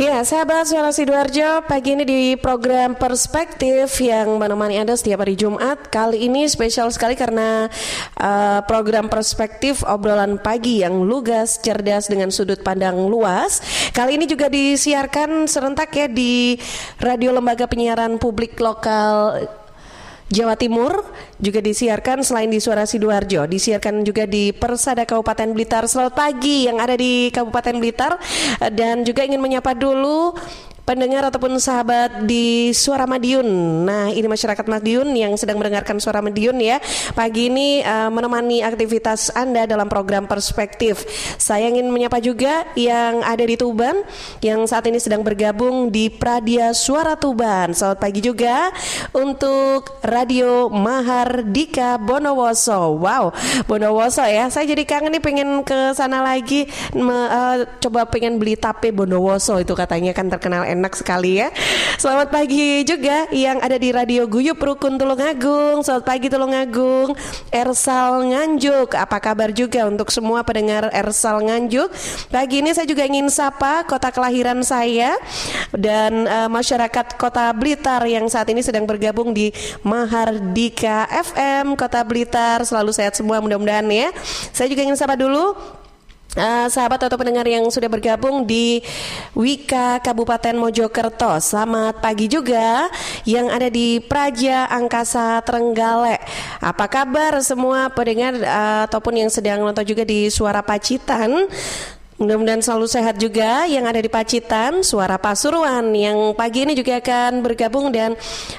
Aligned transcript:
Ya, 0.00 0.24
sahabat 0.24 0.64
suara 0.64 0.96
Sidoarjo, 0.96 1.68
pagi 1.68 1.92
ini 1.92 2.08
di 2.08 2.32
program 2.32 2.96
Perspektif 2.96 4.00
yang 4.00 4.40
menemani 4.40 4.80
Anda 4.80 4.96
setiap 4.96 5.20
hari 5.20 5.36
Jumat. 5.36 5.92
Kali 5.92 6.24
ini 6.24 6.48
spesial 6.48 6.88
sekali 6.88 7.12
karena 7.12 7.68
uh, 8.16 8.64
program 8.64 9.12
Perspektif 9.12 9.84
obrolan 9.84 10.40
pagi 10.40 10.80
yang 10.80 11.04
lugas, 11.04 11.60
cerdas 11.60 12.08
dengan 12.08 12.32
sudut 12.32 12.64
pandang 12.64 12.96
luas. 13.12 13.60
Kali 13.92 14.16
ini 14.16 14.24
juga 14.24 14.48
disiarkan 14.48 15.44
serentak 15.44 15.92
ya 15.92 16.08
di 16.08 16.56
Radio 16.96 17.36
Lembaga 17.36 17.68
Penyiaran 17.68 18.16
Publik 18.16 18.56
Lokal 18.56 19.59
Jawa 20.30 20.54
Timur 20.54 21.02
juga 21.42 21.58
disiarkan 21.58 22.22
selain 22.22 22.46
di 22.46 22.62
Suara 22.62 22.86
Sidoarjo, 22.86 23.50
disiarkan 23.50 24.06
juga 24.06 24.30
di 24.30 24.54
Persada 24.54 25.02
Kabupaten 25.02 25.50
Blitar. 25.50 25.90
Selamat 25.90 26.14
pagi 26.14 26.70
yang 26.70 26.78
ada 26.78 26.94
di 26.94 27.34
Kabupaten 27.34 27.74
Blitar 27.82 28.14
dan 28.70 29.02
juga 29.02 29.26
ingin 29.26 29.42
menyapa 29.42 29.74
dulu 29.74 30.38
pendengar 30.90 31.22
ataupun 31.30 31.54
sahabat 31.62 32.26
di 32.26 32.74
Suara 32.74 33.06
Madiun. 33.06 33.46
Nah, 33.86 34.10
ini 34.10 34.26
masyarakat 34.26 34.66
Madiun 34.66 35.14
yang 35.14 35.38
sedang 35.38 35.62
mendengarkan 35.62 36.02
Suara 36.02 36.18
Madiun 36.18 36.58
ya. 36.58 36.82
Pagi 37.14 37.46
ini 37.46 37.78
uh, 37.78 38.10
menemani 38.10 38.58
aktivitas 38.66 39.30
Anda 39.38 39.70
dalam 39.70 39.86
program 39.86 40.26
Perspektif. 40.26 41.06
Saya 41.38 41.70
ingin 41.70 41.94
menyapa 41.94 42.18
juga 42.18 42.66
yang 42.74 43.22
ada 43.22 43.46
di 43.46 43.54
Tuban 43.54 44.02
yang 44.42 44.66
saat 44.66 44.82
ini 44.90 44.98
sedang 44.98 45.22
bergabung 45.22 45.94
di 45.94 46.10
Pradia 46.10 46.74
Suara 46.74 47.14
Tuban. 47.14 47.70
Selamat 47.70 48.02
pagi 48.02 48.18
juga 48.18 48.74
untuk 49.14 50.02
Radio 50.02 50.66
Mahardika 50.74 52.02
Bondowoso. 52.02 52.98
Wow, 52.98 53.30
Bondowoso 53.70 54.26
ya. 54.26 54.50
Saya 54.50 54.66
jadi 54.66 54.82
kangen 54.82 55.14
nih 55.14 55.22
pengen 55.22 55.62
ke 55.62 55.94
sana 55.94 56.18
lagi 56.18 56.66
me, 56.98 57.14
uh, 57.14 57.62
coba 57.78 58.10
pengen 58.10 58.42
beli 58.42 58.58
tape 58.58 58.90
Bondowoso 58.90 59.62
itu 59.62 59.70
katanya 59.78 60.10
kan 60.10 60.26
terkenal 60.26 60.66
enak 60.80 60.96
sekali 60.96 61.44
ya. 61.44 61.52
Selamat 62.00 62.32
pagi 62.32 62.80
juga 62.88 63.28
yang 63.28 63.60
ada 63.60 63.76
di 63.76 63.92
Radio 63.92 64.24
Guyup 64.24 64.56
Rukun 64.56 64.96
Tulungagung. 64.96 65.84
Selamat 65.84 66.08
pagi 66.08 66.32
Tulungagung. 66.32 67.12
Ersal 67.52 68.24
Nganjuk. 68.32 68.96
Apa 68.96 69.20
kabar 69.20 69.52
juga 69.52 69.84
untuk 69.84 70.08
semua 70.08 70.40
pendengar 70.40 70.88
Ersal 70.96 71.44
Nganjuk? 71.44 71.92
Pagi 72.32 72.64
ini 72.64 72.72
saya 72.72 72.88
juga 72.88 73.04
ingin 73.04 73.28
sapa 73.28 73.84
kota 73.84 74.08
kelahiran 74.08 74.64
saya 74.64 75.20
dan 75.76 76.24
uh, 76.24 76.48
masyarakat 76.48 77.20
Kota 77.20 77.52
Blitar 77.52 78.00
yang 78.08 78.24
saat 78.32 78.48
ini 78.48 78.64
sedang 78.64 78.88
bergabung 78.88 79.36
di 79.36 79.52
Mahardika 79.84 81.04
FM 81.12 81.76
Kota 81.76 82.00
Blitar. 82.08 82.64
Selalu 82.64 82.96
sehat 82.96 83.12
semua 83.12 83.44
mudah-mudahan 83.44 83.84
ya. 83.92 84.08
Saya 84.56 84.72
juga 84.72 84.80
ingin 84.80 84.96
sapa 84.96 85.20
dulu 85.20 85.52
Uh, 86.30 86.70
sahabat 86.70 87.02
atau 87.02 87.18
pendengar 87.18 87.42
yang 87.42 87.66
sudah 87.74 87.90
bergabung 87.90 88.46
di 88.46 88.78
Wika 89.34 89.98
Kabupaten 89.98 90.54
Mojokerto 90.54 91.42
Selamat 91.42 91.98
pagi 91.98 92.30
juga 92.30 92.86
yang 93.26 93.50
ada 93.50 93.66
di 93.66 93.98
Praja 93.98 94.70
Angkasa 94.70 95.42
Trenggalek. 95.42 96.22
Apa 96.62 96.86
kabar 96.86 97.34
semua 97.42 97.90
pendengar 97.90 98.38
uh, 98.46 98.86
ataupun 98.86 99.26
yang 99.26 99.26
sedang 99.26 99.58
nonton 99.58 99.82
juga 99.82 100.06
di 100.06 100.30
Suara 100.30 100.62
Pacitan 100.62 101.50
Mudah-mudahan 102.20 102.60
selalu 102.60 102.84
sehat 102.84 103.16
juga 103.16 103.64
yang 103.64 103.88
ada 103.88 103.96
di 103.96 104.12
Pacitan, 104.12 104.84
Suara 104.84 105.16
Pasuruan 105.16 105.88
yang 105.96 106.36
pagi 106.36 106.68
ini 106.68 106.76
juga 106.76 107.00
akan 107.00 107.40
bergabung 107.40 107.88
dan 107.88 108.12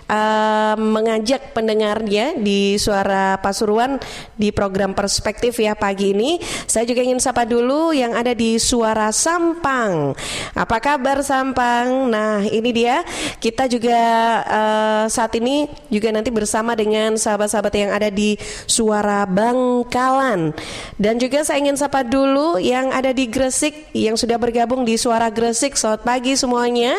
uh, 0.10 0.74
mengajak 0.82 1.54
pendengarnya 1.54 2.42
di 2.42 2.82
Suara 2.82 3.38
Pasuruan 3.38 4.02
di 4.34 4.50
program 4.50 4.98
Perspektif 4.98 5.62
ya 5.62 5.78
pagi 5.78 6.10
ini. 6.10 6.42
Saya 6.66 6.90
juga 6.90 7.06
ingin 7.06 7.22
sapa 7.22 7.46
dulu 7.46 7.94
yang 7.94 8.18
ada 8.18 8.34
di 8.34 8.58
Suara 8.58 9.14
Sampang. 9.14 10.18
Apa 10.58 10.82
kabar 10.82 11.22
Sampang? 11.22 12.10
Nah, 12.10 12.42
ini 12.50 12.74
dia. 12.74 13.06
Kita 13.38 13.70
juga 13.70 14.02
uh, 14.42 15.06
saat 15.06 15.38
ini 15.38 15.70
juga 15.94 16.10
nanti 16.10 16.34
bersama 16.34 16.74
dengan 16.74 17.14
sahabat-sahabat 17.14 17.74
yang 17.78 17.94
ada 17.94 18.10
di 18.10 18.42
Suara 18.66 19.30
Bangkalan. 19.30 20.50
Dan 20.98 21.22
juga 21.22 21.46
saya 21.46 21.62
ingin 21.62 21.78
sapa 21.78 22.02
dulu 22.02 22.58
yang 22.58 22.90
ada 22.90 23.14
di 23.14 23.30
Gres 23.30 23.51
Gresik 23.52 23.92
yang 23.92 24.16
sudah 24.16 24.40
bergabung 24.40 24.88
di 24.88 24.96
Suara 24.96 25.28
Gresik. 25.28 25.76
Selamat 25.76 26.08
pagi 26.08 26.40
semuanya. 26.40 26.96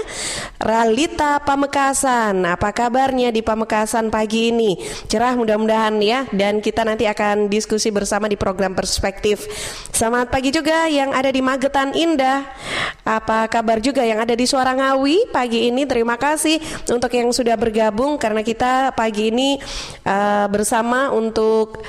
Ralita 0.60 1.40
Pamekasan, 1.40 2.44
apa 2.44 2.76
kabarnya 2.76 3.32
di 3.32 3.40
Pamekasan 3.40 4.12
pagi 4.12 4.52
ini? 4.52 4.76
Cerah 5.08 5.32
mudah-mudahan 5.32 5.96
ya 6.04 6.28
dan 6.28 6.60
kita 6.60 6.84
nanti 6.84 7.08
akan 7.08 7.48
diskusi 7.48 7.88
bersama 7.88 8.28
di 8.28 8.36
program 8.36 8.76
Perspektif. 8.76 9.48
Selamat 9.96 10.28
pagi 10.28 10.52
juga 10.52 10.92
yang 10.92 11.16
ada 11.16 11.32
di 11.32 11.41
Magetan 11.41 11.96
Indah. 11.96 12.44
Apa 13.00 13.48
kabar 13.48 13.80
juga 13.80 14.04
yang 14.04 14.20
ada 14.20 14.36
di 14.36 14.44
Suara 14.44 14.76
Ngawi 14.76 15.32
pagi 15.32 15.72
ini? 15.72 15.88
Terima 15.88 16.20
kasih 16.20 16.60
untuk 16.92 17.16
yang 17.16 17.32
sudah 17.32 17.56
bergabung 17.56 18.20
karena 18.20 18.44
kita 18.44 18.92
pagi 18.92 19.32
ini 19.32 19.56
uh, 20.04 20.52
bersama 20.52 21.08
untuk 21.16 21.80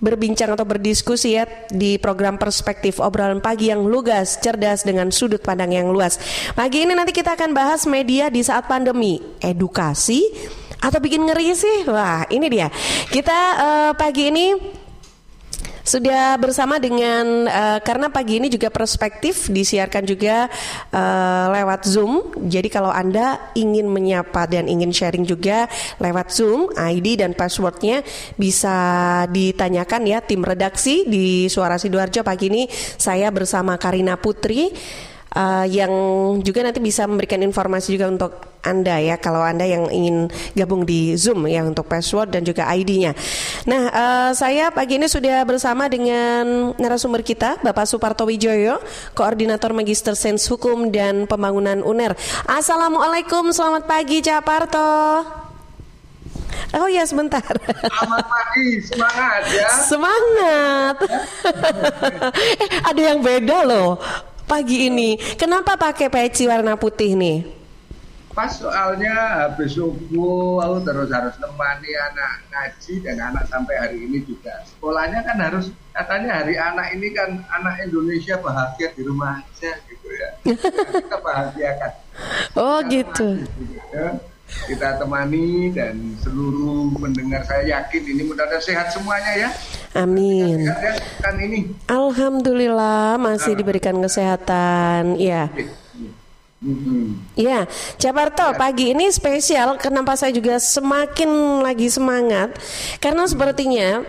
berbincang 0.00 0.56
atau 0.56 0.64
berdiskusi 0.64 1.36
ya 1.36 1.44
di 1.68 2.00
program 2.00 2.40
Perspektif 2.40 2.98
obrolan 2.98 3.38
pagi 3.44 3.68
yang 3.68 3.84
lugas, 3.84 4.40
cerdas 4.40 4.82
dengan 4.82 5.12
sudut 5.12 5.44
pandang 5.44 5.76
yang 5.76 5.92
luas. 5.92 6.16
Pagi 6.56 6.88
ini 6.88 6.96
nanti 6.96 7.12
kita 7.12 7.36
akan 7.36 7.52
bahas 7.52 7.84
media 7.84 8.32
di 8.32 8.40
saat 8.40 8.64
pandemi, 8.66 9.20
edukasi 9.44 10.24
atau 10.80 10.98
bikin 10.98 11.28
ngeri 11.28 11.52
sih? 11.52 11.84
Wah, 11.86 12.24
ini 12.32 12.48
dia. 12.48 12.72
Kita 13.12 13.38
uh, 13.60 13.92
pagi 13.92 14.32
ini 14.32 14.56
sudah 15.90 16.38
bersama 16.38 16.78
dengan 16.78 17.50
uh, 17.50 17.82
karena 17.82 18.06
pagi 18.14 18.38
ini 18.38 18.46
juga 18.46 18.70
perspektif 18.70 19.50
disiarkan 19.50 20.06
juga 20.06 20.46
uh, 20.94 21.46
lewat 21.50 21.82
Zoom. 21.82 22.30
Jadi 22.46 22.70
kalau 22.70 22.94
Anda 22.94 23.50
ingin 23.58 23.90
menyapa 23.90 24.46
dan 24.46 24.70
ingin 24.70 24.94
sharing 24.94 25.26
juga 25.26 25.66
lewat 25.98 26.30
Zoom, 26.30 26.70
ID 26.78 27.18
dan 27.18 27.34
passwordnya 27.34 28.06
bisa 28.38 28.78
ditanyakan 29.34 30.06
ya 30.06 30.22
tim 30.22 30.46
redaksi 30.46 31.02
di 31.10 31.50
Suara 31.50 31.74
Sidoarjo 31.74 32.22
pagi 32.22 32.46
ini 32.46 32.70
saya 32.94 33.34
bersama 33.34 33.74
Karina 33.74 34.14
Putri 34.14 34.70
uh, 35.34 35.66
yang 35.66 35.92
juga 36.42 36.64
nanti 36.64 36.82
bisa 36.82 37.06
memberikan 37.06 37.42
informasi 37.42 37.94
juga 37.98 38.06
untuk 38.10 38.32
anda 38.60 39.00
ya 39.00 39.16
kalau 39.16 39.40
Anda 39.40 39.64
yang 39.64 39.88
ingin 39.88 40.28
gabung 40.52 40.84
di 40.84 41.16
Zoom 41.16 41.48
ya 41.48 41.64
untuk 41.64 41.88
password 41.88 42.28
dan 42.36 42.44
juga 42.44 42.68
ID-nya. 42.68 43.16
Nah, 43.64 43.82
uh, 43.88 44.30
saya 44.36 44.68
pagi 44.68 45.00
ini 45.00 45.08
sudah 45.08 45.40
bersama 45.48 45.88
dengan 45.88 46.76
narasumber 46.76 47.24
kita 47.24 47.56
Bapak 47.64 47.88
Suparto 47.88 48.28
Wijoyo, 48.28 48.76
Koordinator 49.16 49.72
Magister 49.72 50.12
Sains 50.12 50.44
Hukum 50.44 50.92
dan 50.92 51.24
Pembangunan 51.24 51.80
UNER. 51.80 52.12
Assalamualaikum, 52.44 53.48
selamat 53.48 53.88
pagi 53.88 54.20
Cak 54.20 54.44
Parto. 54.44 54.92
Oh 56.70 56.86
ya 56.86 57.02
sebentar. 57.02 57.42
Selamat 57.42 58.26
pagi, 58.28 58.68
semangat 58.84 59.42
ya. 59.50 59.68
Semangat. 59.88 60.96
eh, 62.62 62.68
ada 62.84 63.00
yang 63.00 63.24
beda 63.24 63.66
loh 63.66 63.98
pagi 64.50 64.90
ini. 64.90 65.14
Kenapa 65.38 65.78
pakai 65.78 66.10
peci 66.10 66.50
warna 66.50 66.74
putih 66.74 67.14
nih? 67.14 67.38
Pas 68.34 68.50
soalnya 68.50 69.46
habis 69.46 69.74
subuh 69.78 70.58
aku 70.62 70.86
terus 70.86 71.10
harus 71.10 71.34
nemani 71.38 71.90
anak 71.94 72.32
ngaji 72.50 72.94
dan 73.06 73.16
anak 73.30 73.46
sampai 73.46 73.74
hari 73.78 73.98
ini 74.10 74.22
juga. 74.26 74.66
Sekolahnya 74.66 75.22
kan 75.22 75.38
harus 75.38 75.70
katanya 75.94 76.42
hari 76.42 76.58
anak 76.58 76.94
ini 76.94 77.14
kan 77.14 77.42
anak 77.54 77.78
Indonesia 77.86 78.38
bahagia 78.42 78.90
di 78.94 79.02
rumah 79.06 79.38
aja 79.38 79.70
gitu 79.86 80.08
ya. 80.14 80.30
Kita 81.06 81.18
bahagiakan. 81.22 81.92
Oh 82.58 82.78
gitu. 82.86 83.28
Ya 83.94 84.29
kita 84.66 84.98
temani 84.98 85.70
dan 85.74 86.14
seluruh 86.22 86.92
pendengar 86.98 87.42
saya 87.46 87.80
yakin 87.80 88.02
ini 88.14 88.22
mudah-mudahan 88.26 88.62
sehat 88.62 88.90
semuanya 88.94 89.32
ya. 89.36 89.50
Amin. 89.94 90.70
Kan 91.18 91.34
ini. 91.42 91.74
Alhamdulillah 91.90 93.18
masih 93.18 93.58
diberikan 93.58 93.98
kesehatan. 93.98 95.18
Ya. 95.18 95.50
Ya, 97.40 97.64
Jabarto 97.96 98.52
ya. 98.52 98.56
pagi 98.56 98.92
ini 98.92 99.08
spesial. 99.08 99.80
Kenapa 99.80 100.12
saya 100.12 100.28
juga 100.28 100.60
semakin 100.60 101.64
lagi 101.64 101.88
semangat? 101.88 102.52
Karena 103.00 103.24
sepertinya 103.24 104.04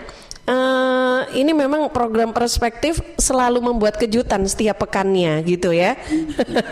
uh, 0.52 1.20
ini 1.32 1.56
memang 1.56 1.88
program 1.90 2.36
perspektif 2.36 3.00
selalu 3.16 3.64
membuat 3.64 3.96
kejutan 3.96 4.44
setiap 4.44 4.84
pekannya 4.84 5.40
gitu 5.48 5.72
ya. 5.72 5.96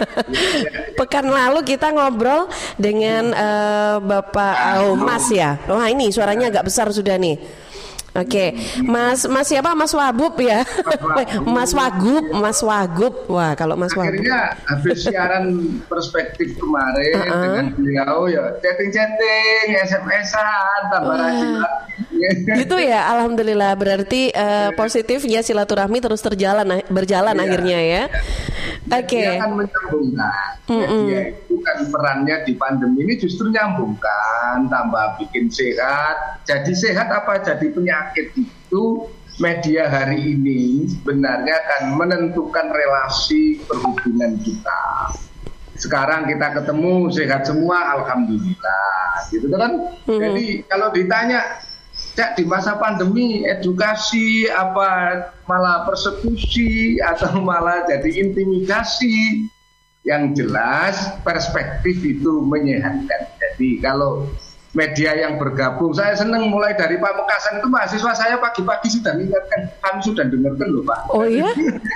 Pekan 0.99 1.31
lalu 1.31 1.63
kita 1.63 1.95
ngobrol 1.95 2.51
dengan 2.75 3.31
uh, 3.31 3.97
Bapak 4.03 4.55
oh, 4.83 4.95
Mas 4.99 5.31
ya. 5.31 5.55
Wah 5.71 5.87
ini 5.87 6.11
suaranya 6.11 6.51
agak 6.51 6.67
besar 6.67 6.91
sudah 6.91 7.15
nih. 7.15 7.68
Oke, 8.09 8.25
okay. 8.25 8.49
Mas 8.81 9.29
Mas 9.29 9.45
siapa? 9.45 9.77
Mas 9.77 9.93
Wagub 9.93 10.33
ya? 10.41 10.65
Mas 11.55 11.71
Wagub, 11.77 12.25
Mas 12.33 12.59
Wagub. 12.65 13.13
Wah, 13.29 13.53
kalau 13.53 13.77
Mas 13.77 13.93
Wagub. 13.93 14.17
Akhirnya 14.17 14.57
habis 14.65 15.05
siaran 15.05 15.45
perspektif 15.85 16.57
kemarin 16.57 17.13
uh 17.15 17.21
-uh. 17.21 17.43
dengan 17.45 17.65
beliau 17.77 18.17
ya 18.25 18.43
chatting-chatting, 18.65 19.77
SMS-an, 19.85 20.81
tambah 20.89 21.15
rajin 21.21 21.61
Gitu 22.59 22.75
ya, 22.79 23.07
alhamdulillah. 23.15 23.71
Berarti 23.75 24.31
uh, 24.33 24.71
positif 24.75 25.23
ya 25.27 25.39
silaturahmi 25.43 25.99
terus 26.03 26.19
terjalan 26.23 26.83
berjalan 26.91 27.35
iya. 27.35 27.43
akhirnya 27.43 27.79
ya. 27.79 28.03
Oke. 28.89 29.21
Dia 29.21 29.39
kan 29.39 29.51
menyambungkan. 29.55 30.47
Media 30.69 31.21
itu 31.33 31.55
kan 31.65 31.77
perannya 31.89 32.35
di 32.45 32.53
pandemi 32.53 33.01
ini 33.05 33.13
justru 33.17 33.49
nyambungkan, 33.49 34.69
tambah 34.69 35.17
bikin 35.21 35.49
sehat. 35.49 36.45
Jadi 36.45 36.71
sehat 36.77 37.09
apa 37.09 37.41
jadi 37.41 37.67
penyakit 37.73 37.98
itu 38.17 39.09
media 39.39 39.87
hari 39.87 40.35
ini 40.35 40.85
sebenarnya 40.91 41.55
akan 41.63 41.83
menentukan 41.95 42.67
relasi 42.69 43.63
perhubungan 43.63 44.35
kita. 44.43 45.15
Sekarang 45.79 46.27
kita 46.27 46.59
ketemu 46.59 47.07
sehat 47.07 47.47
semua, 47.47 47.95
alhamdulillah, 47.95 49.31
gitu 49.31 49.47
kan? 49.55 49.95
Jadi 50.03 50.67
kalau 50.67 50.91
ditanya 50.91 51.63
Cak 52.15 52.35
di 52.35 52.43
masa 52.47 52.75
pandemi 52.79 53.47
edukasi 53.47 54.47
apa 54.51 55.23
malah 55.47 55.87
persekusi 55.87 56.99
atau 56.99 57.39
malah 57.47 57.87
jadi 57.87 58.27
intimidasi 58.27 59.47
yang 60.07 60.31
jelas 60.35 60.95
perspektif 61.23 61.99
itu 62.03 62.43
menyehatkan. 62.43 63.23
Jadi 63.39 63.83
kalau 63.83 64.27
media 64.73 65.11
yang 65.17 65.41
bergabung. 65.41 65.91
Saya 65.97 66.13
senang 66.13 66.49
mulai 66.49 66.77
dari 66.77 67.01
Pak 67.01 67.13
Mekasan 67.17 67.57
itu 67.57 67.67
mahasiswa 67.69 68.13
saya 68.13 68.35
pagi-pagi 68.37 68.87
sudah 68.89 69.17
mengingatkan, 69.17 69.61
kami 69.81 69.99
sudah 70.05 70.23
dengarkan 70.29 70.67
loh 70.69 70.83
Pak. 70.85 70.99
Oh 71.09 71.25
iya? 71.25 71.49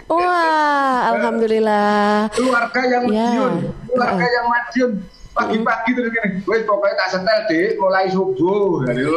Wah, 0.10 0.98
alhamdulillah. 1.14 2.30
Keluarga 2.34 2.82
yang 2.90 3.04
Ya. 3.14 3.30
Madiun, 3.30 3.54
keluarga 3.92 4.26
yang 4.26 4.46
Madiun 4.50 4.92
pagi-pagi 5.34 5.98
terus 5.98 6.10
gini, 6.14 6.30
wes 6.46 6.62
pokoknya 6.62 6.94
tak 6.94 7.10
setel 7.10 7.40
deh 7.50 7.74
mulai 7.82 8.06
subuh. 8.10 8.86
Jadi, 8.86 9.02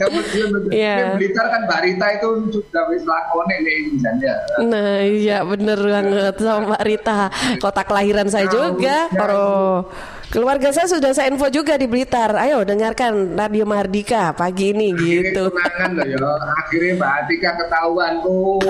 Kemudian 0.00 0.48
Iya. 0.72 0.94
yeah. 0.96 1.12
Blitar 1.20 1.46
kan 1.52 1.68
Mbak 1.68 1.80
Rita 1.84 2.06
itu 2.16 2.28
sudah 2.56 2.82
wis 2.88 3.04
lakone 3.04 3.56
nih 3.60 3.92
misalnya. 3.92 4.34
Nah 4.64 5.04
iya 5.04 5.44
bener 5.44 5.76
banget 5.76 6.34
sama 6.40 6.72
Mbak 6.72 6.82
Rita 6.88 7.18
Kota 7.60 7.82
kelahiran 7.84 8.28
saya 8.32 8.48
juga 8.48 9.12
Poro 9.12 9.84
Keluarga 10.30 10.70
saya 10.70 10.86
sudah 10.86 11.10
saya 11.10 11.26
info 11.26 11.50
juga 11.50 11.74
di 11.74 11.90
Blitar 11.90 12.30
Ayo 12.38 12.62
dengarkan 12.62 13.34
Radio 13.34 13.66
Mardika 13.66 14.30
pagi 14.30 14.70
ini 14.70 14.94
gitu 14.94 15.50
Ini 15.50 15.58
kenangan 15.58 15.90
loh 15.98 16.06
ya. 16.06 16.30
Akhirnya 16.54 16.92
Mbak 17.02 17.10
Atika 17.18 17.50
ketahuan 17.58 18.12
tuh 18.22 18.62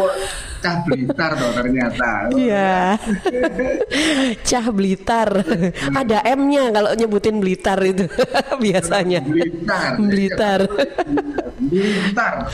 cah 0.64 0.76
Blitar 0.88 1.30
loh 1.36 1.52
ternyata. 1.52 2.08
Iya 2.32 2.96
Cah 4.48 4.66
Blitar 4.72 5.28
Ada 5.92 6.24
M-nya 6.32 6.72
kalau 6.72 6.96
nyebutin 6.96 7.36
Blitar 7.44 7.76
itu 7.84 8.08
Biasanya 8.64 9.20
Blitar. 9.20 10.00
Blitar 10.00 10.60
Blitar. 11.60 12.50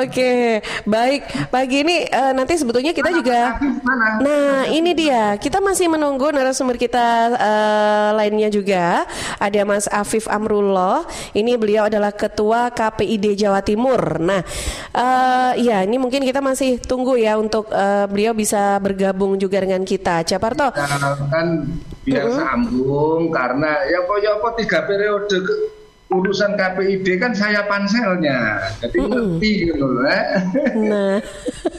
Oke, 0.00 0.62
baik. 0.86 1.50
Pagi 1.50 1.76
ini 1.82 2.06
eh, 2.06 2.32
nanti 2.32 2.54
sebetulnya 2.56 2.94
kita 2.94 3.10
juga. 3.10 3.58
Mana? 3.82 4.08
Nah, 4.22 4.58
ini 4.70 4.94
dia. 4.94 5.34
Kita 5.36 5.58
masih 5.58 5.90
menunggu 5.90 6.30
narasumber 6.30 6.78
kita 6.78 7.34
eh, 7.36 8.08
lainnya 8.20 8.52
juga. 8.52 9.08
Ada 9.40 9.64
Mas 9.64 9.88
Afif 9.88 10.28
Amrullah. 10.28 11.08
Ini 11.32 11.56
beliau 11.56 11.88
adalah 11.88 12.12
Ketua 12.12 12.68
KPID 12.68 13.40
Jawa 13.40 13.64
Timur. 13.64 14.20
Nah, 14.20 14.44
eh, 14.92 15.52
ya 15.64 15.80
ini 15.82 15.96
mungkin 15.96 16.20
kita 16.20 16.44
masih 16.44 16.76
tunggu 16.84 17.16
ya 17.16 17.40
untuk 17.40 17.72
eh, 17.72 18.04
beliau 18.06 18.36
bisa 18.36 18.76
bergabung 18.78 19.40
juga 19.40 19.64
dengan 19.64 19.80
kita. 19.82 20.22
Caparto. 20.28 20.68
Nah, 20.70 21.16
kan 21.32 21.46
biar 22.04 22.28
sambung 22.32 23.28
karena 23.32 23.84
ya 23.88 24.04
kok 24.04 24.18
ya 24.20 24.36
apa 24.40 24.48
tiga 24.56 24.78
periode 24.84 25.36
ke- 25.40 25.79
urusan 26.10 26.58
KPID 26.58 27.06
kan 27.16 27.30
saya 27.30 27.62
panselnya. 27.64 28.58
Jadi 28.82 28.98
ngerti 28.98 29.50
gitu 29.64 29.84
loh. 29.86 30.02
eh. 30.04 30.26
Nah, 30.76 31.16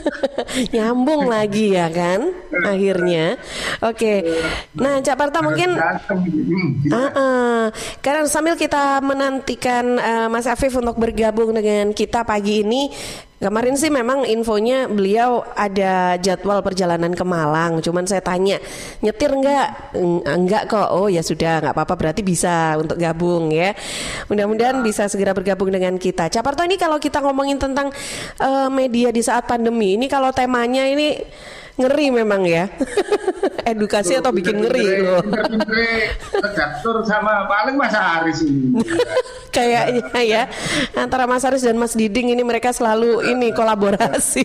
nyambung 0.73 1.27
lagi 1.27 1.75
ya 1.75 1.87
kan 1.87 2.31
akhirnya. 2.63 3.35
Oke. 3.83 4.23
Nah, 4.73 4.99
Cak 4.99 5.15
Parto 5.15 5.43
mungkin 5.43 5.75
Ah, 5.75 5.99
ah. 7.11 7.61
Karena 7.99 8.23
sambil 8.25 8.55
kita 8.55 9.03
menantikan 9.03 9.99
eh, 9.99 10.27
Mas 10.27 10.47
Afif 10.47 10.73
untuk 10.73 10.95
bergabung 10.95 11.51
dengan 11.51 11.91
kita 11.91 12.23
pagi 12.23 12.63
ini, 12.63 12.87
kemarin 13.41 13.73
sih 13.75 13.89
memang 13.89 14.23
infonya 14.23 14.85
beliau 14.85 15.41
ada 15.57 16.15
jadwal 16.21 16.61
perjalanan 16.61 17.11
ke 17.11 17.25
Malang. 17.25 17.81
Cuman 17.81 18.05
saya 18.05 18.21
tanya 18.21 18.61
nyetir 19.01 19.33
enggak? 19.33 19.97
Eng- 19.97 20.23
Enggak 20.23 20.69
kok. 20.69 20.87
Oh 20.93 21.09
ya 21.09 21.25
sudah, 21.25 21.59
nggak 21.59 21.73
apa-apa. 21.73 21.93
Berarti 21.97 22.21
bisa 22.21 22.77
untuk 22.77 22.95
gabung 23.01 23.49
ya. 23.49 23.73
Mudah-mudahan 24.29 24.79
bisa 24.85 25.09
segera 25.09 25.33
bergabung 25.33 25.73
dengan 25.73 25.97
kita. 25.97 26.29
Caparto 26.29 26.61
ini 26.63 26.77
kalau 26.77 27.01
kita 27.01 27.19
ngomongin 27.19 27.57
tentang 27.57 27.89
eh, 28.39 28.69
media 28.69 29.09
di 29.09 29.19
saat 29.25 29.49
pandemi, 29.49 29.97
ini 29.97 30.05
kalau 30.05 30.29
temanya 30.31 30.85
ini 30.85 31.17
ngeri 31.79 32.07
memang 32.11 32.41
ya. 32.43 32.67
Edukasi 33.71 34.17
atau 34.17 34.33
bikin 34.33 34.57
ngeri 34.57 35.05
loh. 35.05 35.21
Pinter-pinter 35.21 36.17
redaktur 36.33 37.05
sama 37.05 37.45
paling 37.45 37.75
Mas 37.77 37.93
Aris 37.93 38.41
ini. 38.43 38.81
Kayaknya 39.55 40.21
ya 40.23 40.43
antara 40.95 41.27
Mas 41.27 41.43
Aris 41.43 41.63
dan 41.63 41.77
Mas 41.77 41.93
Diding 41.93 42.33
ini 42.33 42.41
mereka 42.41 42.71
selalu 42.73 43.31
ini 43.31 43.51
kolaborasi. 43.53 44.43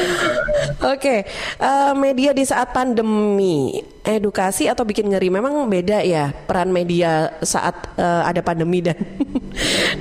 Oke, 0.92 1.26
eh, 1.26 1.92
media 1.96 2.30
di 2.36 2.44
saat 2.44 2.70
pandemi, 2.76 3.80
edukasi 4.04 4.68
atau 4.68 4.84
bikin 4.84 5.08
ngeri 5.10 5.32
memang 5.32 5.64
beda 5.66 6.04
ya 6.04 6.30
peran 6.30 6.70
media 6.70 7.40
saat 7.40 7.96
eh, 7.96 8.22
ada 8.28 8.44
pandemi 8.44 8.84
dan 8.84 8.98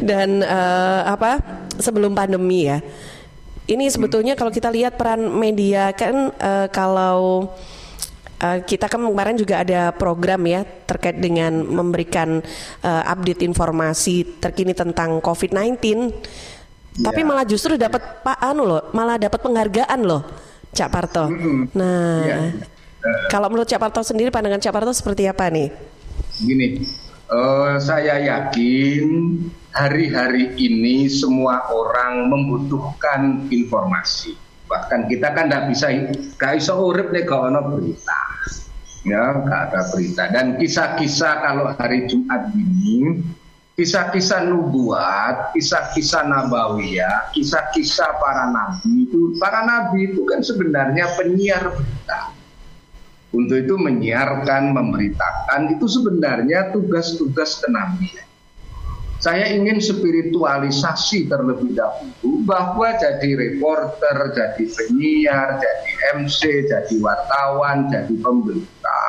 dan 0.10 0.30
eh, 0.44 1.02
apa 1.08 1.40
sebelum 1.80 2.14
pandemi 2.14 2.68
ya. 2.68 2.80
Ini 3.70 3.86
sebetulnya 3.94 4.34
kalau 4.34 4.50
kita 4.50 4.70
lihat 4.74 4.98
peran 4.98 5.22
media 5.38 5.94
kan 5.94 6.34
eh, 6.34 6.68
kalau 6.70 7.50
Uh, 8.42 8.58
kita 8.66 8.90
kan 8.90 8.98
kemarin 8.98 9.38
juga 9.38 9.62
ada 9.62 9.94
program 9.94 10.42
ya 10.50 10.66
terkait 10.66 11.14
dengan 11.22 11.62
memberikan 11.62 12.42
uh, 12.82 13.04
update 13.06 13.46
informasi 13.46 14.42
terkini 14.42 14.74
tentang 14.74 15.22
COVID-19. 15.22 15.78
Tapi 17.06 17.22
Ya. 17.22 17.28
malah 17.30 17.46
justru 17.46 17.78
dapat 17.78 18.02
Pak 18.26 18.42
Anu 18.42 18.66
loh, 18.66 18.90
malah 18.98 19.22
dapat 19.22 19.38
penghargaan 19.46 20.02
loh, 20.02 20.26
Cak 20.74 20.90
Parto. 20.90 21.30
Nah, 21.78 22.26
Iya. 22.26 22.66
kalau 23.30 23.46
menurut 23.46 23.70
Cak 23.70 23.78
Parto 23.78 24.02
sendiri 24.02 24.34
pandangan 24.34 24.58
Cak 24.58 24.74
Parto 24.74 24.90
seperti 24.90 25.30
apa 25.30 25.46
nih? 25.54 25.70
Gini, 26.42 26.82
eh, 27.30 27.74
saya 27.78 28.18
yakin 28.26 29.06
hari-hari 29.72 30.52
ini 30.60 31.08
semua 31.08 31.72
orang 31.72 32.28
membutuhkan 32.28 33.48
informasi. 33.48 34.36
Bahkan 34.68 35.12
kita 35.12 35.36
kan 35.36 35.52
tidak 35.52 35.68
bisa, 35.72 35.88
gak 36.40 36.60
bisa 36.60 36.74
urip 36.76 37.12
nih 37.12 37.28
kalau 37.28 37.52
ada 37.52 37.62
berita. 37.68 38.20
Ya, 39.04 39.24
gak 39.44 39.62
ada 39.72 39.82
berita. 39.92 40.24
Dan 40.32 40.56
kisah-kisah 40.56 41.34
kalau 41.44 41.66
hari 41.76 42.08
Jumat 42.08 42.56
ini, 42.56 43.20
kisah-kisah 43.76 44.48
nubuat, 44.48 45.52
kisah-kisah 45.58 46.24
nabawiyah, 46.24 47.36
kisah-kisah 47.36 48.22
para 48.22 48.48
nabi 48.52 49.10
itu, 49.10 49.36
para 49.42 49.68
nabi 49.68 50.12
itu 50.12 50.24
kan 50.24 50.40
sebenarnya 50.40 51.20
penyiar 51.20 51.68
berita. 51.72 52.32
Untuk 53.32 53.64
itu 53.64 53.76
menyiarkan, 53.80 54.76
memberitakan 54.76 55.80
itu 55.80 55.88
sebenarnya 55.88 56.76
tugas-tugas 56.76 57.64
kenabian. 57.64 58.31
Saya 59.22 59.54
ingin 59.54 59.78
spiritualisasi 59.78 61.30
terlebih 61.30 61.78
dahulu 61.78 62.42
bahwa 62.42 62.90
jadi 62.98 63.38
reporter, 63.38 64.34
jadi 64.34 64.66
penyiar, 64.66 65.62
jadi 65.62 65.90
MC, 66.26 66.66
jadi 66.66 66.96
wartawan, 66.98 67.86
jadi 67.94 68.18
pemberita 68.18 69.02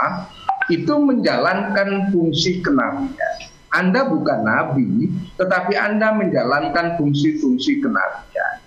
itu 0.69 0.93
menjalankan 1.01 2.13
fungsi 2.13 2.61
kenabian. 2.61 3.35
Anda 3.73 4.05
bukan 4.05 4.45
nabi, 4.45 5.09
tetapi 5.41 5.81
Anda 5.81 6.13
menjalankan 6.13 7.01
fungsi-fungsi 7.01 7.81
kenabian. 7.81 8.61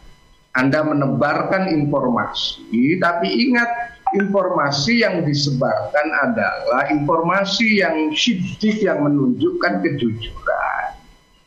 Anda 0.58 0.82
menebarkan 0.82 1.70
informasi, 1.70 2.98
tapi 2.98 3.28
ingat 3.30 3.70
informasi 4.18 5.06
yang 5.06 5.22
disebarkan 5.22 6.08
adalah 6.26 6.90
informasi 6.90 7.86
yang 7.86 8.10
sidik 8.18 8.82
yang 8.82 9.06
menunjukkan 9.06 9.84
kejujuran. 9.86 10.85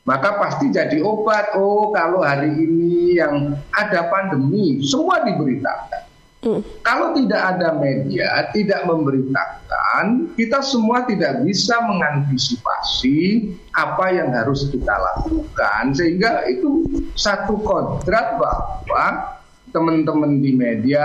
Maka 0.09 0.41
pasti 0.41 0.73
jadi 0.73 1.05
obat. 1.05 1.53
Oh, 1.61 1.93
kalau 1.93 2.25
hari 2.25 2.49
ini 2.49 3.21
yang 3.21 3.61
ada 3.77 4.09
pandemi, 4.09 4.81
semua 4.81 5.21
diberitakan. 5.21 6.09
Kalau 6.87 7.13
tidak 7.19 7.43
ada 7.59 7.77
media, 7.77 8.47
tidak 8.55 8.87
memberitakan, 8.87 10.33
kita 10.39 10.63
semua 10.65 11.05
tidak 11.05 11.45
bisa 11.45 11.77
mengantisipasi 11.83 13.53
apa 13.75 14.07
yang 14.15 14.31
harus 14.33 14.71
kita 14.71 14.95
lakukan. 14.97 15.93
Sehingga 15.93 16.47
itu 16.47 16.87
satu 17.19 17.59
kodrat 17.61 18.39
bahwa 18.39 19.37
teman-teman 19.75 20.39
di 20.41 20.55
media, 20.55 21.05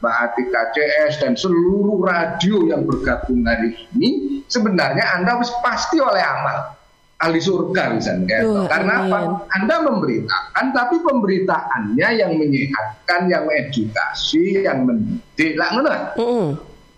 Mbak 0.00 0.16
Atika 0.22 0.62
CS 0.72 1.20
dan 1.20 1.34
seluruh 1.34 2.00
radio 2.06 2.70
yang 2.70 2.86
bergabung 2.86 3.42
hari 3.44 3.74
ini, 3.92 4.40
sebenarnya 4.46 5.18
Anda 5.18 5.42
pasti 5.66 5.98
oleh 5.98 6.22
amal. 6.22 6.73
Ahli 7.22 7.40
surga 7.40 7.94
misalnya. 7.94 8.38
Uh, 8.42 8.66
Karena 8.66 9.06
apa? 9.06 9.18
Anda 9.54 9.76
memberitakan, 9.86 10.64
tapi 10.74 10.96
pemberitaannya 11.04 12.08
yang 12.18 12.32
menyehatkan, 12.34 13.30
yang 13.30 13.46
edukasi, 13.48 14.64
yang 14.66 14.88
mendidik, 14.88 15.54
lah 15.54 15.70
uh. 16.18 16.50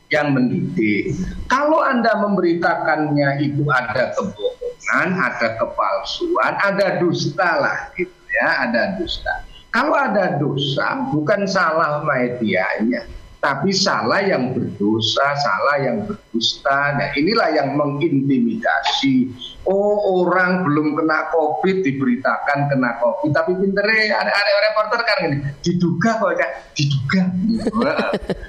Yang 0.08 0.28
mendidik. 0.38 1.04
Kalau 1.50 1.82
Anda 1.82 2.14
memberitakannya 2.22 3.42
itu 3.42 3.66
ada 3.68 4.14
kebohongan, 4.14 5.08
ada 5.18 5.48
kepalsuan, 5.58 6.52
ada 6.62 7.02
dusta 7.02 7.50
lah, 7.58 7.76
gitu 7.98 8.14
ya, 8.30 8.70
ada 8.70 8.94
dusta. 8.96 9.42
Kalau 9.74 9.92
ada 9.92 10.40
dosa, 10.40 11.04
bukan 11.12 11.44
salah 11.44 12.00
medianya, 12.00 13.04
tapi 13.36 13.70
salah 13.70 14.24
yang 14.24 14.56
berdosa, 14.56 15.36
salah 15.38 15.76
yang 15.78 16.08
berdusta. 16.08 16.96
Nah, 16.96 17.08
inilah 17.14 17.52
yang 17.52 17.76
mengintimidasi. 17.76 19.30
Oh, 19.66 20.22
orang 20.22 20.62
belum 20.62 20.94
kena 20.94 21.26
COVID 21.34 21.82
diberitakan 21.82 22.70
kena 22.70 23.02
COVID, 23.02 23.34
tapi 23.34 23.58
pinter 23.58 23.82
ada 23.82 24.30
ada 24.30 24.52
reporter 24.70 25.00
kan 25.02 25.18
ini 25.26 25.36
diduga 25.58 26.22
kok 26.22 26.32
ya, 26.38 26.48
diduga. 26.78 27.22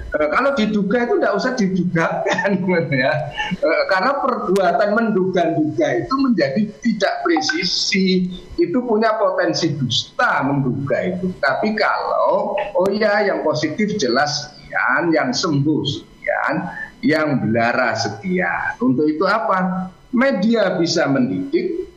Eh, 0.08 0.28
kalau 0.30 0.50
diduga 0.54 1.10
itu 1.10 1.14
tidak 1.18 1.34
usah 1.34 1.52
didugakan 1.58 2.50
ya, 3.02 3.12
eh, 3.50 3.82
karena 3.90 4.12
perbuatan 4.22 4.90
menduga-duga 4.94 5.86
itu 6.06 6.14
menjadi 6.22 6.62
tidak 6.86 7.14
presisi, 7.26 8.30
itu 8.54 8.78
punya 8.86 9.18
potensi 9.18 9.74
dusta 9.74 10.46
menduga 10.46 11.02
itu. 11.02 11.34
Tapi 11.42 11.74
kalau 11.74 12.54
oh 12.78 12.88
ya 12.94 13.26
yang 13.26 13.42
positif 13.42 13.98
jelas 13.98 14.57
sekian, 14.68 15.02
yang 15.16 15.30
sembuh 15.32 15.82
sekian, 15.88 16.54
yang 17.00 17.28
belara 17.40 17.96
sekian. 17.96 18.76
Untuk 18.84 19.08
itu 19.08 19.24
apa? 19.24 19.88
Media 20.12 20.76
bisa 20.76 21.08
mendidik, 21.08 21.88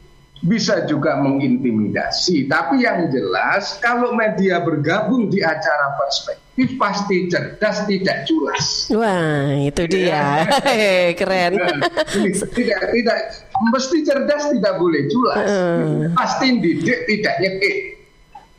bisa 0.44 0.88
juga 0.88 1.20
mengintimidasi. 1.20 2.48
Tapi 2.48 2.88
yang 2.88 3.12
jelas 3.12 3.75
kalau 3.84 4.16
media 4.16 4.63
bergabung 4.63 5.28
di 5.28 5.44
acara 5.44 6.00
perspektif 6.00 6.80
pasti 6.80 7.28
cerdas 7.28 7.84
tidak 7.88 8.24
culas. 8.28 8.88
Wah 8.96 9.51
itu 9.56 9.84
dia, 9.88 10.44
ya. 10.48 11.12
keren. 11.16 11.60
tidak 12.56 12.82
tidak 12.96 13.20
mesti 13.72 13.98
cerdas 14.08 14.44
tidak 14.48 14.74
boleh 14.80 15.12
culas. 15.12 15.48
Uh. 15.48 16.08
Pasti 16.16 16.56
didik 16.60 17.04
tidak 17.08 17.36
nyekik. 17.44 17.91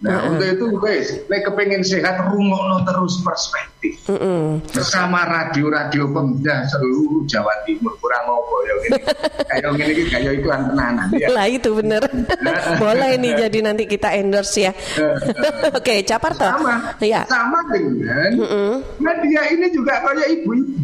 Nah, 0.02 0.18
uh-uh. 0.18 0.30
untuk 0.34 0.46
itu 0.50 0.66
guys, 0.82 1.06
nek 1.30 1.46
kepengen 1.46 1.86
sehat 1.86 2.26
rungokno 2.26 2.82
terus 2.82 3.22
perspektif. 3.22 4.02
Uh-uh. 4.10 4.58
Bersama 4.74 5.22
radio-radio 5.30 6.10
pemuda 6.10 6.66
seluruh 6.74 7.22
Jawa 7.30 7.54
Timur 7.62 7.94
kurang 8.02 8.26
ngopo 8.26 8.56
ya. 8.66 8.74
Kayak 9.54 9.70
ngene 9.78 9.92
iki 9.94 10.04
kayak 10.10 10.32
iklan 10.42 10.60
tenanan 10.74 11.06
ya. 11.14 11.30
Lah 11.30 11.46
itu 11.46 11.70
bener. 11.78 12.02
Boleh 12.82 13.14
nih 13.14 13.46
jadi 13.46 13.58
nanti 13.62 13.86
kita 13.86 14.10
endorse 14.18 14.66
ya. 14.66 14.72
Oke, 15.78 15.78
okay, 15.78 15.98
Caparto. 16.02 16.50
Sama. 16.50 16.98
Ya. 16.98 17.22
Sama 17.30 17.62
dengan 17.70 18.30
uh-uh. 18.42 18.72
media 18.98 19.42
ini 19.54 19.70
juga 19.70 20.02
kayak 20.02 20.28
ibu-ibu. 20.42 20.82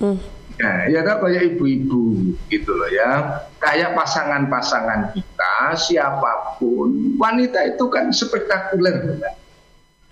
Uh. 0.00 0.37
Ya, 0.58 0.90
ya 0.90 1.00
kan 1.06 1.22
kayak 1.22 1.54
ibu-ibu 1.54 2.34
gitu 2.50 2.70
loh 2.74 2.90
ya. 2.90 3.46
Kayak 3.62 3.94
pasangan-pasangan 3.94 5.14
kita, 5.14 5.54
siapa 5.78 6.58
pun, 6.58 7.14
wanita 7.14 7.62
itu 7.74 7.86
kan 7.86 8.10
spektakuler, 8.10 9.22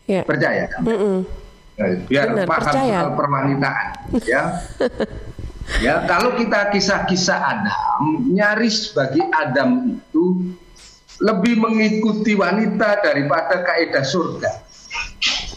Ya. 0.07 0.23
Percaya 0.23 0.71
kan? 0.71 0.87
Mm 0.87 0.99
-mm. 1.03 1.19
biar 2.07 2.31
Benar, 2.31 2.47
paham 2.47 2.63
percaya. 2.63 2.99
soal 3.03 3.11
perwanitaan, 3.19 3.87
ya. 4.23 4.43
ya, 5.85 5.95
kalau 6.07 6.39
kita 6.39 6.71
kisah-kisah 6.71 7.37
Adam, 7.43 8.31
nyaris 8.31 8.95
bagi 8.95 9.19
Adam 9.35 9.99
itu 9.99 10.55
lebih 11.21 11.59
mengikuti 11.59 12.39
wanita 12.39 13.03
daripada 13.03 13.67
kaidah 13.67 14.07
surga. 14.07 14.63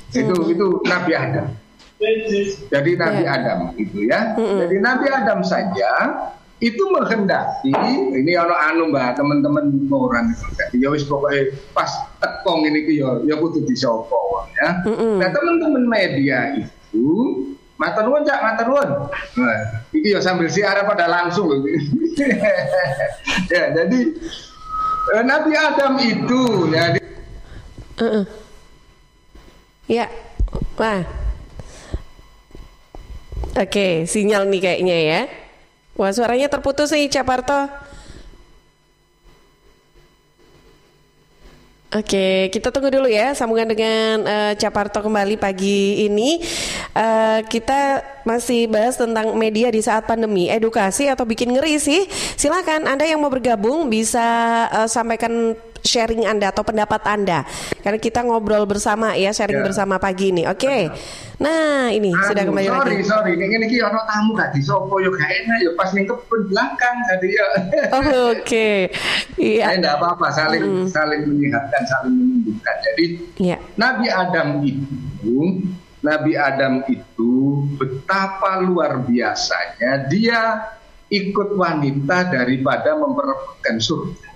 Itu 0.09 0.33
mm. 0.33 0.53
itu 0.57 0.67
Nabi 0.89 1.11
Adam. 1.13 1.47
Jadi 1.99 2.91
Nabi 2.95 3.21
yeah. 3.27 3.35
Adam 3.35 3.59
itu 3.75 4.07
ya. 4.07 4.19
Mm 4.35 4.39
-hmm. 4.39 4.57
Jadi 4.63 4.75
Nabi 4.79 5.05
Adam 5.11 5.39
saja 5.43 5.91
itu 6.59 6.83
menghendaki 6.91 7.71
ini 8.11 8.35
ono 8.35 8.51
anu 8.51 8.91
mbak 8.91 9.15
teman-teman 9.15 9.87
orang 9.87 10.35
ya 10.75 10.91
wis 10.91 11.07
pokoknya 11.07 11.55
pas 11.71 11.87
tekong 12.19 12.67
ini 12.67 12.83
ki 12.83 12.93
ya 12.99 13.09
ya 13.27 13.35
kudu 13.39 13.63
disopo 13.67 14.47
ya. 14.59 14.83
Mm 14.87 14.95
-hmm. 14.95 15.13
Nah 15.19 15.29
teman-teman 15.31 15.83
media 15.87 16.39
itu 16.55 17.07
Matur 17.79 18.11
nuwun 18.11 18.27
Cak, 18.27 18.43
matur 18.43 18.75
nuwun. 18.75 18.89
Nah, 19.39 19.87
iki 19.95 20.11
ya 20.11 20.19
sambil 20.19 20.51
siaran 20.51 20.83
pada 20.83 21.07
langsung 21.07 21.47
loh. 21.47 21.63
ya, 23.55 23.71
jadi 23.71 23.99
eh, 25.15 25.23
Nabi 25.23 25.51
Adam 25.55 25.95
itu 26.03 26.41
ya. 26.75 26.99
Uh 27.95 28.03
-uh. 28.03 28.23
Ya. 29.87 30.11
Wah, 30.75 31.07
Oke, 33.59 34.07
sinyal 34.07 34.47
nih 34.47 34.61
kayaknya 34.63 34.97
ya. 35.03 35.21
Wah, 35.99 36.15
suaranya 36.15 36.47
terputus 36.47 36.95
nih, 36.95 37.11
Caparto. 37.11 37.67
Oke, 41.89 42.53
kita 42.53 42.71
tunggu 42.71 42.93
dulu 42.93 43.09
ya 43.09 43.33
sambungan 43.35 43.67
dengan 43.67 44.21
uh, 44.21 44.53
Caparto 44.55 45.03
kembali 45.03 45.35
pagi 45.35 46.07
ini. 46.07 46.39
Uh, 46.95 47.43
kita 47.51 47.99
masih 48.23 48.71
bahas 48.71 48.95
tentang 48.95 49.35
media 49.35 49.67
di 49.73 49.83
saat 49.83 50.07
pandemi, 50.07 50.47
edukasi 50.47 51.11
atau 51.11 51.27
bikin 51.27 51.51
ngeri 51.51 51.81
sih. 51.81 52.07
Silakan 52.39 52.87
Anda 52.87 53.09
yang 53.09 53.19
mau 53.19 53.33
bergabung 53.33 53.91
bisa 53.91 54.23
uh, 54.71 54.87
sampaikan 54.87 55.57
sharing 55.83 56.25
Anda 56.27 56.51
atau 56.51 56.63
pendapat 56.63 57.01
Anda. 57.07 57.45
Karena 57.81 57.99
kita 57.99 58.23
ngobrol 58.25 58.63
bersama 58.69 59.15
ya, 59.15 59.31
sharing 59.31 59.61
ya. 59.61 59.65
bersama 59.65 59.95
pagi 59.97 60.31
ini. 60.31 60.43
Oke. 60.45 60.65
Okay. 60.65 60.81
Nah, 61.39 61.87
ini 61.87 62.11
Aduh, 62.11 62.27
sudah 62.27 62.43
kembali 62.43 62.67
sorry, 62.67 62.75
lagi. 62.75 63.05
Sorry, 63.07 63.31
sorry. 63.39 63.47
Ini 63.47 63.65
iki 63.71 63.77
ono 63.79 63.99
tamu 64.03 64.35
gak 64.35 64.51
disopo 64.51 64.99
yo 64.99 65.07
gak 65.15 65.31
enak 65.31 65.57
yo 65.63 65.71
pas 65.79 65.89
ning 65.95 66.03
kebun 66.03 66.41
belakang 66.51 66.95
tadi 67.07 67.27
ya. 67.31 67.47
Oh, 67.95 68.03
oke. 68.03 68.43
Okay. 68.43 68.91
Iya. 69.39 69.79
Enggak 69.79 70.03
apa-apa, 70.03 70.27
saling 70.35 70.63
hmm. 70.63 70.85
saling 70.91 71.21
menyehatkan, 71.23 71.81
saling 71.87 72.13
menyembuhkan. 72.13 72.75
Jadi 72.83 73.05
ya. 73.39 73.57
Nabi 73.79 74.07
Adam 74.11 74.47
itu 74.67 75.37
Nabi 75.99 76.31
Adam 76.35 76.83
itu 76.87 77.31
betapa 77.75 78.63
luar 78.63 79.03
biasanya 79.03 80.07
dia 80.07 80.63
ikut 81.11 81.57
wanita 81.57 82.29
daripada 82.29 82.95
memperebutkan 82.95 83.81
surga. 83.81 84.28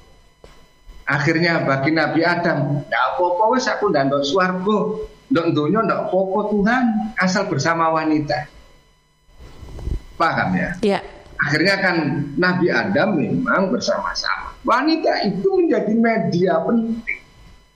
Akhirnya 1.03 1.67
bagi 1.67 1.91
Nabi 1.91 2.23
Adam, 2.23 2.79
tidak 2.87 3.03
apa-apa 3.15 3.43
wes 3.51 3.67
aku 3.67 3.91
ndok 3.91 4.23
swarga, 4.23 4.79
ndok 5.35 5.47
donya 5.51 5.79
ndak 5.83 5.99
apa-apa 6.07 6.39
Tuhan, 6.55 6.83
asal 7.19 7.43
bersama 7.51 7.91
wanita. 7.91 8.47
Paham 10.15 10.55
ya? 10.55 10.71
Iya. 10.79 10.99
Akhirnya 11.43 11.75
kan 11.83 11.95
Nabi 12.39 12.71
Adam 12.71 13.19
memang 13.19 13.67
bersama-sama. 13.67 14.55
Wanita 14.63 15.27
itu 15.27 15.47
menjadi 15.59 15.91
media 15.91 16.63
penting, 16.63 17.19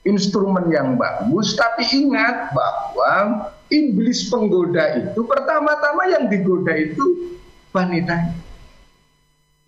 instrumen 0.08 0.72
yang 0.72 0.96
bagus, 0.96 1.52
tapi 1.60 1.84
ingat 1.92 2.56
bahwa 2.56 3.52
iblis 3.68 4.32
penggoda 4.32 5.04
itu 5.04 5.20
pertama-tama 5.28 6.08
yang 6.08 6.32
digoda 6.32 6.72
itu 6.80 7.36
wanita 7.76 8.32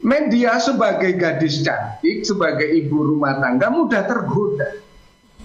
media 0.10 0.58
sebagai 0.58 1.14
gadis 1.14 1.62
cantik, 1.62 2.26
sebagai 2.26 2.66
ibu 2.66 3.14
rumah 3.14 3.38
tangga 3.38 3.70
mudah 3.70 4.04
tergoda. 4.10 4.70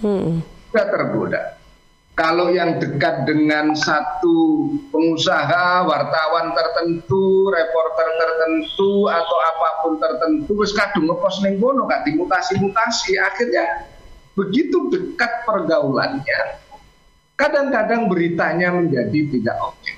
Hmm. 0.01 0.41
Mudah 0.41 0.87
tergoda. 0.89 1.41
Kalau 2.15 2.47
yang 2.55 2.79
dekat 2.79 3.27
dengan 3.27 3.75
satu 3.75 4.71
pengusaha, 4.95 5.83
wartawan 5.83 6.55
tertentu, 6.55 7.51
reporter 7.51 8.09
tertentu 8.15 9.11
atau 9.11 9.39
apa 9.43 9.69
pun 9.83 9.93
tertentu, 9.99 10.63
wis 10.63 10.71
kadung 10.79 11.11
ngepost 11.11 11.43
ning 11.43 11.59
kono 11.59 11.91
gak 11.91 12.07
dimutasi-mutasi, 12.07 13.19
akhirnya 13.19 13.91
begitu 14.39 14.95
dekat 14.95 15.43
pergaulannya, 15.43 16.63
kadang-kadang 17.35 18.07
beritanya 18.07 18.71
menjadi 18.71 19.21
tidak 19.35 19.57
oke. 19.59 19.93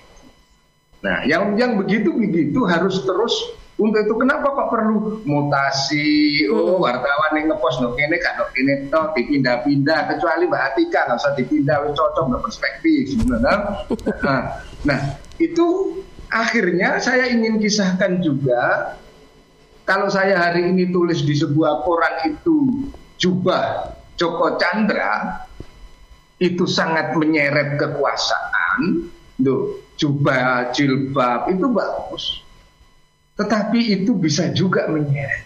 Nah, 1.05 1.21
yang 1.29 1.53
yang 1.61 1.77
begitu 1.77 2.17
begitu 2.17 2.65
harus 2.65 3.05
terus 3.05 3.53
untuk 3.77 4.09
itu 4.09 4.15
kenapa 4.17 4.57
kok 4.57 4.73
perlu 4.73 5.21
mutasi? 5.29 6.49
Oh, 6.49 6.81
wartawan 6.81 7.37
yang 7.37 7.53
ngepost 7.53 7.85
no 7.85 7.93
kene 7.93 8.17
kan 8.25 8.41
no 8.41 8.49
kene 8.57 8.89
to 8.89 9.01
dipindah-pindah. 9.13 10.17
Kecuali 10.17 10.49
Mbak 10.49 10.63
Atika 10.73 11.01
nggak 11.05 11.21
usah 11.21 11.33
dipindah 11.37 11.85
cocok 11.93 12.41
perspektif 12.41 13.13
nah, 13.29 14.65
nah, 14.81 14.99
itu 15.37 16.01
akhirnya 16.33 17.05
saya 17.05 17.29
ingin 17.29 17.61
kisahkan 17.61 18.25
juga 18.25 18.97
kalau 19.85 20.09
saya 20.09 20.41
hari 20.41 20.73
ini 20.73 20.89
tulis 20.89 21.21
di 21.29 21.37
sebuah 21.37 21.85
koran 21.85 22.33
itu 22.33 22.89
jubah 23.21 23.93
Joko 24.17 24.57
Chandra 24.57 25.45
itu 26.41 26.65
sangat 26.65 27.13
menyeret 27.17 27.77
kekuasaan, 27.77 29.09
tuh 29.37 29.85
jubah 30.01 30.73
jilbab 30.73 31.53
itu 31.53 31.69
bagus 31.69 32.46
tetapi 33.37 34.03
itu 34.03 34.17
bisa 34.17 34.51
juga 34.51 34.89
menyeret. 34.89 35.45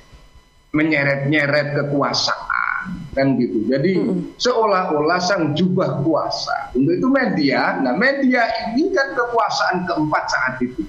menyeret-nyeret 0.70 1.74
kekuasaan 1.74 2.70
kan 3.10 3.34
gitu. 3.36 3.66
Jadi 3.66 3.92
mm-hmm. 3.98 4.38
seolah-olah 4.38 5.18
sang 5.18 5.52
jubah 5.58 5.98
kuasa. 6.06 6.70
Untuk 6.78 6.94
itu 6.94 7.08
media, 7.10 7.82
nah 7.82 7.94
media 7.98 8.46
ini 8.70 8.94
kan 8.94 9.18
kekuasaan 9.18 9.90
keempat 9.90 10.24
saat 10.30 10.54
itu. 10.62 10.86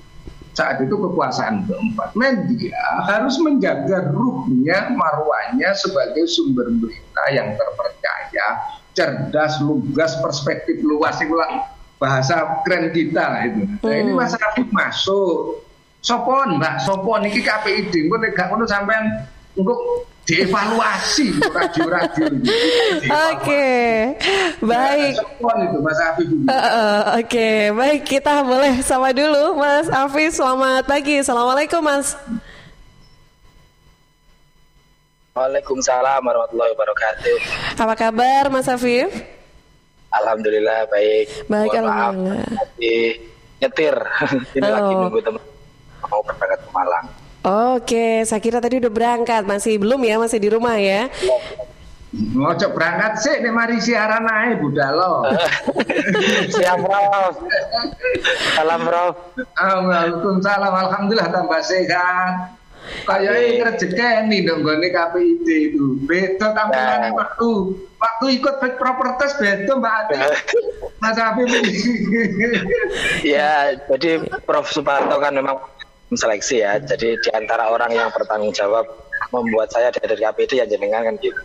Saat 0.54 0.84
itu 0.84 0.94
kekuasaan 0.94 1.66
keempat. 1.66 2.14
Media 2.14 2.78
harus 3.10 3.42
menjaga 3.42 4.12
ruhnya, 4.14 4.94
marwahnya 4.94 5.74
sebagai 5.74 6.28
sumber 6.30 6.70
berita 6.78 7.24
yang 7.34 7.56
terpercaya, 7.58 8.48
cerdas, 8.94 9.58
lugas, 9.64 10.14
perspektif 10.22 10.84
luas. 10.86 11.18
Itulah 11.18 11.72
bahasa 11.98 12.62
keren 12.68 12.94
kita 12.94 13.24
lah 13.24 13.42
itu. 13.50 13.66
Nah, 13.82 13.96
ini 13.98 14.12
hmm. 14.14 14.20
masyarakat 14.20 14.68
masuk. 14.70 15.66
Sopon, 16.02 16.58
Mbak, 16.58 16.82
sopon 16.82 17.22
iki 17.30 17.46
KPID, 17.46 18.10
engko 18.10 18.18
nek 18.18 18.34
gak 18.34 18.50
ngono 18.50 18.66
sampean 18.66 19.06
untuk 19.54 19.78
dievaluasi 20.26 21.38
radio-radio 21.54 22.26
Oke, 23.30 23.70
baik. 24.66 25.14
itu 25.18 25.78
Mas 25.78 26.00
Afif. 26.02 26.26
Uh, 26.26 26.54
uh, 26.54 27.00
Oke, 27.22 27.30
okay. 27.30 27.58
baik 27.70 28.02
kita 28.10 28.42
boleh 28.42 28.82
sama 28.82 29.14
dulu 29.14 29.62
Mas 29.62 29.94
Afif. 29.94 30.42
Selamat 30.42 30.90
pagi. 30.90 31.22
Assalamualaikum 31.22 31.86
Mas. 31.86 32.18
Waalaikumsalam 35.38 36.22
warahmatullahi 36.26 36.72
wabarakatuh. 36.74 37.38
Apa 37.78 37.94
kabar 37.94 38.50
Mas 38.50 38.66
Afif? 38.66 39.10
Alhamdulillah 40.12 40.90
baik. 40.90 41.28
Baik 41.46 41.72
Mohon 41.78 41.86
alhamdulillah. 41.86 42.50
Maaf, 42.58 42.70
nyetir. 43.62 43.96
Ini 44.58 44.66
oh. 44.66 44.74
lagi 44.74 44.94
nunggu 44.98 45.22
teman 45.22 45.51
mau 46.12 46.22
berangkat 46.22 46.60
ke 46.60 46.70
Malang. 46.76 47.06
Oke, 47.42 48.22
saya 48.28 48.38
kira 48.38 48.62
tadi 48.62 48.78
udah 48.78 48.94
berangkat, 48.94 49.42
masih 49.50 49.82
belum 49.82 49.98
ya, 50.06 50.22
masih 50.22 50.38
di 50.38 50.50
rumah 50.54 50.78
ya? 50.78 51.10
Ngocok 52.12 52.76
berangkat 52.76 53.24
sih, 53.24 53.40
nih 53.40 53.50
mari 53.56 53.80
siaran 53.80 54.28
aja 54.28 54.60
budalo. 54.60 55.26
Siap 56.54 56.78
Prof. 56.84 57.34
Salam 58.60 58.82
Prof. 58.84 59.16
Waalaikumsalam, 59.58 60.74
Alhamdulillah 60.76 61.32
tambah 61.32 61.64
sehat. 61.64 62.60
Kayaknya 63.08 63.72
rezeki 63.72 64.38
dong 64.44 64.68
gue 64.68 64.90
KPID 64.92 65.48
itu. 65.72 66.02
Beda 66.04 66.52
tampilannya 66.52 67.14
nah. 67.14 67.24
waktu 67.24 67.50
waktu 67.96 68.26
ikut 68.42 68.56
fit 68.58 68.76
properties 68.76 69.38
beda 69.38 69.74
Mbak 69.78 69.94
Ati. 70.06 70.16
Mas 71.00 71.18
Habib 71.18 71.48
Ya, 73.34 73.78
jadi 73.88 74.26
Prof 74.44 74.68
Suparto 74.74 75.16
kan 75.22 75.38
memang 75.38 75.62
seleksi 76.16 76.64
ya. 76.64 76.80
Jadi 76.80 77.20
di 77.20 77.30
antara 77.32 77.72
orang 77.72 77.92
yang 77.96 78.10
bertanggung 78.12 78.52
jawab 78.52 78.88
membuat 79.32 79.72
saya 79.72 79.94
dari 79.96 80.20
KPD 80.20 80.60
yang 80.60 80.70
jenengan 80.70 81.08
kan 81.08 81.16
gitu. 81.24 81.40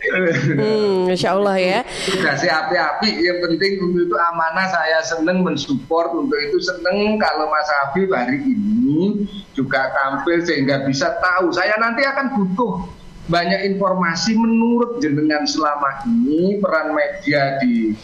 Hmm, 0.59 1.07
Insya 1.07 1.39
Allah 1.39 1.55
ya. 1.55 1.79
Kasih 2.03 2.51
api-api. 2.51 3.09
Yang 3.23 3.39
penting 3.47 3.71
untuk 3.79 4.11
itu 4.11 4.15
amanah 4.17 4.67
saya 4.67 4.99
seneng 5.07 5.45
mensupport 5.45 6.11
untuk 6.11 6.35
itu 6.35 6.59
seneng 6.59 7.15
kalau 7.15 7.47
Mas 7.47 7.69
Habib 7.79 8.11
hari 8.11 8.43
ini 8.43 9.23
juga 9.55 9.95
tampil 9.95 10.43
sehingga 10.43 10.83
bisa 10.83 11.15
tahu. 11.23 11.55
Saya 11.55 11.79
nanti 11.79 12.03
akan 12.03 12.35
butuh 12.35 12.83
banyak 13.27 13.75
informasi 13.75 14.35
menurut 14.35 14.99
jenengan 15.03 15.43
selama 15.47 16.03
ini 16.07 16.59
peran 16.63 16.95
media 16.95 17.59
di 17.59 17.95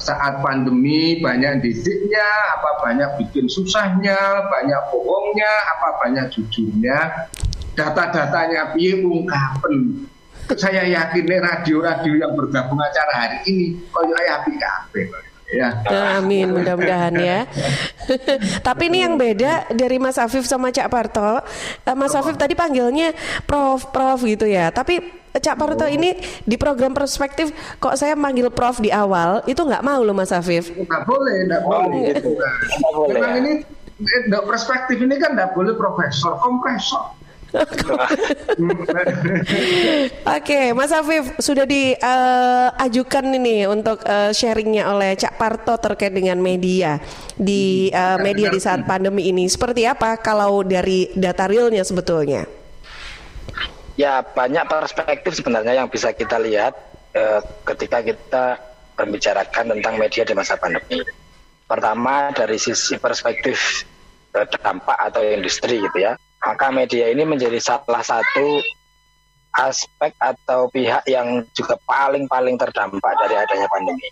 saat 0.00 0.40
pandemi 0.40 1.20
banyak 1.20 1.60
didiknya, 1.60 2.28
apa 2.58 2.70
banyak 2.82 3.10
bikin 3.20 3.46
susahnya, 3.46 4.48
banyak 4.48 4.80
bohongnya, 4.90 5.52
apa 5.76 5.88
banyak 6.00 6.26
jujurnya, 6.32 7.28
data-datanya 7.76 8.74
piye 8.74 9.04
ungkapen. 9.04 10.08
Saya 10.50 10.82
yakin 10.82 11.30
radio-radio 11.30 12.26
yang 12.26 12.34
bergabung 12.34 12.82
acara 12.82 13.12
hari 13.14 13.38
ini 13.46 13.78
koyo 13.94 14.18
api 14.18 14.52
kabeh. 14.58 15.29
Ya. 15.50 15.82
Amin, 16.18 16.54
mudah-mudahan 16.54 17.14
ya. 17.18 17.38
Tapi 18.66 18.86
ini 18.86 19.02
yang 19.02 19.18
beda 19.18 19.66
dari 19.74 19.98
Mas 19.98 20.14
Afif 20.14 20.46
sama 20.46 20.70
Cak 20.70 20.86
Parto. 20.86 21.42
Eh, 21.82 21.96
Mas 21.98 22.14
Afif 22.14 22.38
tadi 22.38 22.54
panggilnya 22.54 23.10
Prof, 23.50 23.90
Prof 23.90 24.22
gitu 24.22 24.46
ya. 24.46 24.70
Tapi 24.70 25.02
Cak 25.30 25.58
Parto 25.58 25.86
oh. 25.86 25.90
ini 25.90 26.14
di 26.42 26.58
program 26.58 26.90
perspektif 26.90 27.54
kok 27.78 27.94
saya 27.94 28.18
manggil 28.18 28.50
Prof 28.50 28.82
di 28.82 28.90
awal 28.90 29.42
itu 29.46 29.62
nggak 29.62 29.82
mau 29.82 30.02
loh 30.02 30.14
Mas 30.14 30.30
Afif. 30.30 30.70
Nggak 30.70 31.02
boleh, 31.06 31.36
nggak 31.50 31.62
boleh. 31.66 31.86
Oh, 31.86 32.02
gitu. 32.06 32.30
Memang 33.10 33.34
ini 33.42 33.52
eh, 34.06 34.42
perspektif 34.46 35.02
ini 35.02 35.18
kan 35.18 35.34
nggak 35.34 35.54
boleh 35.54 35.74
profesor, 35.74 36.38
kompresor. 36.38 37.19
Oke, 40.38 40.70
Mas 40.70 40.94
Afif 40.94 41.34
sudah 41.42 41.66
diajukan 41.66 43.24
uh, 43.26 43.38
ini 43.42 43.66
untuk 43.66 44.06
uh, 44.06 44.30
sharingnya 44.30 44.86
oleh 44.86 45.18
Cak 45.18 45.34
Parto 45.34 45.74
terkait 45.82 46.14
dengan 46.14 46.38
media 46.38 47.02
di 47.34 47.90
uh, 47.90 48.22
media 48.22 48.54
di 48.54 48.62
saat 48.62 48.86
pandemi 48.86 49.26
ini. 49.26 49.50
Seperti 49.50 49.82
apa 49.82 50.14
kalau 50.22 50.62
dari 50.62 51.10
data 51.18 51.50
realnya 51.50 51.82
sebetulnya? 51.82 52.46
Ya 53.98 54.22
banyak 54.22 54.70
perspektif 54.70 55.34
sebenarnya 55.34 55.82
yang 55.82 55.90
bisa 55.90 56.14
kita 56.14 56.38
lihat 56.38 56.78
uh, 57.18 57.42
ketika 57.66 57.98
kita 58.00 58.62
membicarakan 58.94 59.74
tentang 59.76 59.94
media 59.98 60.22
di 60.22 60.34
masa 60.38 60.54
pandemi. 60.54 61.02
Pertama 61.66 62.30
dari 62.30 62.62
sisi 62.62 62.94
perspektif 62.98 63.86
uh, 64.38 64.46
dampak 64.46 64.98
atau 65.10 65.22
industri 65.26 65.82
gitu 65.82 65.98
ya 65.98 66.14
maka 66.50 66.74
media 66.74 67.06
ini 67.14 67.22
menjadi 67.22 67.62
salah 67.62 68.02
satu 68.02 68.58
aspek 69.54 70.10
atau 70.18 70.66
pihak 70.74 71.06
yang 71.06 71.46
juga 71.54 71.78
paling-paling 71.86 72.58
terdampak 72.58 73.14
dari 73.22 73.38
adanya 73.38 73.70
pandemi. 73.70 74.10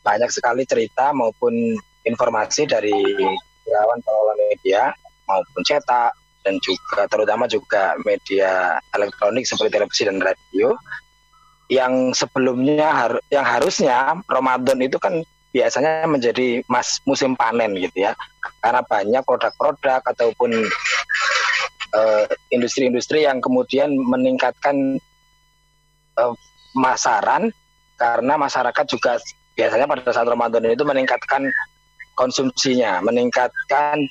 Banyak 0.00 0.32
sekali 0.32 0.64
cerita 0.64 1.12
maupun 1.12 1.76
informasi 2.08 2.64
dari 2.64 2.96
kawan 3.68 4.00
pengelola 4.00 4.34
media 4.48 4.88
maupun 5.28 5.60
cetak 5.68 6.16
dan 6.40 6.56
juga 6.64 7.04
terutama 7.12 7.44
juga 7.44 7.92
media 8.08 8.80
elektronik 8.96 9.44
seperti 9.44 9.76
televisi 9.76 10.08
dan 10.08 10.16
radio 10.16 10.72
yang 11.68 12.16
sebelumnya 12.16 12.88
har 12.88 13.12
yang 13.28 13.44
harusnya 13.44 14.16
Ramadan 14.24 14.80
itu 14.80 14.96
kan 14.96 15.20
biasanya 15.52 16.08
menjadi 16.08 16.64
mas 16.72 16.98
musim 17.04 17.36
panen 17.36 17.76
gitu 17.76 18.08
ya 18.08 18.16
karena 18.64 18.80
banyak 18.86 19.22
produk-produk 19.22 20.00
ataupun 20.02 20.50
industri-industri 22.54 23.26
uh, 23.26 23.32
yang 23.32 23.38
kemudian 23.42 23.90
meningkatkan 23.94 24.98
uh, 26.18 26.34
masaran 26.74 27.50
karena 27.98 28.34
masyarakat 28.38 28.84
juga 28.86 29.18
biasanya 29.58 29.84
pada 29.90 30.10
saat 30.14 30.28
Ramadan 30.30 30.70
itu 30.70 30.86
meningkatkan 30.86 31.50
konsumsinya, 32.14 33.02
meningkatkan 33.04 34.06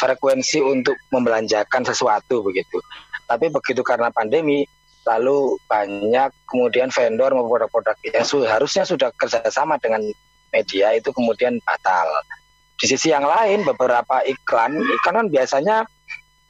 frekuensi 0.00 0.64
untuk 0.64 0.96
membelanjakan 1.12 1.84
sesuatu 1.84 2.40
begitu. 2.40 2.80
Tapi 3.28 3.52
begitu 3.52 3.84
karena 3.84 4.08
pandemi, 4.10 4.64
lalu 5.06 5.54
banyak 5.68 6.30
kemudian 6.48 6.88
vendor 6.90 7.30
maupun 7.36 7.60
produk-produk 7.60 7.96
yang 8.08 8.26
harusnya 8.48 8.84
sudah 8.88 9.12
kerjasama 9.14 9.76
dengan 9.78 10.02
media 10.50 10.96
itu 10.96 11.12
kemudian 11.14 11.60
batal. 11.62 12.08
Di 12.80 12.88
sisi 12.88 13.12
yang 13.12 13.28
lain, 13.28 13.62
beberapa 13.62 14.24
iklan, 14.24 14.80
iklan 14.80 15.14
kan 15.20 15.26
biasanya 15.28 15.76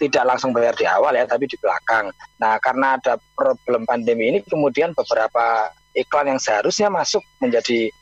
tidak 0.01 0.25
langsung 0.25 0.57
bayar 0.57 0.73
di 0.73 0.89
awal 0.89 1.13
ya, 1.13 1.29
tapi 1.29 1.45
di 1.45 1.61
belakang. 1.61 2.09
Nah, 2.41 2.57
karena 2.57 2.97
ada 2.97 3.21
problem 3.37 3.85
pandemi 3.85 4.33
ini, 4.33 4.41
kemudian 4.41 4.97
beberapa 4.97 5.69
iklan 5.93 6.33
yang 6.33 6.41
seharusnya 6.41 6.89
masuk 6.89 7.21
menjadi 7.45 7.93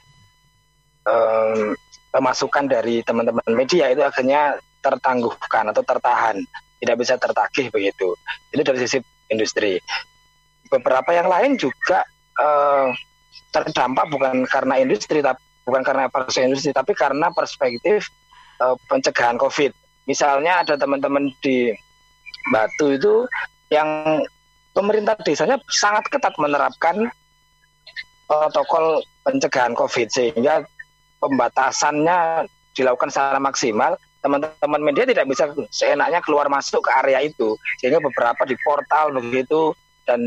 um, 1.03 1.75
pemasukan 2.15 2.71
dari 2.71 3.03
teman-teman 3.03 3.51
media 3.51 3.91
itu 3.91 4.07
akhirnya 4.07 4.63
tertangguhkan 4.79 5.75
atau 5.75 5.83
tertahan, 5.83 6.39
tidak 6.79 6.97
bisa 7.03 7.19
tertagih 7.19 7.67
begitu. 7.75 8.15
Ini 8.55 8.63
dari 8.63 8.79
sisi 8.87 9.03
industri. 9.35 9.83
Beberapa 10.71 11.11
yang 11.11 11.27
lain 11.27 11.59
juga 11.59 12.07
uh, 12.39 12.95
terdampak 13.51 14.07
bukan 14.13 14.47
karena 14.47 14.79
industri, 14.79 15.19
tapi 15.19 15.43
bukan 15.67 15.83
karena 15.83 16.07
perspektif 16.07 16.47
industri, 16.47 16.71
tapi 16.71 16.93
karena 16.95 17.27
perspektif 17.35 18.07
uh, 18.63 18.79
pencegahan 18.87 19.35
COVID. 19.35 19.75
Misalnya 20.09 20.65
ada 20.65 20.79
teman-teman 20.81 21.29
di 21.45 21.75
Batu 22.53 22.97
itu 22.97 23.15
yang 23.69 24.23
pemerintah 24.73 25.19
desanya 25.21 25.61
sangat 25.69 26.07
ketat 26.09 26.35
menerapkan 26.39 27.11
protokol 28.29 29.01
pencegahan 29.25 29.73
COVID 29.75 30.09
sehingga 30.09 30.65
pembatasannya 31.19 32.47
dilakukan 32.77 33.11
secara 33.11 33.41
maksimal 33.43 33.99
teman-teman 34.23 34.83
media 34.83 35.07
tidak 35.07 35.27
bisa 35.31 35.51
seenaknya 35.71 36.19
keluar 36.23 36.51
masuk 36.51 36.85
ke 36.85 36.91
area 37.03 37.23
itu 37.23 37.55
sehingga 37.79 38.03
beberapa 38.03 38.43
di 38.47 38.59
portal 38.63 39.15
begitu 39.15 39.73
dan 40.05 40.21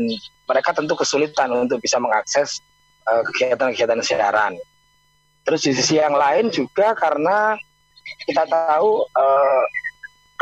mereka 0.48 0.72
tentu 0.72 0.96
kesulitan 0.96 1.50
untuk 1.52 1.78
bisa 1.82 2.00
mengakses 2.00 2.62
uh, 3.08 3.22
kegiatan-kegiatan 3.32 4.00
siaran. 4.00 4.54
Terus 5.42 5.60
di 5.66 5.72
sisi 5.74 5.98
yang 5.98 6.14
lain 6.14 6.54
juga 6.54 6.94
karena 6.94 7.58
kita 8.26 8.46
tahu 8.46 9.02
uh, 9.06 9.62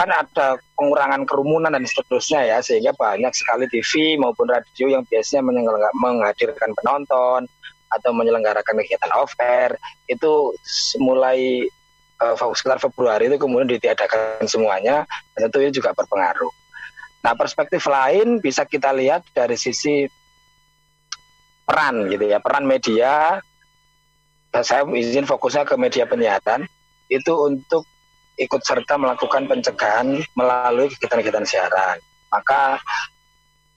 kan 0.00 0.08
ada 0.08 0.56
pengurangan 0.80 1.28
kerumunan 1.28 1.76
dan 1.76 1.84
seterusnya 1.84 2.40
ya 2.48 2.58
sehingga 2.64 2.96
banyak 2.96 3.36
sekali 3.36 3.68
TV 3.68 4.16
maupun 4.16 4.48
radio 4.48 4.96
yang 4.96 5.04
biasanya 5.04 5.44
menghadirkan 5.92 6.72
penonton 6.72 7.44
atau 7.92 8.10
menyelenggarakan 8.16 8.80
kegiatan 8.80 9.12
off 9.12 9.36
air 9.36 9.76
itu 10.08 10.56
mulai 11.04 11.68
uh, 12.24 12.32
sekitar 12.56 12.80
Februari 12.80 13.28
itu 13.28 13.36
kemudian 13.36 13.68
ditiadakan 13.68 14.48
semuanya 14.48 15.04
tentu 15.36 15.60
ini 15.60 15.68
juga 15.68 15.92
berpengaruh. 15.92 16.48
Nah 17.20 17.36
perspektif 17.36 17.84
lain 17.84 18.40
bisa 18.40 18.64
kita 18.64 18.96
lihat 18.96 19.28
dari 19.36 19.60
sisi 19.60 20.08
peran 21.68 22.08
gitu 22.08 22.24
ya 22.24 22.40
peran 22.40 22.64
media. 22.64 23.44
Saya 24.50 24.82
izin 24.82 25.28
fokusnya 25.28 25.68
ke 25.68 25.76
media 25.76 26.08
penyiaran 26.08 26.64
itu 27.06 27.32
untuk 27.36 27.84
ikut 28.40 28.62
serta 28.64 28.96
melakukan 28.96 29.44
pencegahan 29.44 30.24
melalui 30.32 30.88
kegiatan-kegiatan 30.96 31.44
siaran. 31.44 32.00
Maka 32.32 32.80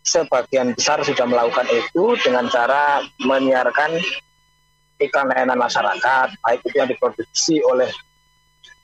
sebagian 0.08 0.71
besar 0.71 1.04
sudah 1.04 1.28
melakukan 1.28 1.67
itu 1.67 2.15
dengan 2.23 2.47
cara 2.47 3.04
menyiarkan 3.23 3.99
iklan 5.04 5.28
layanan 5.36 5.60
masyarakat, 5.60 6.28
baik 6.39 6.60
itu 6.63 6.76
yang 6.80 6.88
diproduksi 6.88 7.60
oleh 7.63 7.91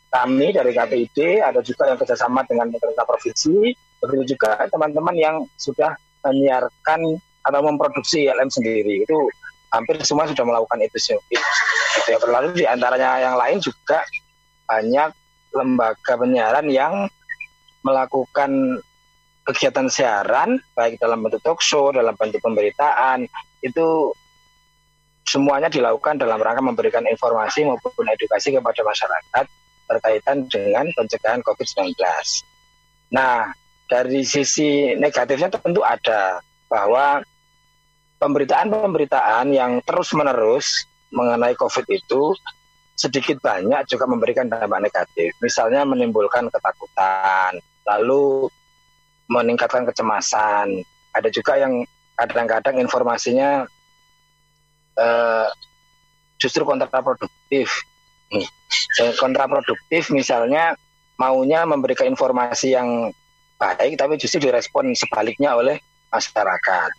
kami 0.10 0.52
dari 0.52 0.74
KPID, 0.74 1.46
ada 1.46 1.62
juga 1.62 1.86
yang 1.88 1.98
kerjasama 2.02 2.42
dengan 2.50 2.74
pemerintah 2.74 3.06
provinsi, 3.06 3.72
begitu 4.02 4.36
juga 4.36 4.58
teman-teman 4.68 5.16
yang 5.16 5.36
sudah 5.56 5.94
menyiarkan 6.26 7.00
atau 7.46 7.62
memproduksi 7.62 8.26
ILM 8.26 8.50
sendiri. 8.50 9.06
Itu 9.06 9.30
hampir 9.70 10.02
semua 10.02 10.26
sudah 10.26 10.44
melakukan 10.44 10.82
itu. 10.82 10.98
Itu 11.14 12.08
ya 12.10 12.18
berlalu 12.18 12.58
di 12.58 12.66
antaranya 12.66 13.22
yang 13.22 13.36
lain 13.38 13.62
juga 13.62 14.02
banyak 14.66 15.14
lembaga 15.54 16.14
penyiaran 16.18 16.68
yang 16.70 17.10
melakukan 17.82 18.82
kegiatan 19.48 19.90
siaran 19.90 20.62
baik 20.78 21.02
dalam 21.02 21.26
bentuk 21.26 21.42
talk 21.42 21.60
show, 21.64 21.90
dalam 21.90 22.14
bentuk 22.14 22.44
pemberitaan 22.44 23.26
itu 23.66 24.14
semuanya 25.26 25.70
dilakukan 25.70 26.18
dalam 26.18 26.42
rangka 26.42 26.62
memberikan 26.62 27.06
informasi 27.06 27.66
maupun 27.66 28.06
edukasi 28.10 28.54
kepada 28.54 28.82
masyarakat 28.82 29.46
berkaitan 29.90 30.46
dengan 30.50 30.86
pencegahan 30.94 31.42
COVID-19. 31.42 31.98
Nah, 33.10 33.50
dari 33.90 34.22
sisi 34.22 34.94
negatifnya 34.94 35.50
tentu 35.50 35.82
ada 35.82 36.42
bahwa 36.70 37.26
pemberitaan-pemberitaan 38.22 39.50
yang 39.50 39.82
terus-menerus 39.82 40.86
mengenai 41.10 41.58
COVID 41.58 41.90
itu 41.90 42.38
sedikit 43.00 43.40
banyak 43.40 43.88
juga 43.88 44.04
memberikan 44.04 44.52
dampak 44.52 44.84
negatif. 44.84 45.32
Misalnya 45.40 45.88
menimbulkan 45.88 46.52
ketakutan, 46.52 47.56
lalu 47.88 48.52
meningkatkan 49.32 49.88
kecemasan. 49.88 50.84
Ada 51.16 51.32
juga 51.32 51.56
yang 51.56 51.88
kadang-kadang 52.20 52.76
informasinya 52.84 53.64
uh, 55.00 55.48
justru 56.36 56.68
kontraproduktif. 56.68 57.72
Hmm. 58.36 58.44
Kontraproduktif 59.16 60.12
misalnya 60.12 60.76
maunya 61.16 61.64
memberikan 61.64 62.12
informasi 62.12 62.76
yang 62.76 63.16
baik 63.56 63.96
tapi 63.96 64.20
justru 64.20 64.52
direspon 64.52 64.92
sebaliknya 64.92 65.56
oleh 65.56 65.80
masyarakat. 66.12 66.92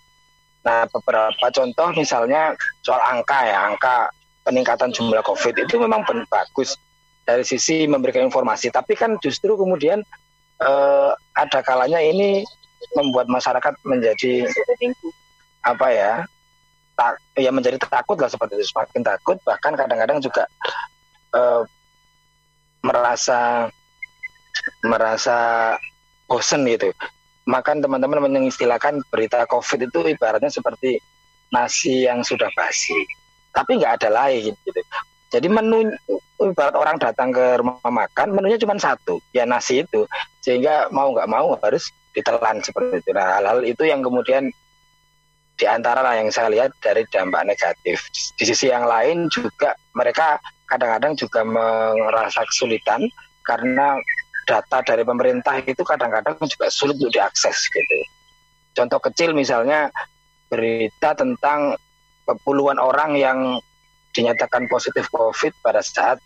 Nah, 0.61 0.85
beberapa 0.93 1.47
contoh 1.53 1.89
misalnya 1.97 2.53
soal 2.85 3.01
angka 3.01 3.49
ya, 3.49 3.69
angka 3.69 4.13
peningkatan 4.51 4.91
jumlah 4.91 5.23
COVID 5.23 5.55
itu 5.63 5.79
memang 5.79 6.03
bagus 6.27 6.75
dari 7.23 7.47
sisi 7.47 7.87
memberikan 7.87 8.27
informasi, 8.27 8.75
tapi 8.75 8.99
kan 8.99 9.15
justru 9.23 9.55
kemudian 9.55 10.03
eh, 10.59 11.11
ada 11.39 11.61
kalanya 11.63 12.03
ini 12.03 12.43
membuat 12.99 13.31
masyarakat 13.31 13.79
menjadi 13.87 14.51
apa 15.63 15.87
ya 15.95 16.13
tak 16.99 17.23
ya 17.39 17.55
menjadi 17.55 17.79
takut 17.79 18.19
lah 18.19 18.27
seperti 18.27 18.59
itu. 18.59 18.75
Semakin 18.75 19.07
takut 19.07 19.39
bahkan 19.47 19.79
kadang-kadang 19.79 20.19
juga 20.19 20.51
eh, 21.39 21.63
merasa 22.83 23.71
merasa 24.83 25.39
bosen 26.27 26.67
gitu. 26.67 26.91
Makan 27.47 27.87
teman-teman 27.87 28.27
mengistilahkan 28.27 29.07
berita 29.15 29.47
covid 29.47 29.87
itu 29.87 29.99
ibaratnya 30.11 30.51
seperti 30.51 30.99
nasi 31.55 32.07
yang 32.07 32.23
sudah 32.27 32.51
basi 32.55 32.95
tapi 33.51 33.79
nggak 33.79 34.03
ada 34.03 34.09
lain 34.11 34.53
gitu. 34.67 34.81
Jadi 35.31 35.47
menu 35.47 35.95
ibarat 36.43 36.75
orang 36.75 36.99
datang 36.99 37.31
ke 37.31 37.63
rumah 37.63 37.79
makan, 37.87 38.35
menunya 38.35 38.59
cuma 38.59 38.75
satu, 38.75 39.23
ya 39.31 39.47
nasi 39.47 39.87
itu. 39.87 40.03
Sehingga 40.43 40.91
mau 40.91 41.15
nggak 41.15 41.31
mau 41.31 41.55
harus 41.63 41.87
ditelan 42.11 42.59
seperti 42.67 42.99
itu. 42.99 43.11
Nah, 43.15 43.39
hal-hal 43.39 43.63
itu 43.63 43.87
yang 43.87 44.03
kemudian 44.03 44.51
di 45.55 45.69
antara 45.69 46.19
yang 46.19 46.35
saya 46.35 46.51
lihat 46.51 46.75
dari 46.83 47.07
dampak 47.15 47.47
negatif. 47.47 48.11
Di 48.11 48.43
sisi 48.43 48.75
yang 48.75 48.89
lain 48.89 49.31
juga 49.31 49.77
mereka 49.95 50.43
kadang-kadang 50.67 51.15
juga 51.15 51.47
merasa 51.47 52.43
kesulitan 52.49 53.07
karena 53.47 54.01
data 54.49 54.83
dari 54.83 55.07
pemerintah 55.07 55.63
itu 55.63 55.85
kadang-kadang 55.87 56.35
juga 56.43 56.67
sulit 56.73 56.99
untuk 56.99 57.15
diakses 57.15 57.71
gitu. 57.71 57.99
Contoh 58.75 58.99
kecil 58.99 59.31
misalnya 59.31 59.93
berita 60.51 61.15
tentang 61.15 61.79
puluhan 62.25 62.79
orang 62.79 63.17
yang 63.19 63.39
dinyatakan 64.11 64.67
positif 64.67 65.07
COVID 65.11 65.63
pada 65.63 65.83
saat 65.83 66.19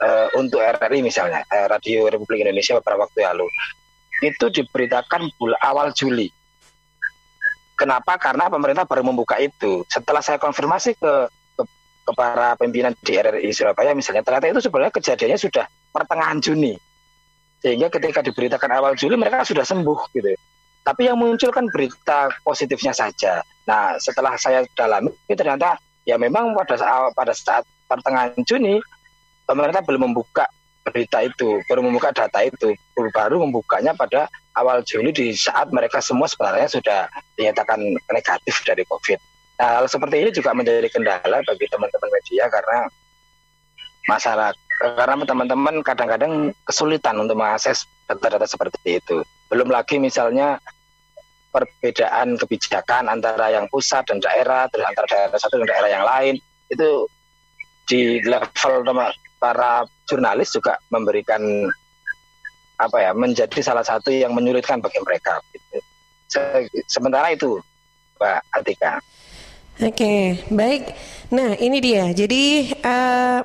uh, 0.00 0.28
untuk 0.38 0.62
RRI 0.62 1.02
misalnya, 1.04 1.44
uh, 1.46 1.66
Radio 1.70 2.06
Republik 2.08 2.42
Indonesia 2.42 2.78
beberapa 2.78 3.06
waktu 3.06 3.26
lalu, 3.26 3.46
itu 4.24 4.46
diberitakan 4.50 5.32
bulan 5.36 5.60
awal 5.64 5.88
Juli. 5.96 6.28
Kenapa? 7.76 8.20
Karena 8.20 8.52
pemerintah 8.52 8.84
baru 8.84 9.00
membuka 9.00 9.40
itu. 9.40 9.88
Setelah 9.88 10.20
saya 10.20 10.36
konfirmasi 10.36 11.00
ke, 11.00 11.12
ke, 11.56 11.62
ke 12.04 12.12
para 12.12 12.52
pimpinan 12.60 12.92
di 13.00 13.16
RRI 13.16 13.48
Surabaya 13.56 13.96
misalnya, 13.96 14.20
ternyata 14.20 14.52
itu 14.52 14.60
sebenarnya 14.60 14.92
kejadiannya 14.92 15.38
sudah 15.40 15.64
pertengahan 15.88 16.38
Juni. 16.44 16.76
Sehingga 17.60 17.88
ketika 17.92 18.20
diberitakan 18.24 18.70
awal 18.76 18.92
Juli 18.96 19.16
mereka 19.16 19.44
sudah 19.44 19.64
sembuh 19.64 20.12
gitu. 20.12 20.32
Tapi 20.80 21.06
yang 21.06 21.20
muncul 21.20 21.52
kan 21.52 21.68
berita 21.68 22.32
positifnya 22.40 22.96
saja. 22.96 23.44
Nah, 23.68 24.00
setelah 24.00 24.34
saya 24.40 24.64
dalami 24.74 25.12
ternyata 25.28 25.76
ya 26.08 26.16
memang 26.16 26.56
pada 26.56 26.74
saat 26.80 27.12
pada 27.12 27.32
saat 27.36 27.64
pertengahan 27.86 28.32
Juni 28.48 28.80
pemerintah 29.44 29.84
belum 29.84 30.10
membuka 30.10 30.48
berita 30.80 31.20
itu, 31.20 31.60
baru 31.68 31.84
membuka 31.84 32.10
data 32.10 32.40
itu, 32.40 32.72
baru 33.12 33.44
membukanya 33.44 33.92
pada 33.92 34.26
awal 34.56 34.80
Juni 34.82 35.12
di 35.12 35.36
saat 35.36 35.68
mereka 35.70 36.00
semua 36.00 36.26
sebenarnya 36.26 36.66
sudah 36.66 37.06
dinyatakan 37.36 37.78
negatif 38.10 38.64
dari 38.64 38.82
COVID. 38.88 39.18
Nah, 39.60 39.84
hal 39.84 39.86
seperti 39.92 40.16
ini 40.24 40.30
juga 40.32 40.56
menjadi 40.56 40.88
kendala 40.88 41.44
bagi 41.44 41.66
teman-teman 41.68 42.10
media 42.16 42.48
karena 42.48 42.78
masyarakat 44.08 44.56
karena 44.80 45.28
teman-teman 45.28 45.84
kadang-kadang 45.84 46.56
kesulitan 46.64 47.20
untuk 47.20 47.36
mengakses 47.36 47.84
data-data 48.08 48.48
seperti 48.48 48.96
itu. 48.96 49.20
Belum 49.50 49.68
lagi 49.68 49.98
misalnya 49.98 50.62
perbedaan 51.50 52.38
kebijakan 52.38 53.10
antara 53.10 53.50
yang 53.50 53.66
pusat 53.66 54.06
dan 54.06 54.22
daerah, 54.22 54.70
terus 54.70 54.86
antara 54.86 55.06
daerah 55.10 55.38
satu 55.38 55.58
dan 55.60 55.68
daerah 55.68 55.90
yang 55.90 56.04
lain, 56.06 56.34
itu 56.70 56.90
di 57.90 58.22
level 58.22 58.86
para 59.42 59.82
jurnalis 60.06 60.54
juga 60.54 60.78
memberikan 60.94 61.42
apa 62.78 62.96
ya 63.02 63.10
menjadi 63.12 63.60
salah 63.60 63.82
satu 63.82 64.14
yang 64.14 64.32
menyulitkan 64.32 64.78
bagi 64.78 65.02
mereka. 65.02 65.42
Sementara 66.86 67.34
itu, 67.34 67.58
Mbak 68.16 68.40
Atika. 68.54 68.92
Oke, 69.80 70.38
baik. 70.52 70.94
Nah, 71.34 71.58
ini 71.58 71.78
dia. 71.82 72.12
Jadi 72.14 72.70
uh, 72.84 73.40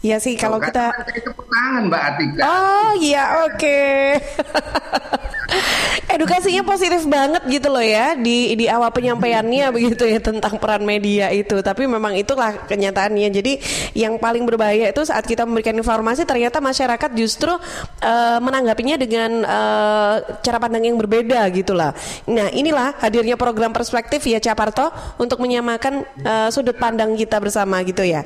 Ya 0.00 0.16
sih 0.16 0.32
kalau 0.32 0.56
oh, 0.56 0.64
kita 0.64 0.88
tangan 1.36 1.92
Mbak 1.92 2.02
Atika. 2.08 2.40
Oh 2.48 2.90
iya 2.96 3.44
oke. 3.44 3.60
Okay. 3.60 4.16
Edukasinya 6.16 6.64
positif 6.64 7.04
banget 7.04 7.44
gitu 7.52 7.68
loh 7.68 7.84
ya 7.84 8.16
di 8.16 8.56
di 8.56 8.64
awal 8.64 8.88
penyampaiannya 8.96 9.68
begitu 9.76 10.08
ya 10.08 10.16
tentang 10.24 10.56
peran 10.56 10.88
media 10.88 11.28
itu. 11.28 11.60
Tapi 11.60 11.84
memang 11.84 12.16
itulah 12.16 12.64
kenyataannya. 12.64 13.28
Jadi 13.28 13.52
yang 13.92 14.16
paling 14.16 14.48
berbahaya 14.48 14.88
itu 14.88 15.04
saat 15.04 15.28
kita 15.28 15.44
memberikan 15.44 15.76
informasi 15.76 16.24
ternyata 16.24 16.64
masyarakat 16.64 17.10
justru 17.12 17.52
uh, 17.52 18.38
menanggapinya 18.40 18.96
dengan 18.96 19.44
uh, 19.44 20.40
cara 20.40 20.56
pandang 20.56 20.88
yang 20.88 20.96
berbeda 20.96 21.44
gitulah. 21.52 21.92
Nah 22.24 22.48
inilah 22.48 22.96
hadirnya 23.04 23.36
program 23.36 23.76
perspektif 23.76 24.24
ya 24.24 24.40
Caparto 24.40 24.88
untuk 25.20 25.44
menyamakan 25.44 26.08
uh, 26.24 26.48
sudut 26.48 26.80
pandang 26.80 27.12
kita 27.20 27.36
bersama 27.36 27.84
gitu 27.84 28.00
ya. 28.00 28.24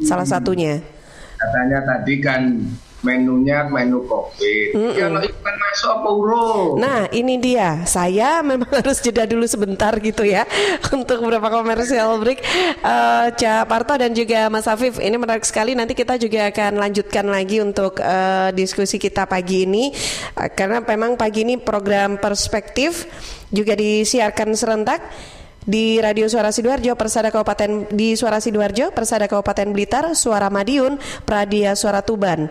Salah 0.00 0.24
satunya 0.24 0.80
katanya 1.40 1.78
tadi 1.88 2.14
kan 2.20 2.42
menunya 3.00 3.64
menu 3.64 4.04
kopi. 4.04 4.76
Mm 4.76 4.92
-mm. 4.92 5.24
Iklan 5.24 5.56
masuk 5.56 5.90
apa 5.96 6.08
urung? 6.12 6.76
Nah, 6.76 7.08
ini 7.08 7.40
dia. 7.40 7.80
Saya 7.88 8.44
memang 8.44 8.68
harus 8.80 9.00
jeda 9.00 9.24
dulu 9.24 9.48
sebentar 9.48 9.92
gitu 10.04 10.20
ya 10.24 10.44
untuk 10.96 11.24
beberapa 11.24 11.48
komersial 11.48 12.20
break. 12.20 12.44
Uh, 12.84 13.32
Ca 13.34 13.64
Parto 13.64 13.96
dan 13.96 14.12
juga 14.12 14.52
Mas 14.52 14.68
Afif, 14.68 15.00
ini 15.00 15.16
menarik 15.16 15.44
sekali. 15.48 15.72
Nanti 15.72 15.96
kita 15.96 16.20
juga 16.20 16.52
akan 16.52 16.76
lanjutkan 16.76 17.24
lagi 17.24 17.64
untuk 17.64 17.98
uh, 18.04 18.52
diskusi 18.52 19.00
kita 19.00 19.24
pagi 19.24 19.64
ini 19.64 19.92
uh, 20.36 20.52
karena 20.52 20.84
memang 20.84 21.16
pagi 21.16 21.42
ini 21.48 21.56
program 21.56 22.20
perspektif 22.20 23.08
juga 23.48 23.74
disiarkan 23.74 24.52
serentak 24.54 25.00
di 25.66 26.00
Radio 26.00 26.28
Suara 26.28 26.52
Sidoarjo, 26.52 26.96
Persada 26.96 27.28
Kabupaten 27.28 27.90
di 27.92 28.16
Suara 28.16 28.40
Sidoarjo, 28.40 28.92
Persada 28.92 29.28
Kabupaten 29.28 29.68
Blitar, 29.72 30.04
Suara 30.16 30.48
Madiun, 30.48 30.96
Pradia 31.24 31.76
Suara 31.76 32.00
Tuban. 32.00 32.50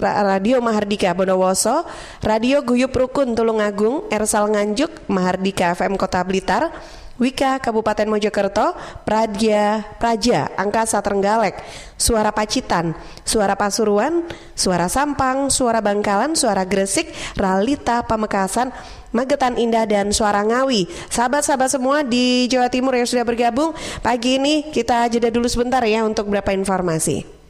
Radio 0.00 0.64
Mahardika 0.64 1.12
Bondowoso, 1.12 1.84
Radio 2.24 2.64
Guyup 2.64 2.96
Rukun 2.96 3.36
Tulungagung, 3.36 4.08
Ersal 4.08 4.48
Nganjuk, 4.48 4.88
Mahardika 5.12 5.76
FM 5.76 6.00
Kota 6.00 6.24
Blitar, 6.24 6.72
Wika 7.20 7.60
Kabupaten 7.60 8.08
Mojokerto, 8.08 8.72
Praja, 9.04 9.84
Praja 10.00 10.48
Angkasa 10.56 11.04
Trenggalek, 11.04 11.60
Suara 12.00 12.32
Pacitan, 12.32 12.96
Suara 13.26 13.52
Pasuruan, 13.58 14.24
Suara 14.56 14.88
Sampang, 14.88 15.52
Suara 15.52 15.84
Bangkalan, 15.84 16.32
Suara 16.32 16.64
Gresik, 16.64 17.12
Ralita 17.36 18.06
Pamekasan, 18.08 18.72
Magetan 19.12 19.60
Indah 19.60 19.84
dan 19.84 20.08
Suara 20.14 20.40
Ngawi. 20.40 20.88
Sahabat-sahabat 21.12 21.68
semua 21.68 22.00
di 22.00 22.48
Jawa 22.48 22.72
Timur 22.72 22.96
yang 22.96 23.04
sudah 23.04 23.28
bergabung, 23.28 23.76
pagi 24.00 24.40
ini 24.40 24.72
kita 24.72 25.04
jeda 25.12 25.28
dulu 25.28 25.50
sebentar 25.50 25.84
ya 25.84 26.06
untuk 26.08 26.32
beberapa 26.32 26.56
informasi. 26.56 27.41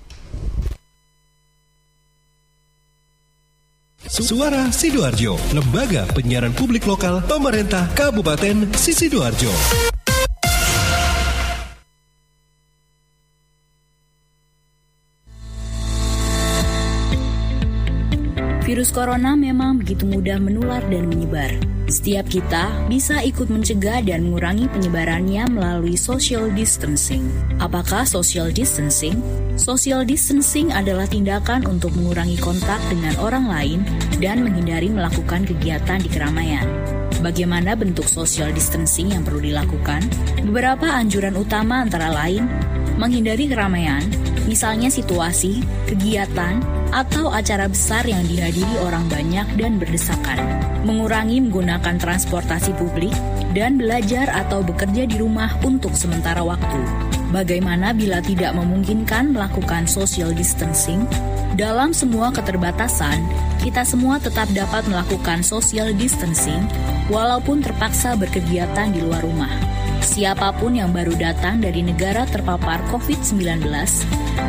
Suara 4.13 4.69
Sidoarjo, 4.69 5.41
lembaga 5.57 6.05
penyiaran 6.13 6.53
publik 6.53 6.85
lokal 6.85 7.25
pemerintah 7.25 7.89
Kabupaten 7.97 8.69
Sidoarjo. 8.77 9.49
Virus 18.63 18.95
corona 18.95 19.35
memang 19.35 19.83
begitu 19.83 20.07
mudah 20.07 20.39
menular 20.39 20.79
dan 20.87 21.11
menyebar. 21.11 21.51
Setiap 21.91 22.31
kita 22.31 22.71
bisa 22.87 23.19
ikut 23.19 23.51
mencegah 23.51 24.07
dan 24.07 24.23
mengurangi 24.23 24.71
penyebarannya 24.71 25.51
melalui 25.51 25.99
social 25.99 26.47
distancing. 26.55 27.27
Apakah 27.59 28.07
social 28.07 28.55
distancing? 28.55 29.19
Social 29.59 30.07
distancing 30.07 30.71
adalah 30.71 31.11
tindakan 31.11 31.67
untuk 31.67 31.91
mengurangi 31.99 32.39
kontak 32.39 32.79
dengan 32.87 33.19
orang 33.19 33.51
lain 33.51 33.81
dan 34.23 34.47
menghindari 34.47 34.87
melakukan 34.95 35.43
kegiatan 35.43 35.99
di 35.99 36.07
keramaian. 36.07 36.63
Bagaimana 37.19 37.75
bentuk 37.75 38.07
social 38.07 38.55
distancing 38.55 39.11
yang 39.11 39.27
perlu 39.27 39.43
dilakukan? 39.43 40.07
Beberapa 40.39 40.87
anjuran 40.87 41.35
utama 41.35 41.83
antara 41.83 42.15
lain 42.15 42.47
menghindari 42.95 43.51
keramaian, 43.51 44.07
misalnya 44.47 44.87
situasi, 44.87 45.67
kegiatan, 45.91 46.82
atau 46.93 47.33
acara 47.33 47.67
besar 47.67 48.05
yang 48.05 48.23
dihadiri 48.29 48.77
orang 48.85 49.09
banyak 49.09 49.49
dan 49.57 49.81
berdesakan, 49.81 50.39
mengurangi 50.85 51.41
menggunakan 51.41 51.97
transportasi 51.97 52.77
publik, 52.77 53.17
dan 53.57 53.81
belajar 53.81 54.29
atau 54.29 54.61
bekerja 54.61 55.09
di 55.09 55.17
rumah 55.17 55.57
untuk 55.65 55.97
sementara 55.97 56.45
waktu. 56.45 56.85
Bagaimana 57.33 57.97
bila 57.97 58.21
tidak 58.21 58.53
memungkinkan 58.53 59.33
melakukan 59.33 59.89
social 59.89 60.37
distancing? 60.37 61.09
Dalam 61.57 61.97
semua 61.97 62.29
keterbatasan, 62.29 63.25
kita 63.65 63.89
semua 63.89 64.21
tetap 64.21 64.49
dapat 64.53 64.85
melakukan 64.85 65.41
social 65.41 65.97
distancing 65.97 66.69
walaupun 67.09 67.65
terpaksa 67.65 68.21
berkegiatan 68.21 68.93
di 68.93 69.01
luar 69.01 69.25
rumah. 69.25 69.72
Siapa 70.03 70.51
pun 70.59 70.75
yang 70.75 70.91
baru 70.91 71.15
datang 71.15 71.63
dari 71.63 71.79
negara 71.79 72.27
terpapar 72.27 72.83
COVID-19 72.91 73.63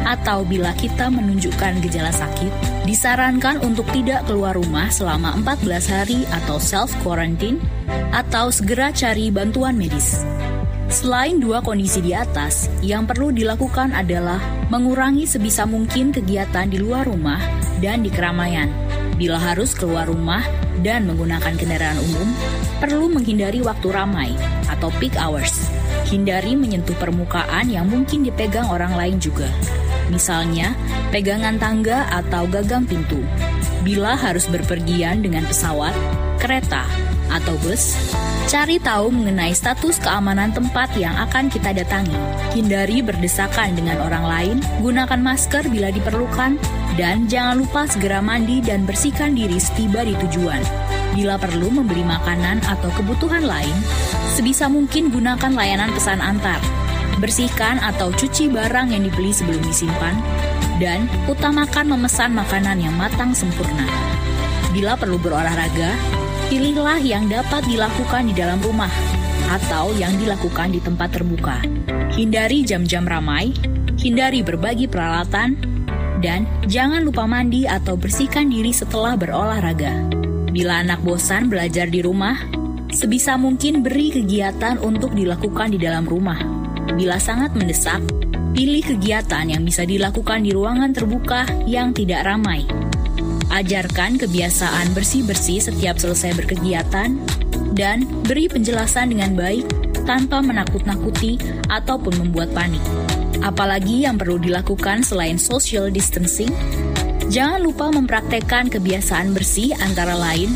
atau 0.03 0.41
bila 0.41 0.73
kita 0.73 1.13
menunjukkan 1.13 1.77
gejala 1.85 2.09
sakit, 2.09 2.49
disarankan 2.89 3.61
untuk 3.61 3.85
tidak 3.93 4.25
keluar 4.25 4.57
rumah 4.57 4.89
selama 4.89 5.37
14 5.45 5.93
hari 5.93 6.19
atau 6.33 6.57
self-quarantine 6.57 7.61
atau 8.09 8.49
segera 8.49 8.89
cari 8.89 9.29
bantuan 9.29 9.77
medis. 9.77 10.25
Selain 10.89 11.37
dua 11.41 11.61
kondisi 11.61 12.01
di 12.01 12.13
atas, 12.13 12.69
yang 12.85 13.09
perlu 13.09 13.33
dilakukan 13.33 13.93
adalah 13.97 14.41
mengurangi 14.73 15.25
sebisa 15.25 15.69
mungkin 15.69 16.13
kegiatan 16.13 16.69
di 16.69 16.77
luar 16.81 17.09
rumah 17.09 17.41
dan 17.81 18.01
di 18.01 18.09
keramaian. 18.13 18.69
Bila 19.23 19.39
harus 19.39 19.71
keluar 19.71 20.11
rumah 20.11 20.43
dan 20.83 21.07
menggunakan 21.07 21.55
kendaraan 21.55 21.95
umum, 22.11 22.27
perlu 22.83 23.07
menghindari 23.07 23.63
waktu 23.63 23.87
ramai 23.87 24.35
atau 24.67 24.91
peak 24.99 25.15
hours. 25.15 25.71
Hindari 26.11 26.59
menyentuh 26.59 26.91
permukaan 26.99 27.71
yang 27.71 27.87
mungkin 27.87 28.27
dipegang 28.27 28.67
orang 28.67 28.91
lain 28.99 29.23
juga. 29.23 29.47
Misalnya, 30.11 30.75
pegangan 31.15 31.55
tangga 31.55 32.03
atau 32.11 32.43
gagang 32.51 32.83
pintu. 32.83 33.23
Bila 33.87 34.19
harus 34.19 34.43
berpergian 34.51 35.23
dengan 35.23 35.47
pesawat, 35.47 35.95
kereta, 36.43 36.83
atau 37.31 37.55
bus, 37.63 37.95
cari 38.47 38.77
tahu 38.79 39.09
mengenai 39.09 39.55
status 39.55 39.99
keamanan 40.03 40.51
tempat 40.51 40.91
yang 40.99 41.15
akan 41.15 41.47
kita 41.47 41.71
datangi. 41.71 42.15
Hindari 42.53 42.99
berdesakan 42.99 43.75
dengan 43.75 44.03
orang 44.03 44.25
lain, 44.27 44.57
gunakan 44.83 45.19
masker 45.19 45.67
bila 45.71 45.89
diperlukan, 45.89 46.59
dan 46.99 47.25
jangan 47.31 47.63
lupa 47.63 47.87
segera 47.87 48.19
mandi 48.19 48.59
dan 48.59 48.83
bersihkan 48.83 49.33
diri 49.33 49.57
setiba 49.57 50.03
di 50.05 50.13
tujuan. 50.27 50.61
Bila 51.13 51.37
perlu 51.37 51.69
membeli 51.69 52.01
makanan 52.01 52.65
atau 52.65 52.89
kebutuhan 52.97 53.45
lain, 53.45 53.73
sebisa 54.33 54.65
mungkin 54.65 55.13
gunakan 55.13 55.53
layanan 55.53 55.93
pesan 55.93 56.19
antar. 56.19 56.59
Bersihkan 57.21 57.77
atau 57.79 58.09
cuci 58.09 58.49
barang 58.49 58.91
yang 58.91 59.05
dibeli 59.05 59.29
sebelum 59.29 59.61
disimpan, 59.63 60.17
dan 60.81 61.05
utamakan 61.29 61.93
memesan 61.93 62.33
makanan 62.33 62.81
yang 62.81 62.93
matang 62.97 63.31
sempurna. 63.31 63.85
Bila 64.73 64.97
perlu 64.97 65.21
berolahraga, 65.21 65.93
pilihlah 66.53 67.01
yang 67.01 67.25
dapat 67.33 67.65
dilakukan 67.65 68.29
di 68.29 68.33
dalam 68.37 68.61
rumah 68.61 68.93
atau 69.57 69.89
yang 69.97 70.13
dilakukan 70.21 70.69
di 70.69 70.77
tempat 70.77 71.09
terbuka. 71.17 71.57
Hindari 72.13 72.61
jam-jam 72.61 73.09
ramai, 73.09 73.49
hindari 73.97 74.45
berbagi 74.45 74.85
peralatan, 74.85 75.57
dan 76.21 76.45
jangan 76.69 77.09
lupa 77.09 77.25
mandi 77.25 77.65
atau 77.65 77.97
bersihkan 77.97 78.53
diri 78.53 78.69
setelah 78.69 79.17
berolahraga. 79.17 79.97
Bila 80.53 80.85
anak 80.85 81.01
bosan 81.01 81.49
belajar 81.49 81.89
di 81.89 82.05
rumah, 82.05 82.37
sebisa 82.93 83.33
mungkin 83.33 83.81
beri 83.81 84.13
kegiatan 84.13 84.77
untuk 84.77 85.17
dilakukan 85.17 85.73
di 85.73 85.81
dalam 85.81 86.05
rumah. 86.05 86.37
Bila 86.93 87.17
sangat 87.17 87.57
mendesak, 87.57 88.05
pilih 88.53 88.85
kegiatan 88.93 89.49
yang 89.49 89.65
bisa 89.65 89.89
dilakukan 89.89 90.45
di 90.45 90.53
ruangan 90.53 90.93
terbuka 90.93 91.49
yang 91.65 91.97
tidak 91.97 92.29
ramai. 92.29 92.82
Ajarkan 93.53 94.17
kebiasaan 94.17 94.97
bersih-bersih 94.97 95.61
setiap 95.61 96.01
selesai 96.01 96.33
berkegiatan, 96.41 97.21
dan 97.77 98.05
beri 98.25 98.49
penjelasan 98.49 99.13
dengan 99.13 99.37
baik 99.37 99.69
tanpa 100.09 100.41
menakut-nakuti 100.41 101.37
ataupun 101.69 102.17
membuat 102.17 102.49
panik. 102.57 102.81
Apalagi 103.45 104.09
yang 104.09 104.17
perlu 104.17 104.41
dilakukan 104.41 105.05
selain 105.05 105.37
social 105.37 105.93
distancing, 105.93 106.49
Jangan 107.23 107.63
lupa 107.63 107.87
mempraktekkan 107.87 108.67
kebiasaan 108.67 109.31
bersih 109.31 109.71
antara 109.79 110.13
lain 110.13 110.53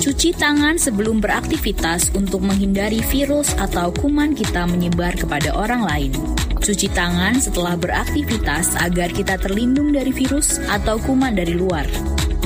Cuci 0.00 0.32
tangan 0.32 0.80
sebelum 0.80 1.20
beraktivitas 1.20 2.08
untuk 2.16 2.40
menghindari 2.40 3.04
virus 3.12 3.52
atau 3.60 3.92
kuman 3.92 4.32
kita 4.32 4.64
menyebar 4.64 5.12
kepada 5.12 5.52
orang 5.52 5.84
lain. 5.84 6.12
Cuci 6.56 6.88
tangan 6.96 7.36
setelah 7.36 7.76
beraktivitas 7.76 8.80
agar 8.80 9.12
kita 9.12 9.36
terlindung 9.36 9.92
dari 9.92 10.08
virus 10.08 10.56
atau 10.72 10.96
kuman 11.04 11.36
dari 11.36 11.52
luar. 11.52 11.84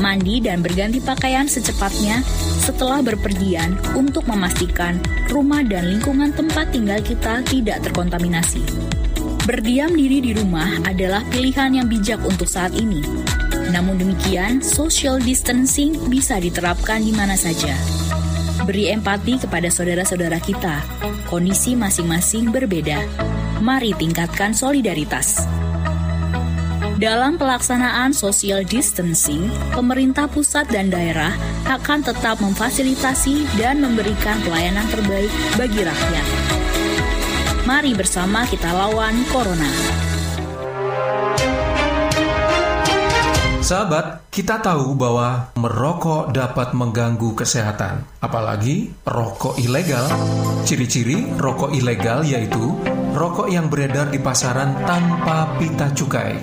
Mandi 0.03 0.43
dan 0.43 0.63
berganti 0.65 0.99
pakaian 1.03 1.47
secepatnya 1.47 2.25
setelah 2.63 3.03
berpergian 3.05 3.77
untuk 3.95 4.27
memastikan 4.27 4.99
rumah 5.31 5.61
dan 5.63 5.91
lingkungan 5.91 6.35
tempat 6.35 6.71
tinggal 6.75 6.99
kita 7.03 7.43
tidak 7.47 7.83
terkontaminasi. 7.85 8.63
Berdiam 9.45 9.93
diri 9.93 10.25
di 10.25 10.33
rumah 10.33 10.81
adalah 10.89 11.21
pilihan 11.29 11.83
yang 11.83 11.87
bijak 11.87 12.19
untuk 12.25 12.49
saat 12.49 12.73
ini 12.73 13.05
namun 13.75 13.97
demikian, 13.97 14.61
social 14.61 15.19
distancing 15.23 15.97
bisa 16.07 16.37
diterapkan 16.39 17.01
di 17.01 17.15
mana 17.15 17.39
saja. 17.39 17.73
Beri 18.63 18.93
empati 18.93 19.41
kepada 19.43 19.67
saudara-saudara 19.67 20.39
kita. 20.39 20.79
Kondisi 21.29 21.75
masing-masing 21.75 22.55
berbeda. 22.55 23.03
Mari 23.59 23.97
tingkatkan 23.97 24.53
solidaritas. 24.53 25.43
Dalam 26.95 27.35
pelaksanaan 27.35 28.15
social 28.15 28.63
distancing, 28.63 29.51
pemerintah 29.75 30.31
pusat 30.31 30.71
dan 30.71 30.95
daerah 30.95 31.35
akan 31.67 32.07
tetap 32.07 32.39
memfasilitasi 32.39 33.59
dan 33.59 33.83
memberikan 33.83 34.39
pelayanan 34.47 34.87
terbaik 34.87 35.33
bagi 35.59 35.83
rakyat. 35.83 36.27
Mari 37.67 37.99
bersama 37.99 38.47
kita 38.47 38.71
lawan 38.71 39.27
corona. 39.35 39.67
Sahabat, 43.59 44.31
kita 44.31 44.63
tahu 44.63 44.95
bahwa 44.95 45.51
merokok 45.59 46.31
dapat 46.31 46.77
mengganggu 46.79 47.35
kesehatan, 47.35 48.07
apalagi 48.23 48.95
rokok 49.03 49.59
ilegal. 49.59 50.05
Ciri-ciri 50.63 51.27
rokok 51.41 51.75
ilegal 51.75 52.23
yaitu 52.23 52.77
rokok 53.17 53.51
yang 53.51 53.67
beredar 53.73 54.13
di 54.13 54.21
pasaran 54.21 54.77
tanpa 54.85 55.57
pita 55.57 55.89
cukai, 55.97 56.37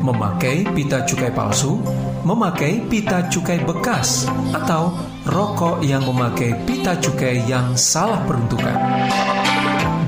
memakai 0.00 0.66
pita 0.74 1.04
cukai 1.04 1.30
palsu, 1.34 1.78
memakai 2.24 2.82
pita 2.86 3.26
cukai 3.28 3.62
bekas, 3.62 4.30
atau 4.54 4.94
rokok 5.28 5.84
yang 5.84 6.02
memakai 6.06 6.56
pita 6.64 6.96
cukai 6.96 7.44
yang 7.44 7.76
salah 7.76 8.22
peruntukan. 8.24 8.76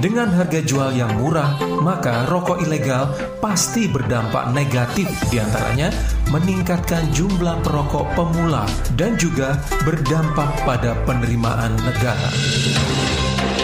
Dengan 0.00 0.32
harga 0.32 0.64
jual 0.64 0.96
yang 0.96 1.12
murah, 1.20 1.60
maka 1.84 2.24
rokok 2.24 2.64
ilegal 2.64 3.12
pasti 3.44 3.84
berdampak 3.84 4.48
negatif 4.56 5.12
di 5.28 5.36
antaranya 5.36 5.92
meningkatkan 6.32 7.04
jumlah 7.12 7.60
perokok 7.60 8.08
pemula 8.16 8.64
dan 8.96 9.20
juga 9.20 9.60
berdampak 9.84 10.48
pada 10.64 10.96
penerimaan 11.04 11.76
negara. 11.84 12.32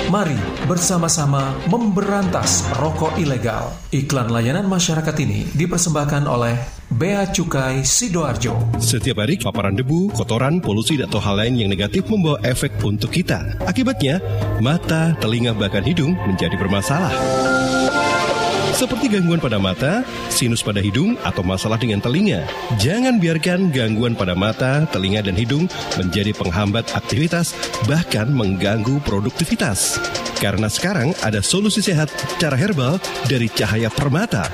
Mari 0.06 0.38
bersama-sama 0.70 1.50
memberantas 1.66 2.62
rokok 2.78 3.18
ilegal. 3.18 3.74
Iklan 3.90 4.30
layanan 4.30 4.70
masyarakat 4.70 5.10
ini 5.18 5.50
dipersembahkan 5.58 6.30
oleh 6.30 6.54
Bea 6.86 7.26
Cukai 7.26 7.82
Sidoarjo. 7.82 8.78
Setiap 8.78 9.26
hari 9.26 9.34
paparan 9.34 9.74
debu, 9.74 10.14
kotoran, 10.14 10.62
polusi, 10.62 10.94
atau 11.02 11.18
hal 11.18 11.42
lain 11.42 11.58
yang 11.58 11.70
negatif 11.74 12.06
membawa 12.06 12.38
efek 12.46 12.78
untuk 12.86 13.10
kita. 13.10 13.58
Akibatnya, 13.66 14.22
mata, 14.62 15.18
telinga, 15.18 15.50
bahkan 15.58 15.82
hidung 15.82 16.14
menjadi 16.22 16.54
bermasalah. 16.54 17.10
Seperti 18.76 19.08
gangguan 19.08 19.40
pada 19.40 19.56
mata, 19.56 20.04
sinus 20.28 20.60
pada 20.60 20.84
hidung, 20.84 21.16
atau 21.24 21.40
masalah 21.40 21.80
dengan 21.80 21.96
telinga. 21.96 22.44
Jangan 22.76 23.16
biarkan 23.16 23.72
gangguan 23.72 24.12
pada 24.12 24.36
mata, 24.36 24.84
telinga, 24.92 25.24
dan 25.24 25.32
hidung 25.32 25.64
menjadi 25.96 26.36
penghambat 26.36 26.92
aktivitas, 26.92 27.56
bahkan 27.88 28.28
mengganggu 28.28 29.00
produktivitas. 29.00 29.96
Karena 30.44 30.68
sekarang 30.68 31.16
ada 31.24 31.40
solusi 31.40 31.80
sehat 31.80 32.12
cara 32.36 32.60
herbal 32.60 33.00
dari 33.24 33.48
cahaya 33.48 33.88
permata 33.88 34.44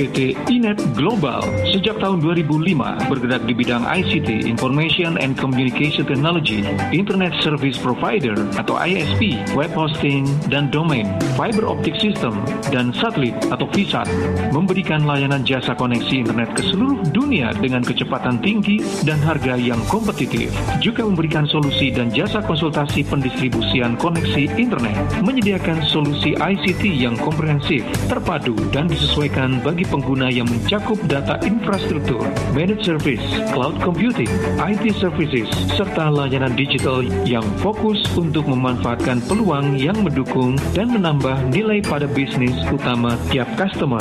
PT 0.00 0.32
Inet 0.48 0.80
Global 0.96 1.44
sejak 1.76 2.00
tahun 2.00 2.24
2005 2.24 3.12
bergerak 3.12 3.44
di 3.44 3.52
bidang 3.52 3.84
ICT 3.84 4.48
Information 4.48 5.20
and 5.20 5.36
Communication 5.36 6.08
Technology, 6.08 6.64
Internet 6.88 7.36
Service 7.44 7.76
Provider 7.76 8.32
atau 8.56 8.80
ISP, 8.80 9.36
web 9.52 9.68
hosting 9.76 10.24
dan 10.48 10.72
domain, 10.72 11.04
fiber 11.36 11.68
optic 11.68 12.00
system 12.00 12.32
dan 12.72 12.96
satelit 12.96 13.36
atau 13.52 13.68
VSAT, 13.68 14.08
memberikan 14.56 15.04
layanan 15.04 15.44
jasa 15.44 15.76
koneksi 15.76 16.24
internet 16.24 16.48
ke 16.56 16.64
seluruh 16.64 17.04
dunia 17.12 17.52
dengan 17.60 17.84
kecepatan 17.84 18.40
tinggi 18.40 18.80
dan 19.04 19.20
harga 19.20 19.52
yang 19.60 19.84
kompetitif. 19.92 20.48
Juga 20.80 21.04
memberikan 21.04 21.44
solusi 21.44 21.92
dan 21.92 22.08
jasa 22.08 22.40
konsultasi 22.40 23.04
pendistribusian 23.04 24.00
koneksi 24.00 24.48
internet, 24.56 24.96
menyediakan 25.20 25.84
solusi 25.84 26.32
ICT 26.40 26.88
yang 26.88 27.20
komprehensif, 27.20 27.84
terpadu 28.08 28.56
dan 28.72 28.88
disesuaikan 28.88 29.60
bagi 29.60 29.89
pengguna 29.90 30.30
yang 30.30 30.46
mencakup 30.46 30.96
data 31.10 31.36
infrastruktur, 31.42 32.22
managed 32.54 32.86
service, 32.86 33.22
cloud 33.50 33.76
computing, 33.82 34.30
IT 34.62 34.94
services, 34.96 35.50
serta 35.74 36.08
layanan 36.08 36.54
digital 36.54 37.02
yang 37.26 37.44
fokus 37.58 37.98
untuk 38.14 38.46
memanfaatkan 38.46 39.18
peluang 39.26 39.74
yang 39.76 39.98
mendukung 40.00 40.54
dan 40.72 40.94
menambah 40.94 41.50
nilai 41.50 41.82
pada 41.82 42.06
bisnis 42.06 42.54
utama 42.70 43.18
tiap 43.34 43.50
customer. 43.58 44.00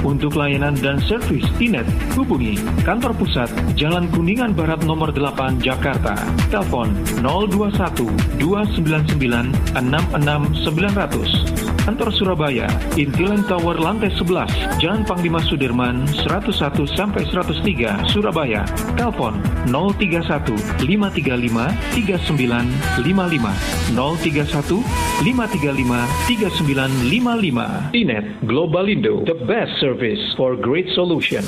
Untuk 0.00 0.32
layanan 0.32 0.72
dan 0.80 0.96
servis 1.04 1.44
Inet, 1.60 1.84
hubungi 2.16 2.56
kantor 2.88 3.12
pusat 3.20 3.52
Jalan 3.76 4.08
Kuningan 4.08 4.56
Barat 4.56 4.80
nomor 4.88 5.12
8 5.12 5.60
Jakarta. 5.60 6.16
Telepon 6.48 6.96
021 7.20 8.08
299 8.40 9.52
66900. 9.76 11.84
Kantor 11.84 12.08
Surabaya, 12.12 12.68
Intiland 12.96 13.44
Tower 13.48 13.80
lantai 13.80 14.10
11, 14.12 14.80
Jalan 14.80 15.04
Panglima 15.04 15.40
Sudirman 15.44 16.06
101 16.24 16.86
sampai 16.92 17.24
103 17.28 18.08
Surabaya. 18.08 18.64
Telepon 18.96 19.40
031 19.68 20.56
535 20.80 21.72
3955 21.96 23.96
031 23.96 24.84
535 25.24 26.08
3955. 26.28 27.96
Inet 27.96 28.24
Global 28.44 28.88
Indo, 28.88 29.24
the 29.28 29.36
best 29.44 29.76
service 29.80 29.89
for 30.36 30.54
great 30.54 30.86
solution. 30.94 31.42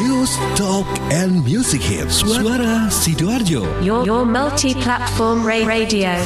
News, 0.00 0.32
Talk, 0.56 0.86
and 1.12 1.44
Music 1.44 1.80
Hits. 1.84 2.22
Suara 2.24 2.88
Sidoarjo. 2.88 3.64
Your, 3.84 4.04
your 4.06 4.24
multi-platform 4.24 5.44
ra- 5.44 5.64
radio. 5.68 6.16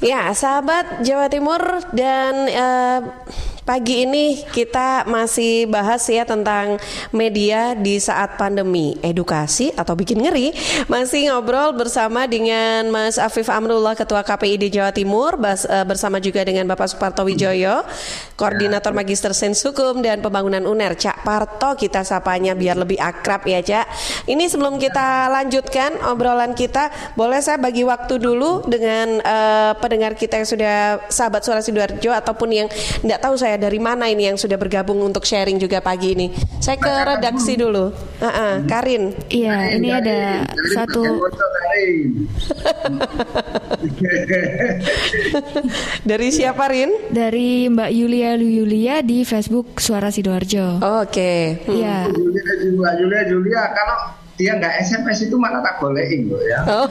Ya, 0.00 0.32
sahabat 0.32 1.04
Jawa 1.04 1.28
Timur 1.28 1.60
dan 1.92 2.34
eh, 2.48 2.98
pagi 3.70 4.02
ini 4.02 4.42
kita 4.50 5.06
masih 5.06 5.70
bahas 5.70 6.02
ya 6.10 6.26
tentang 6.26 6.74
media 7.14 7.78
di 7.78 8.02
saat 8.02 8.34
pandemi, 8.34 8.98
edukasi 8.98 9.70
atau 9.78 9.94
bikin 9.94 10.26
ngeri. 10.26 10.50
Masih 10.90 11.30
ngobrol 11.30 11.78
bersama 11.78 12.26
dengan 12.26 12.90
Mas 12.90 13.14
Afif 13.14 13.46
Amrullah 13.46 13.94
Ketua 13.94 14.26
KPID 14.26 14.74
Jawa 14.74 14.90
Timur 14.90 15.38
eh, 15.38 15.86
bersama 15.86 16.18
juga 16.18 16.42
dengan 16.42 16.66
Bapak 16.66 16.90
Suparto 16.90 17.22
Wijoyo, 17.22 17.86
Koordinator 18.34 18.90
Magister 18.90 19.30
Sains 19.38 19.62
Hukum 19.62 20.02
dan 20.02 20.18
Pembangunan 20.18 20.66
UNER. 20.66 20.98
Cak 20.98 21.22
Parto 21.22 21.78
kita 21.78 22.02
sapanya 22.02 22.58
biar 22.58 22.74
lebih 22.74 22.98
akrab 22.98 23.46
ya, 23.46 23.62
Cak. 23.62 23.86
Ini 24.26 24.50
sebelum 24.50 24.82
kita 24.82 25.30
lanjutkan 25.30 26.10
obrolan 26.10 26.58
kita, 26.58 26.90
boleh 27.14 27.38
saya 27.38 27.62
bagi 27.62 27.86
waktu 27.86 28.18
dulu 28.18 28.66
dengan 28.66 29.22
eh, 29.22 29.72
pendengar 29.78 30.18
kita 30.18 30.42
yang 30.42 30.48
sudah 30.50 30.76
sahabat 31.06 31.46
suara 31.46 31.62
Sidoarjo 31.62 32.10
ataupun 32.10 32.50
yang 32.50 32.66
tidak 33.06 33.22
tahu 33.22 33.38
saya 33.38 33.59
dari 33.60 33.76
mana 33.76 34.08
ini 34.08 34.32
yang 34.32 34.40
sudah 34.40 34.56
bergabung 34.56 35.04
untuk 35.04 35.28
sharing 35.28 35.60
juga 35.60 35.84
pagi 35.84 36.16
ini. 36.16 36.32
Saya 36.58 36.80
ke 36.80 36.88
redaksi 36.88 37.60
dulu. 37.60 37.92
Ah, 38.18 38.26
ah, 38.26 38.52
Karin. 38.64 39.12
Iya, 39.28 39.76
ini 39.76 39.92
ada 39.92 40.48
Jadi 40.48 40.72
satu 40.72 41.04
Karin. 41.28 42.08
Dari 46.10 46.28
siapa 46.32 46.64
Rin? 46.70 46.90
dari 47.10 47.68
Mbak 47.68 47.90
Yulia 47.92 48.38
Lu 48.38 48.46
Yulia 48.46 49.02
di 49.02 49.26
Facebook 49.26 49.82
Suara 49.82 50.08
Sidoarjo. 50.08 50.80
Oke. 51.02 51.60
Hmm. 51.66 51.74
Iya. 51.74 51.96
Julia, 52.10 52.52
Julia, 52.62 52.90
Julia, 52.96 53.22
Julia, 53.26 53.62
kalau 53.74 53.96
dia 54.40 54.56
nggak 54.56 54.74
SMS 54.80 55.28
itu 55.28 55.36
mana 55.36 55.60
tak 55.60 55.82
bolehin 55.82 56.32
loh 56.32 56.40
ya. 56.40 56.60
Oh. 56.64 56.88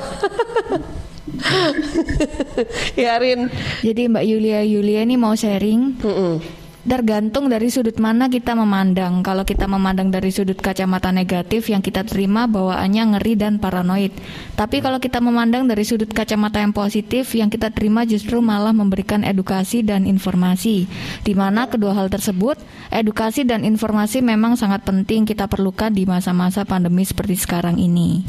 ya 3.00 3.16
Rin. 3.18 3.48
Jadi 3.82 4.12
Mbak 4.12 4.26
Yulia 4.28 4.60
Yulia 4.62 5.02
ini 5.08 5.16
mau 5.16 5.34
sharing 5.34 5.98
Mm-mm. 6.04 6.59
Tergantung 6.90 7.48
dari 7.48 7.70
sudut 7.70 7.96
mana 8.02 8.26
kita 8.28 8.58
memandang. 8.58 9.22
Kalau 9.22 9.46
kita 9.46 9.70
memandang 9.70 10.10
dari 10.10 10.34
sudut 10.34 10.58
kacamata 10.58 11.14
negatif 11.14 11.70
yang 11.70 11.86
kita 11.86 12.02
terima 12.02 12.50
bawaannya 12.50 13.16
ngeri 13.16 13.38
dan 13.38 13.62
paranoid. 13.62 14.10
Tapi 14.58 14.82
kalau 14.82 14.98
kita 14.98 15.22
memandang 15.22 15.70
dari 15.70 15.86
sudut 15.86 16.10
kacamata 16.10 16.58
yang 16.58 16.74
positif 16.74 17.38
yang 17.38 17.54
kita 17.54 17.70
terima 17.70 18.10
justru 18.10 18.42
malah 18.42 18.74
memberikan 18.74 19.22
edukasi 19.22 19.86
dan 19.86 20.10
informasi. 20.10 20.90
Di 21.22 21.38
mana 21.38 21.70
kedua 21.70 21.94
hal 21.94 22.10
tersebut, 22.10 22.58
edukasi 22.90 23.46
dan 23.46 23.62
informasi 23.62 24.26
memang 24.26 24.58
sangat 24.58 24.82
penting 24.82 25.30
kita 25.30 25.46
perlukan 25.46 25.94
di 25.94 26.10
masa-masa 26.10 26.66
pandemi 26.66 27.06
seperti 27.06 27.38
sekarang 27.38 27.78
ini. 27.78 28.26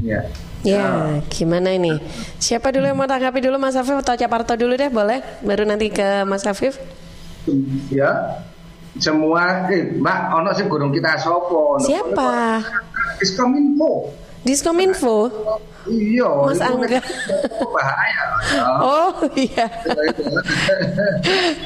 Ya. 0.00 0.30
Ya, 0.60 1.16
gimana 1.32 1.72
ini? 1.72 1.96
Siapa 2.36 2.68
dulu 2.68 2.84
yang 2.84 3.00
mau 3.00 3.08
tanggapi 3.08 3.40
dulu 3.40 3.56
Mas 3.56 3.80
Afif 3.80 3.96
atau 3.96 4.12
Caparto 4.12 4.52
dulu 4.60 4.76
deh, 4.76 4.92
boleh? 4.92 5.24
Baru 5.40 5.64
nanti 5.64 5.88
ke 5.88 6.28
Mas 6.28 6.44
Afif. 6.44 6.76
Ya 7.92 8.10
semua 8.98 9.70
eh 9.70 9.96
Mbak 9.96 10.18
ono 10.34 10.50
sih 10.54 10.66
gurung 10.66 10.90
kita 10.90 11.14
sopo 11.18 11.78
Siapa? 11.78 12.58
Diskominfo 13.22 14.10
Diskominfo. 14.40 15.28
Iya, 15.88 16.28
Mas 16.44 16.60
itu 16.60 16.64
Angga. 16.64 17.00
bahaya. 17.72 18.24
ya. 18.52 18.66
Oh 18.80 19.12
iya. 19.36 19.66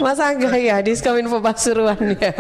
Mas 0.03 0.18
Angga 0.18 0.55
ya, 0.59 0.82
Diskominfo 0.82 1.39
Pasuruan 1.39 1.99
ya. 2.18 2.35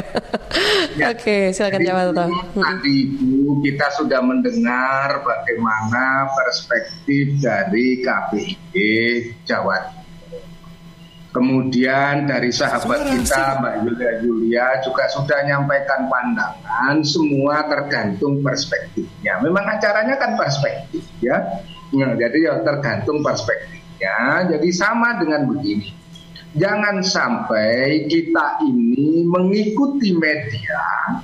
Oke, 1.10 1.54
silakan 1.54 1.82
jawab 1.86 2.04
Toto. 2.14 2.24
Tadi 2.58 2.94
itu 3.14 3.58
kita 3.62 3.86
sudah 3.94 4.20
mendengar 4.22 5.22
bagaimana 5.22 6.30
perspektif 6.34 7.38
dari 7.42 8.02
KPID 8.02 8.74
Jawa. 9.46 10.03
Kemudian 11.34 12.30
dari 12.30 12.54
sahabat 12.54 13.10
kita 13.10 13.58
Mbak 13.58 13.74
Yulia 13.82 14.12
Yulia 14.22 14.66
juga 14.86 15.10
sudah 15.10 15.42
menyampaikan 15.42 16.06
pandangan 16.06 17.02
semua 17.02 17.66
tergantung 17.66 18.38
perspektifnya. 18.38 19.42
Memang 19.42 19.66
acaranya 19.66 20.14
kan 20.14 20.38
perspektif 20.38 21.02
ya. 21.18 21.42
Nah, 21.90 22.14
jadi 22.14 22.38
ya 22.38 22.54
tergantung 22.62 23.18
perspektifnya. 23.26 24.46
Jadi 24.46 24.68
sama 24.70 25.18
dengan 25.18 25.50
begini. 25.50 25.90
Jangan 26.54 27.02
sampai 27.02 28.06
kita 28.06 28.62
ini 28.62 29.26
mengikuti 29.26 30.14
media 30.14 31.18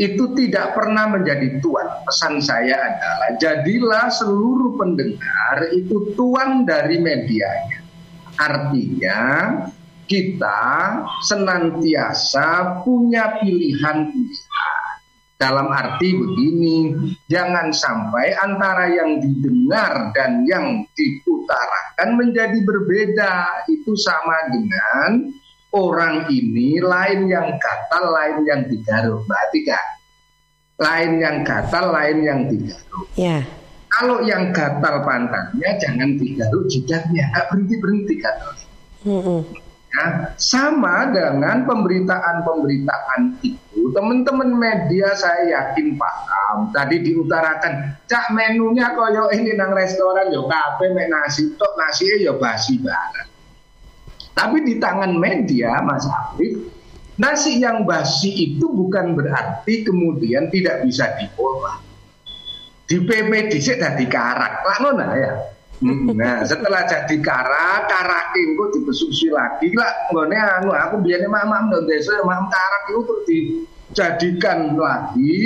itu 0.00 0.24
tidak 0.34 0.72
pernah 0.72 1.04
menjadi 1.12 1.60
tuan. 1.60 2.00
Pesan 2.08 2.40
saya 2.40 2.74
adalah 2.74 3.30
jadilah 3.36 4.08
seluruh 4.08 4.80
pendengar 4.80 5.68
itu 5.76 6.16
tuan 6.16 6.64
dari 6.64 6.96
medianya. 6.96 7.73
Artinya 8.34 9.20
kita 10.04 10.62
senantiasa 11.24 12.80
punya 12.84 13.40
pilihan-pilihan. 13.40 14.82
Dalam 15.34 15.66
arti 15.68 16.14
begini, 16.14 16.94
jangan 17.26 17.74
sampai 17.74 18.32
antara 18.38 18.86
yang 18.88 19.18
didengar 19.18 20.14
dan 20.14 20.46
yang 20.46 20.86
diutarakan 20.94 22.08
menjadi 22.16 22.58
berbeda. 22.64 23.66
Itu 23.68 23.98
sama 23.98 24.54
dengan 24.54 25.34
orang 25.74 26.30
ini 26.30 26.78
lain 26.78 27.26
yang 27.26 27.58
gatal, 27.58 28.14
lain 28.14 28.46
yang 28.46 28.62
digaruk. 28.70 29.26
Berarti 29.26 29.60
kan? 29.66 29.86
Lain 30.80 31.12
yang 31.18 31.36
gatal, 31.42 31.92
lain 31.92 32.18
yang 32.22 32.40
digaruk. 32.46 33.06
Ya. 33.18 33.42
Kalau 33.94 34.26
yang 34.26 34.50
gatal 34.50 35.06
pantatnya 35.06 35.78
jangan 35.78 36.18
digaruk 36.18 36.66
jidatnya, 36.66 37.30
berhenti 37.46 37.74
berhenti? 37.78 38.14
Mm-mm. 39.06 39.40
Ya, 39.94 40.34
sama 40.34 41.14
dengan 41.14 41.62
pemberitaan-pemberitaan 41.70 43.38
itu, 43.46 43.94
teman-teman 43.94 44.50
media 44.50 45.14
saya 45.14 45.46
yakin 45.46 45.94
paham. 45.94 46.74
Tadi 46.74 47.06
diutarakan, 47.06 47.94
cak 48.10 48.34
menunya 48.34 48.90
koyo 48.98 49.30
ini 49.30 49.54
nang 49.54 49.70
restoran 49.70 50.34
yo 50.34 50.50
kafe 50.50 50.90
mek 50.90 51.14
nasi 51.14 51.54
tok 51.54 51.78
nasi 51.78 52.26
yo 52.26 52.34
basi 52.42 52.82
banget. 52.82 53.30
Tapi 54.34 54.66
di 54.66 54.82
tangan 54.82 55.14
media, 55.14 55.78
Mas 55.86 56.10
Afif, 56.10 56.66
nasi 57.14 57.62
yang 57.62 57.86
basi 57.86 58.34
itu 58.34 58.66
bukan 58.66 59.14
berarti 59.14 59.86
kemudian 59.86 60.50
tidak 60.50 60.82
bisa 60.82 61.14
diolah 61.22 61.93
di 62.84 62.96
PP 63.00 63.30
dhisik 63.52 63.80
dadi 63.80 64.04
karak. 64.08 64.64
Lah 64.64 64.76
ngono 64.80 65.04
ya. 65.16 65.32
Hmm, 65.82 66.14
Nah, 66.14 66.46
setelah 66.46 66.86
jadi 66.86 67.16
karak, 67.18 67.90
karak 67.90 68.32
itu 68.38 68.64
dibesusi 68.78 69.28
lagi 69.28 69.74
lah. 69.74 70.08
Nggone 70.14 70.36
anu 70.38 70.70
aku 70.70 71.02
biyen 71.02 71.26
mak-mak 71.26 71.68
ndok 71.68 71.84
desa 71.90 72.14
mak 72.22 72.46
karak 72.48 72.82
itu 72.88 73.00
terus 73.02 73.22
dijadikan 73.26 74.78
lagi 74.78 75.38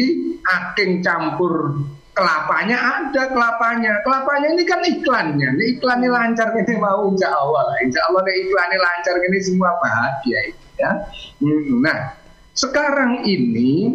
aking 0.45 1.01
campur 1.03 1.81
kelapanya 2.19 2.77
ada 2.99 3.31
kelapanya 3.31 4.03
kelapanya 4.03 4.49
ini 4.59 4.67
kan 4.67 4.83
iklannya 4.83 5.55
ini 5.55 5.79
iklannya 5.79 6.11
lancar 6.11 6.51
ini 6.51 6.75
mau 6.75 7.07
insya 7.15 7.31
Allah 7.31 7.63
lah 7.71 7.79
insya 7.79 8.03
Allah 8.11 8.27
nih 8.27 8.35
iklannya 8.43 8.79
lancar 8.83 9.15
ini 9.23 9.39
semua 9.39 9.71
bahagia 9.79 10.39
ya 10.83 10.91
Hmm, 11.39 11.79
nah 11.79 12.19
sekarang 12.59 13.23
ini 13.23 13.95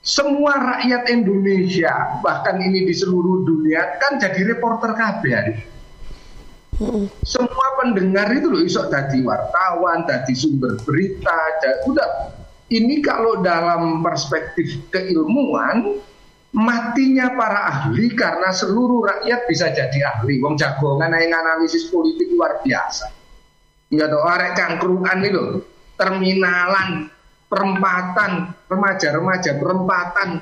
semua 0.00 0.56
rakyat 0.56 1.12
Indonesia 1.12 2.20
bahkan 2.24 2.56
ini 2.56 2.88
di 2.88 2.94
seluruh 2.96 3.44
dunia 3.44 4.00
kan 4.00 4.16
jadi 4.16 4.56
reporter 4.56 4.96
KB 4.96 5.22
hari 5.28 5.52
ini. 5.60 5.64
semua 7.20 7.76
pendengar 7.76 8.32
itu 8.32 8.48
loh 8.48 8.64
isok 8.64 8.88
jadi 8.88 9.20
wartawan, 9.20 10.08
jadi 10.08 10.32
sumber 10.32 10.80
berita, 10.88 11.36
jadi, 11.60 11.84
udah 11.84 12.08
ini 12.72 13.04
kalau 13.04 13.44
dalam 13.44 14.00
perspektif 14.00 14.88
keilmuan 14.88 16.00
matinya 16.56 17.36
para 17.36 17.60
ahli 17.68 18.10
karena 18.14 18.50
seluruh 18.50 19.06
rakyat 19.06 19.40
bisa 19.46 19.70
jadi 19.70 19.98
ahli. 20.16 20.40
Wong 20.42 20.56
jagongan 20.56 21.14
yang 21.14 21.34
analisis 21.34 21.90
politik 21.90 22.30
luar 22.34 22.62
biasa. 22.62 23.10
Ya 23.90 24.06
toh 24.06 24.22
arek 24.22 24.54
cangkruan 24.54 25.18
ini 25.18 25.28
loh, 25.34 25.66
terminalan, 25.98 27.10
perempatan, 27.50 28.54
remaja-remaja 28.70 29.58
perempatan. 29.58 30.38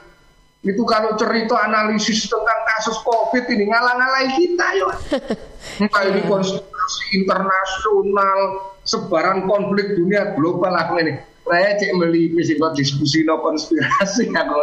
Itu 0.60 0.84
kalau 0.84 1.16
cerita 1.16 1.56
analisis 1.64 2.28
tentang 2.28 2.60
kasus 2.76 3.00
Covid 3.00 3.48
ini 3.48 3.72
ngalang-ngalai 3.72 4.28
kita 4.36 4.66
yo. 4.76 4.88
Entah 5.82 6.04
ini 6.04 6.20
konspirasi 6.28 7.02
internasional, 7.16 8.38
sebaran 8.84 9.48
konflik 9.48 9.96
dunia 9.96 10.36
global 10.36 10.76
aku 10.76 11.00
ini. 11.00 11.14
Saya 11.48 11.80
cek 11.80 11.96
melipis 11.96 12.52
buat 12.60 12.76
diskusi 12.76 13.24
no 13.24 13.40
konspirasi 13.40 14.28
aku. 14.44 14.60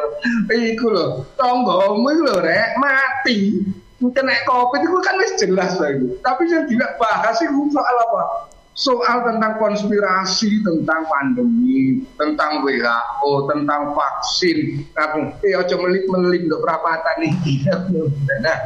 Iku 0.53 0.87
loh, 0.93 1.25
tonggomu 1.33 2.13
loh 2.21 2.37
rek 2.45 2.77
mati. 2.77 3.65
Kena 4.05 4.37
covid 4.45 4.85
itu 4.85 4.97
kan 5.01 5.15
wis 5.17 5.33
jelas 5.41 5.79
lah 5.81 5.89
itu. 5.95 6.13
Tapi 6.21 6.45
yang 6.45 6.69
tidak 6.69 6.99
bahas 7.01 7.41
itu 7.41 7.71
soal 7.73 7.95
apa? 8.05 8.53
Soal 8.75 9.23
tentang 9.23 9.55
konspirasi, 9.55 10.59
tentang 10.59 11.07
pandemi, 11.07 12.03
tentang 12.19 12.59
WHO, 12.59 13.47
tentang 13.47 13.95
vaksin. 13.95 14.83
Aku, 14.91 15.31
eh 15.47 15.55
ojo 15.55 15.75
melip-melip 15.79 16.51
untuk 16.51 16.59
perapatan 16.59 17.17
ini. 17.23 17.63
Nah, 18.43 18.59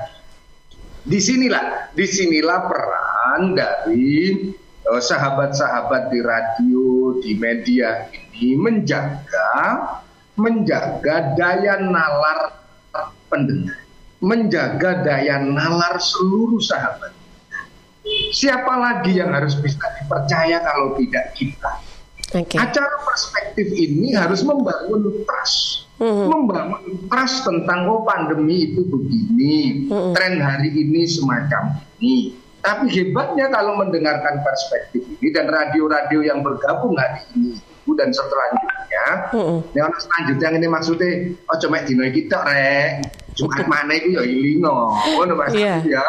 di 1.05 1.22
sinilah, 1.22 1.93
di 1.93 2.10
sinilah 2.10 2.60
peran 2.66 3.53
dari 3.53 4.34
eh, 4.82 5.01
sahabat-sahabat 5.05 6.10
di 6.10 6.20
radio, 6.26 6.86
di 7.22 7.38
media 7.38 8.10
ini 8.10 8.57
menjaga 8.57 9.53
menjaga 10.39 11.38
daya 11.38 11.86
nalar 11.86 12.57
pendengar, 13.30 13.78
menjaga 14.26 15.05
daya 15.05 15.38
nalar 15.38 16.01
seluruh 16.01 16.57
sahabat. 16.64 17.19
Siapa 18.32 18.74
lagi 18.80 19.20
yang 19.20 19.36
harus 19.36 19.60
bisa 19.60 19.84
dipercaya 20.00 20.64
kalau 20.64 20.95
tidak 20.95 21.36
kita? 21.36 21.72
Oke. 22.30 22.56
Acara 22.62 22.95
perspektif 23.04 23.68
ini 23.74 24.14
harus 24.14 24.45
membangun 24.45 25.26
trust, 25.26 25.89
Mhm. 25.97 26.26
membangun 26.30 26.84
trust 27.10 27.41
tentang 27.41 27.89
oh 27.89 28.06
pandemi 28.06 28.70
itu 28.70 28.86
begini, 28.86 29.89
Mhm. 29.89 30.14
tren 30.14 30.38
hari 30.38 30.70
ini 30.70 31.10
semacam 31.10 31.82
ini. 31.97 32.38
Tapi 32.60 32.91
hebatnya 32.91 33.47
kalau 33.50 33.80
mendengarkan 33.80 34.43
perspektif 34.43 35.02
ini 35.02 35.28
dan 35.32 35.47
radio-radio 35.47 36.20
yang 36.22 36.43
bergabung 36.43 36.93
hari 37.00 37.24
ini 37.34 37.58
dan 37.97 38.14
selanjutnya, 38.14 39.06
Mhm. 39.34 39.58
yang 39.74 39.89
selanjutnya 39.97 40.50
ini 40.62 40.68
maksudnya, 40.70 41.12
oh 41.50 41.58
cuma 41.58 41.82
dino 41.82 42.06
iki 42.06 42.30
tok 42.30 42.45
rek, 42.45 43.10
Jumat 43.40 43.64
mana 43.72 43.96
itu 43.96 44.20
ya 44.20 44.24
ilingo, 44.28 44.92
ngono 45.16 45.34
Mas 45.40 45.56
Iya. 45.56 45.80
Afif 45.80 45.96
ya. 45.96 46.06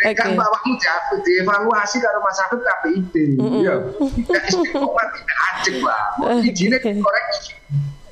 Nek 0.00 0.12
kan 0.16 0.28
Oke. 0.32 0.40
bawahmu 0.40 0.72
diaku 0.80 1.14
dievaluasi 1.28 1.96
karo 2.00 2.18
Mas 2.24 2.38
Afif 2.40 2.60
KPID, 2.64 3.14
ya. 3.60 3.74
Tidak 4.00 4.42
istiqomah 4.48 5.06
tidak 5.12 5.38
ajek 5.52 5.76
lah, 5.84 6.02
izinnya 6.40 6.78
dikoreksi. 6.80 7.52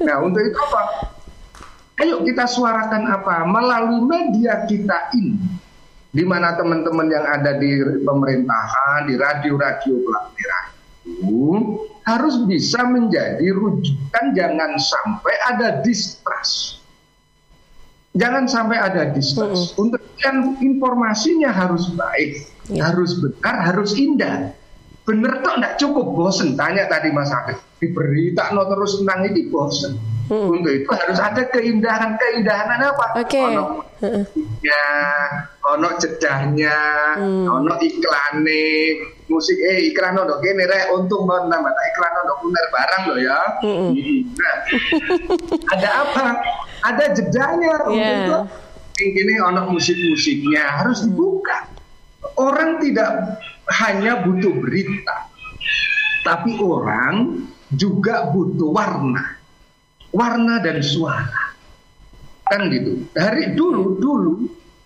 Nah 0.05 0.17
untuk 0.21 0.45
itu 0.45 0.59
apa? 0.61 0.83
Ayo 1.99 2.23
kita 2.23 2.45
suarakan 2.47 3.03
apa? 3.11 3.43
Melalui 3.49 4.07
media 4.07 4.63
kita 4.69 5.11
ini, 5.19 5.35
di 6.15 6.23
mana 6.23 6.55
teman-teman 6.55 7.11
yang 7.11 7.27
ada 7.27 7.59
di 7.59 7.83
pemerintahan, 8.07 9.11
di 9.11 9.19
radio-radio 9.19 9.95
pelat 10.07 10.27
merah 10.37 10.65
itu 11.09 11.45
harus 12.05 12.37
bisa 12.45 12.85
menjadi 12.85 13.53
rujukan 13.53 14.25
jangan 14.37 14.77
sampai 14.77 15.35
ada 15.49 15.81
distrust. 15.81 16.78
Jangan 18.19 18.45
sampai 18.45 18.77
ada 18.77 19.15
distrust. 19.15 19.79
Untuk 19.79 20.03
yang 20.19 20.59
informasinya 20.59 21.55
harus 21.55 21.87
baik, 21.95 22.51
Ya. 22.69 22.91
harus 22.91 23.17
benar, 23.17 23.55
harus 23.65 23.95
indah. 23.95 24.53
Bener 25.07 25.41
toh 25.41 25.57
nggak 25.57 25.81
cukup 25.81 26.05
bosen 26.13 26.53
tanya 26.53 26.85
tadi 26.85 27.09
Mas 27.09 27.33
Afif. 27.33 27.57
Di 27.79 27.89
berita 27.89 28.51
no 28.53 28.67
terus 28.67 28.99
tentang 28.99 29.25
ini 29.25 29.49
bosen. 29.49 29.97
Untuk 30.29 30.69
itu 30.69 30.91
harus 30.93 31.17
ada 31.17 31.49
keindahan 31.49 32.21
keindahan 32.21 32.77
apa? 32.85 33.17
Oke. 33.17 33.41
Ono 33.41 33.65
ya, 34.61 34.85
ono 35.65 35.89
jedahnya, 35.97 36.77
Hmm. 37.17 37.49
ono 37.49 37.81
iklane, 37.81 38.69
musik 39.29 39.57
eh 39.61 39.93
iklan 39.93 40.17
ono 40.17 40.41
kene 40.41 40.65
rek 40.65 40.93
untung 40.97 41.29
mau 41.29 41.45
nambah 41.45 41.73
iklan 41.73 42.15
ono 42.25 42.33
kuner 42.41 42.67
barang 42.73 43.03
loh 43.13 43.19
ya. 43.21 43.39
Nah, 44.35 44.57
ada 45.77 45.89
apa? 46.03 46.25
Ada 46.85 47.05
jedanya 47.15 47.85
untuk 47.85 47.97
Yeah. 47.99 48.47
itu 48.99 49.21
ini 49.23 49.39
ono 49.39 49.71
musik-musiknya 49.71 50.83
harus 50.83 51.07
dibuka. 51.07 51.71
Orang 52.35 52.83
tidak 52.83 53.39
hanya 53.79 54.27
butuh 54.27 54.59
berita, 54.59 55.31
tapi 56.27 56.59
orang 56.59 57.47
juga 57.75 58.27
butuh 58.35 58.75
warna, 58.75 59.39
warna 60.11 60.59
dan 60.59 60.83
suara, 60.83 61.55
kan 62.51 62.67
gitu. 62.75 63.07
Dari 63.15 63.55
dulu 63.55 64.03
dulu 64.03 64.35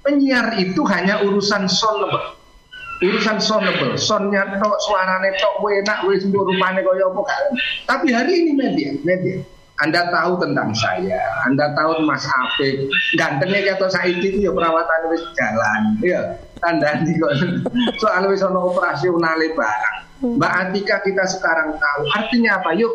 penyiar 0.05 0.61
itu 0.61 0.85
hanya 0.89 1.25
urusan 1.25 1.69
sonable, 1.71 2.37
urusan 3.03 3.39
sonable, 3.43 3.99
sonnya 3.99 4.47
tok, 4.63 4.79
suaranya 4.87 5.31
tok, 5.43 5.59
enak, 5.67 6.07
wis 6.07 6.23
nduk 6.23 6.47
rupane 6.47 6.81
kaya 6.87 7.05
apa 7.11 7.23
kan. 7.27 7.45
Tapi 7.91 8.07
hari 8.15 8.33
ini 8.47 8.53
media, 8.55 8.91
media. 9.03 9.43
Anda 9.83 10.15
tahu 10.15 10.39
tentang 10.39 10.71
saya, 10.79 11.19
Anda 11.43 11.75
tahu 11.75 12.07
Mas 12.07 12.23
Afif, 12.23 12.87
gantengnya 13.19 13.75
kata 13.75 13.91
saiki 13.91 14.31
itu 14.31 14.39
ya 14.47 14.55
perawatan 14.55 15.11
wis 15.11 15.25
jalan, 15.35 15.99
ya 15.99 16.39
tanda 16.63 17.03
kok. 17.03 17.33
Soal 17.99 18.31
wis 18.31 18.47
ono 18.47 18.71
operasional 18.71 19.43
barang. 19.43 19.99
Mbak 20.23 20.53
Atika 20.55 21.03
kita 21.03 21.27
sekarang 21.27 21.75
tahu 21.83 22.03
artinya 22.15 22.63
apa? 22.63 22.79
Yuk 22.79 22.95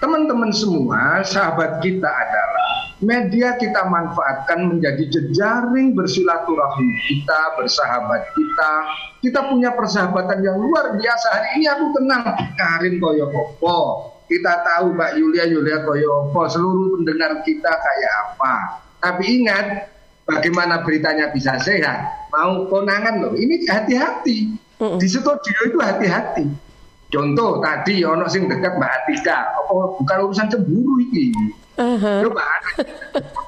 teman-teman 0.00 0.48
semua, 0.48 1.20
sahabat 1.20 1.84
kita 1.84 2.08
adalah 2.08 2.85
media 3.00 3.60
kita 3.60 3.84
manfaatkan 3.84 4.72
menjadi 4.72 5.04
jejaring 5.08 5.92
bersilaturahmi 5.92 6.88
kita, 7.08 7.40
bersahabat 7.60 8.32
kita. 8.32 8.72
Kita 9.20 9.40
punya 9.52 9.74
persahabatan 9.74 10.40
yang 10.40 10.56
luar 10.56 10.96
biasa. 10.96 11.26
Hari 11.32 11.48
ini 11.60 11.66
aku 11.68 11.84
kenal 11.92 12.22
Karin 12.56 12.96
Koyokopo. 12.96 13.78
Kita 14.26 14.64
tahu 14.64 14.96
Mbak 14.96 15.12
Yulia 15.20 15.44
Yulia 15.44 15.78
Koyokopo. 15.84 16.40
Seluruh 16.48 16.96
pendengar 17.00 17.44
kita 17.44 17.72
kayak 17.72 18.12
apa. 18.32 18.54
Tapi 19.02 19.24
ingat, 19.42 19.66
bagaimana 20.24 20.80
beritanya 20.82 21.28
bisa 21.30 21.60
sehat. 21.60 22.30
Mau 22.32 22.66
konangan 22.72 23.22
loh. 23.22 23.32
Ini 23.36 23.66
hati-hati. 23.68 24.56
Di 24.76 25.06
studio 25.08 25.58
itu 25.68 25.78
hati-hati. 25.80 26.44
Contoh 27.06 27.62
tadi 27.62 28.02
ono 28.02 28.26
sing 28.26 28.50
dekat 28.50 28.82
Mbak 28.82 28.92
Atika, 28.92 29.54
apa 29.54 29.72
bukan 29.94 30.16
urusan 30.26 30.50
cemburu 30.50 30.98
ini. 31.06 31.30
Aha. 31.76 32.24
Coba 32.24 32.44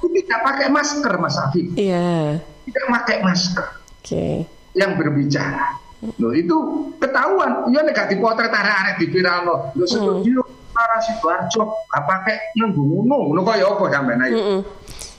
tidak 0.04 0.40
pakai 0.44 0.66
masker 0.68 1.14
Mas 1.16 1.36
Afif, 1.40 1.72
Iya. 1.74 2.36
tidak 2.68 2.84
pakai 2.92 3.16
masker 3.24 3.66
Oke. 4.04 4.44
yang 4.76 5.00
berbicara. 5.00 5.80
Loh 6.22 6.30
itu 6.30 6.54
ketahuan, 7.02 7.66
iya 7.74 7.82
nek 7.82 7.96
gak 7.96 8.08
dipotret 8.14 8.54
arek-arek 8.54 9.02
di 9.02 9.06
viral 9.10 9.38
lo. 9.42 9.56
Lo 9.74 9.82
studio 9.82 10.46
para 10.70 11.02
Sidoarjo 11.02 11.74
gak 11.90 12.04
pakai 12.06 12.36
nganggo 12.54 12.86
ngono, 12.86 13.32
ngono 13.32 13.40
kaya 13.42 13.66
apa 13.66 13.84
sampean 13.90 14.22
ayo. 14.22 14.36
Mm-mm. 14.38 14.60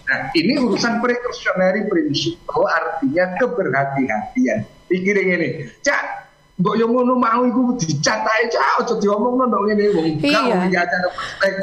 Nah, 0.10 0.20
ini 0.34 0.58
urusan 0.58 1.04
precautionary 1.04 1.86
principle 1.86 2.66
artinya 2.66 3.36
keberhati-hatian. 3.38 4.66
Pikirin 4.90 5.38
ini, 5.38 5.50
Cak, 5.86 6.29
mbok 6.60 6.76
yo 6.76 6.92
ngono 6.92 7.16
mau 7.16 7.48
iku 7.48 7.72
dicat 7.80 8.20
ae 8.20 8.44
cak. 8.52 8.84
Aja 8.84 8.94
diomongno 9.00 9.48
ndok 9.48 9.62
ngene 9.72 9.84
wong. 9.96 10.08
Gak 10.20 10.44
Iya. 10.44 10.84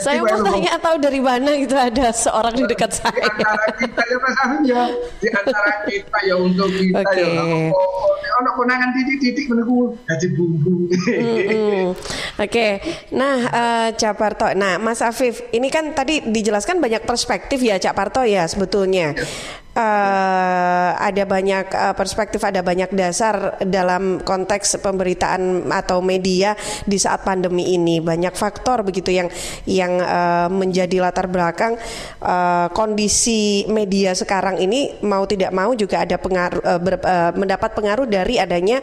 Saya 0.01 0.25
mau 0.25 0.41
tanya 0.41 0.81
tahu 0.81 0.97
dari 0.97 1.21
mana 1.21 1.53
gitu 1.53 1.77
ada 1.77 2.09
seorang 2.17 2.57
di 2.57 2.65
dekat 2.65 2.97
di 2.97 2.99
saya. 3.05 3.21
antara 3.29 3.65
kita 3.77 4.03
ya 4.09 4.17
Mas 4.17 4.37
Afif 4.41 4.61
ya. 4.65 4.83
Di 5.21 5.29
antara 5.29 5.73
kita 5.85 6.19
ya 6.25 6.35
untuk 6.41 6.69
kita 6.73 7.01
Oke. 7.05 7.21
ya. 7.21 7.45
Ono 8.41 8.51
konangan 8.57 8.89
titik-titik 8.97 9.53
meniku 9.53 9.93
dadi 10.09 10.29
bumbu. 10.33 10.89
Oke, 12.37 12.69
nah 13.13 13.37
eh, 13.49 13.89
Cak 13.97 14.15
Parto, 14.17 14.49
nah 14.53 14.77
Mas 14.77 15.01
Afif, 15.01 15.45
ini 15.57 15.73
kan 15.73 15.93
tadi 15.97 16.21
dijelaskan 16.21 16.81
banyak 16.81 17.05
perspektif 17.09 17.61
ya 17.65 17.81
Cak 17.81 17.97
Parto 17.97 18.25
ya 18.25 18.45
sebetulnya. 18.45 19.17
Eh, 19.77 20.91
ada 20.97 21.29
banyak 21.29 21.69
eh, 21.69 21.93
perspektif, 21.93 22.41
ada 22.41 22.65
banyak 22.65 22.97
dasar 22.97 23.61
dalam 23.61 24.25
konteks 24.25 24.81
pemberitaan 24.81 25.69
atau 25.69 26.01
media 26.01 26.57
di 26.89 26.97
saat 26.97 27.21
pandemi 27.21 27.77
ini. 27.77 28.01
Banyak 28.01 28.33
faktor 28.33 28.81
begitu 28.81 29.13
yang 29.13 29.29
yang 29.69 30.01
eh, 30.01 30.49
menjadi 30.49 30.97
latar 31.05 31.29
belakang 31.29 31.77
eh, 32.25 32.67
kondisi 32.73 33.69
media 33.69 34.17
sekarang 34.17 34.65
ini 34.65 34.97
mau 35.05 35.29
tidak 35.29 35.53
mau 35.53 35.77
juga 35.77 36.09
ada 36.09 36.17
pengaruh 36.17 36.65
eh, 36.65 36.81
ber- 36.81 37.05
eh, 37.05 37.33
mendapat 37.37 37.77
pengaruh 37.77 38.09
dari 38.09 38.41
adanya 38.41 38.81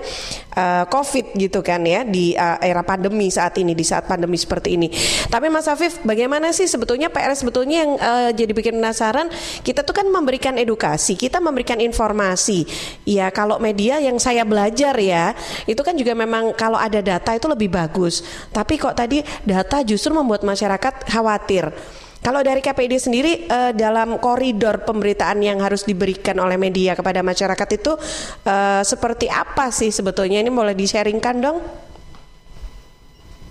eh, 0.53 0.85
COVID 0.85 1.41
gitu 1.41 1.65
kan 1.65 1.81
ya 1.89 2.05
di 2.05 2.37
eh, 2.37 2.57
era 2.61 2.85
pandemi 2.85 3.33
saat 3.33 3.57
ini 3.57 3.73
di 3.73 3.81
saat 3.81 4.05
pandemi 4.05 4.37
seperti 4.37 4.77
ini. 4.77 4.93
Tapi 5.25 5.49
Mas 5.49 5.65
Afif, 5.65 6.05
bagaimana 6.05 6.53
sih 6.53 6.69
sebetulnya 6.69 7.09
PR 7.09 7.33
sebetulnya 7.33 7.81
yang 7.81 7.91
eh, 7.97 8.29
jadi 8.37 8.53
bikin 8.53 8.77
penasaran? 8.77 9.33
Kita 9.65 9.81
tuh 9.81 9.97
kan 9.97 10.05
memberikan 10.05 10.53
edukasi, 10.53 10.82
kita 11.15 11.39
memberikan 11.39 11.79
informasi. 11.79 12.67
Ya 13.07 13.31
kalau 13.31 13.57
media 13.57 14.03
yang 14.03 14.19
saya 14.19 14.43
belajar 14.43 14.93
ya, 14.99 15.31
itu 15.63 15.79
kan 15.79 15.95
juga 15.95 16.11
memang 16.11 16.51
kalau 16.53 16.75
ada 16.75 16.99
data 16.99 17.31
itu 17.31 17.47
lebih 17.47 17.71
bagus. 17.71 18.21
Tapi 18.51 18.75
kok 18.75 18.95
tadi 18.99 19.23
data 19.47 19.79
justru 19.81 20.11
membuat 20.11 20.43
masyarakat 20.43 21.07
khawatir. 21.07 21.71
Kalau 22.23 22.39
dari 22.39 22.63
KPID 22.63 22.93
sendiri 23.03 23.33
eh, 23.51 23.71
dalam 23.75 24.15
koridor 24.15 24.87
pemberitaan 24.87 25.43
yang 25.43 25.59
harus 25.59 25.83
diberikan 25.83 26.39
oleh 26.39 26.55
media 26.55 26.95
kepada 26.95 27.19
masyarakat 27.19 27.67
itu 27.75 27.99
eh, 28.47 28.81
seperti 28.87 29.27
apa 29.27 29.67
sih 29.75 29.91
sebetulnya 29.91 30.39
ini 30.39 30.47
boleh 30.47 30.71
di-sharingkan 30.71 31.35
dong? 31.43 31.59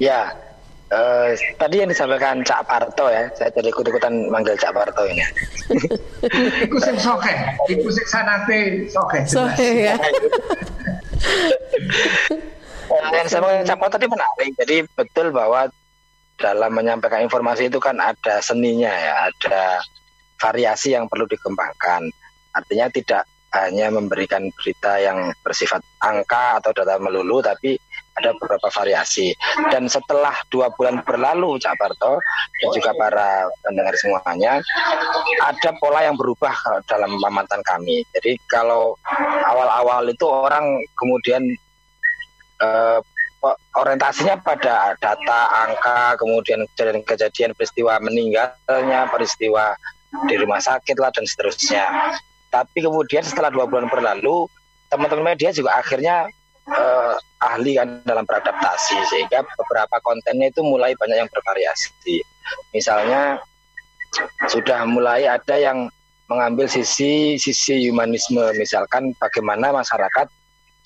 Ya, 0.01 0.35
eh, 0.93 1.29
tadi 1.57 1.81
yang 1.81 1.89
disampaikan 1.89 2.45
Cak 2.45 2.69
Parto 2.69 3.09
ya, 3.09 3.27
saya 3.33 3.49
jadi 3.51 3.73
ikut-ikutan 3.73 4.29
manggil 4.29 4.55
Cak 4.61 4.77
Parto 4.77 5.03
ini. 5.09 5.25
iku 6.69 6.77
sing 6.79 6.97
soke 7.01 7.33
iku 7.73 7.89
sing 7.89 8.07
sanate 8.07 8.87
soke 8.93 9.25
So 9.25 9.49
jelas. 9.57 9.97
ya. 9.97 9.97
Yang 12.93 13.27
saya 13.33 13.41
mau 13.41 13.53
Cak 13.65 13.79
Parto 13.81 13.97
tadi 13.97 14.07
menarik, 14.11 14.53
jadi 14.61 14.85
betul 14.93 15.33
bahwa 15.33 15.73
dalam 16.37 16.73
menyampaikan 16.75 17.25
informasi 17.25 17.73
itu 17.73 17.81
kan 17.81 17.97
ada 17.97 18.43
seninya 18.45 18.91
ya, 18.93 19.15
ada 19.33 19.81
variasi 20.43 20.93
yang 20.93 21.07
perlu 21.07 21.25
dikembangkan. 21.25 22.03
Artinya 22.53 22.91
tidak 22.93 23.23
hanya 23.53 23.93
memberikan 23.93 24.49
berita 24.57 24.99
yang 24.99 25.31
bersifat 25.45 25.81
angka 26.03 26.59
atau 26.61 26.73
data 26.73 26.97
melulu, 26.99 27.39
tapi 27.45 27.77
ada 28.19 28.37
beberapa 28.37 28.69
variasi. 28.69 29.33
Dan 29.73 29.89
setelah 29.89 30.35
dua 30.53 30.69
bulan 30.77 31.01
berlalu, 31.05 31.57
Cak 31.61 31.77
Parto 31.81 32.21
dan 32.61 32.69
juga 32.77 32.91
para 32.97 33.49
pendengar 33.65 33.95
semuanya, 33.97 34.61
ada 35.41 35.71
pola 35.81 36.05
yang 36.05 36.17
berubah 36.17 36.53
dalam 36.89 37.17
pamatan 37.21 37.61
kami. 37.65 38.05
Jadi 38.17 38.37
kalau 38.53 38.97
awal-awal 39.49 40.05
itu 40.09 40.27
orang 40.29 40.65
kemudian 40.97 41.43
eh, 42.61 43.01
orientasinya 43.75 44.39
pada 44.39 44.95
data, 45.03 45.41
angka, 45.67 46.15
kemudian 46.21 46.63
kejadian-kejadian 46.75 47.59
peristiwa 47.59 47.99
meninggalnya, 47.99 49.11
peristiwa 49.11 49.75
di 50.31 50.35
rumah 50.39 50.63
sakit 50.63 50.97
lah 51.01 51.11
dan 51.11 51.25
seterusnya. 51.27 51.85
Tapi 52.53 52.85
kemudian 52.85 53.25
setelah 53.25 53.49
dua 53.51 53.67
bulan 53.67 53.89
berlalu, 53.89 54.47
teman-teman 54.93 55.35
media 55.35 55.51
juga 55.51 55.81
akhirnya 55.81 56.29
eh, 56.71 57.15
ahli 57.43 57.75
kan 57.75 58.03
dalam 58.07 58.23
beradaptasi 58.23 58.97
sehingga 59.11 59.43
beberapa 59.59 59.99
kontennya 60.07 60.55
itu 60.55 60.63
mulai 60.63 60.95
banyak 60.95 61.27
yang 61.27 61.31
bervariasi. 61.31 62.23
Misalnya 62.71 63.43
sudah 64.47 64.85
mulai 64.87 65.27
ada 65.27 65.57
yang 65.59 65.89
mengambil 66.31 66.71
sisi 66.71 67.37
sisi 67.37 67.91
humanisme, 67.91 68.41
misalkan 68.57 69.13
bagaimana 69.19 69.75
masyarakat 69.75 70.31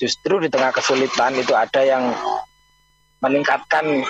justru 0.01 0.41
di 0.43 0.49
tengah 0.49 0.73
kesulitan 0.73 1.37
itu 1.37 1.53
ada 1.53 1.81
yang 1.85 2.13
meningkatkan 3.21 4.05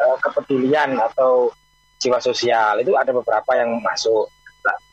eh, 0.00 0.16
kepedulian 0.20 0.96
atau 0.96 1.52
jiwa 2.02 2.18
sosial 2.18 2.82
itu 2.82 2.98
ada 2.98 3.14
beberapa 3.14 3.52
yang 3.54 3.78
masuk. 3.78 4.26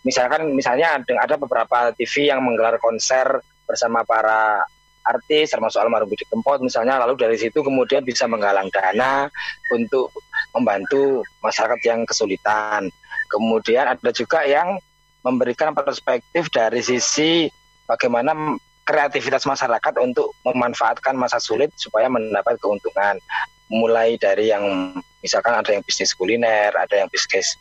Misalkan 0.06 0.54
misalnya 0.58 0.98
ada 0.98 1.36
beberapa 1.38 1.94
TV 1.94 2.30
yang 2.30 2.42
menggelar 2.42 2.82
konser 2.82 3.42
bersama 3.70 4.02
para 4.02 4.66
artis 5.10 5.50
termasuk 5.50 5.82
almarhum 5.82 6.08
Budi 6.08 6.24
Kempot 6.30 6.62
misalnya 6.62 7.02
lalu 7.02 7.18
dari 7.18 7.36
situ 7.36 7.66
kemudian 7.66 8.06
bisa 8.06 8.30
menggalang 8.30 8.70
dana 8.70 9.26
untuk 9.74 10.14
membantu 10.54 11.26
masyarakat 11.42 11.80
yang 11.86 12.06
kesulitan. 12.06 12.90
Kemudian 13.30 13.86
ada 13.86 14.10
juga 14.14 14.46
yang 14.46 14.78
memberikan 15.22 15.76
perspektif 15.76 16.50
dari 16.50 16.82
sisi 16.82 17.50
bagaimana 17.86 18.34
kreativitas 18.88 19.46
masyarakat 19.46 20.02
untuk 20.02 20.34
memanfaatkan 20.42 21.14
masa 21.14 21.38
sulit 21.38 21.70
supaya 21.78 22.10
mendapat 22.10 22.58
keuntungan. 22.58 23.22
Mulai 23.70 24.18
dari 24.18 24.50
yang 24.50 24.98
misalkan 25.22 25.54
ada 25.54 25.70
yang 25.70 25.86
bisnis 25.86 26.18
kuliner, 26.18 26.74
ada 26.74 26.96
yang 26.98 27.10
bisnis 27.14 27.54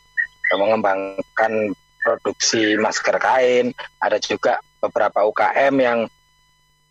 mengembangkan 0.57 1.77
produksi 2.01 2.81
masker 2.81 3.21
kain, 3.21 3.77
ada 4.01 4.17
juga 4.17 4.57
beberapa 4.81 5.29
UKM 5.29 5.75
yang 5.77 5.99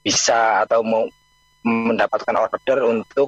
bisa 0.08 0.64
atau 0.64 0.80
mau 0.88 1.04
mendapatkan 1.68 2.32
order 2.32 2.88
untuk 2.88 3.28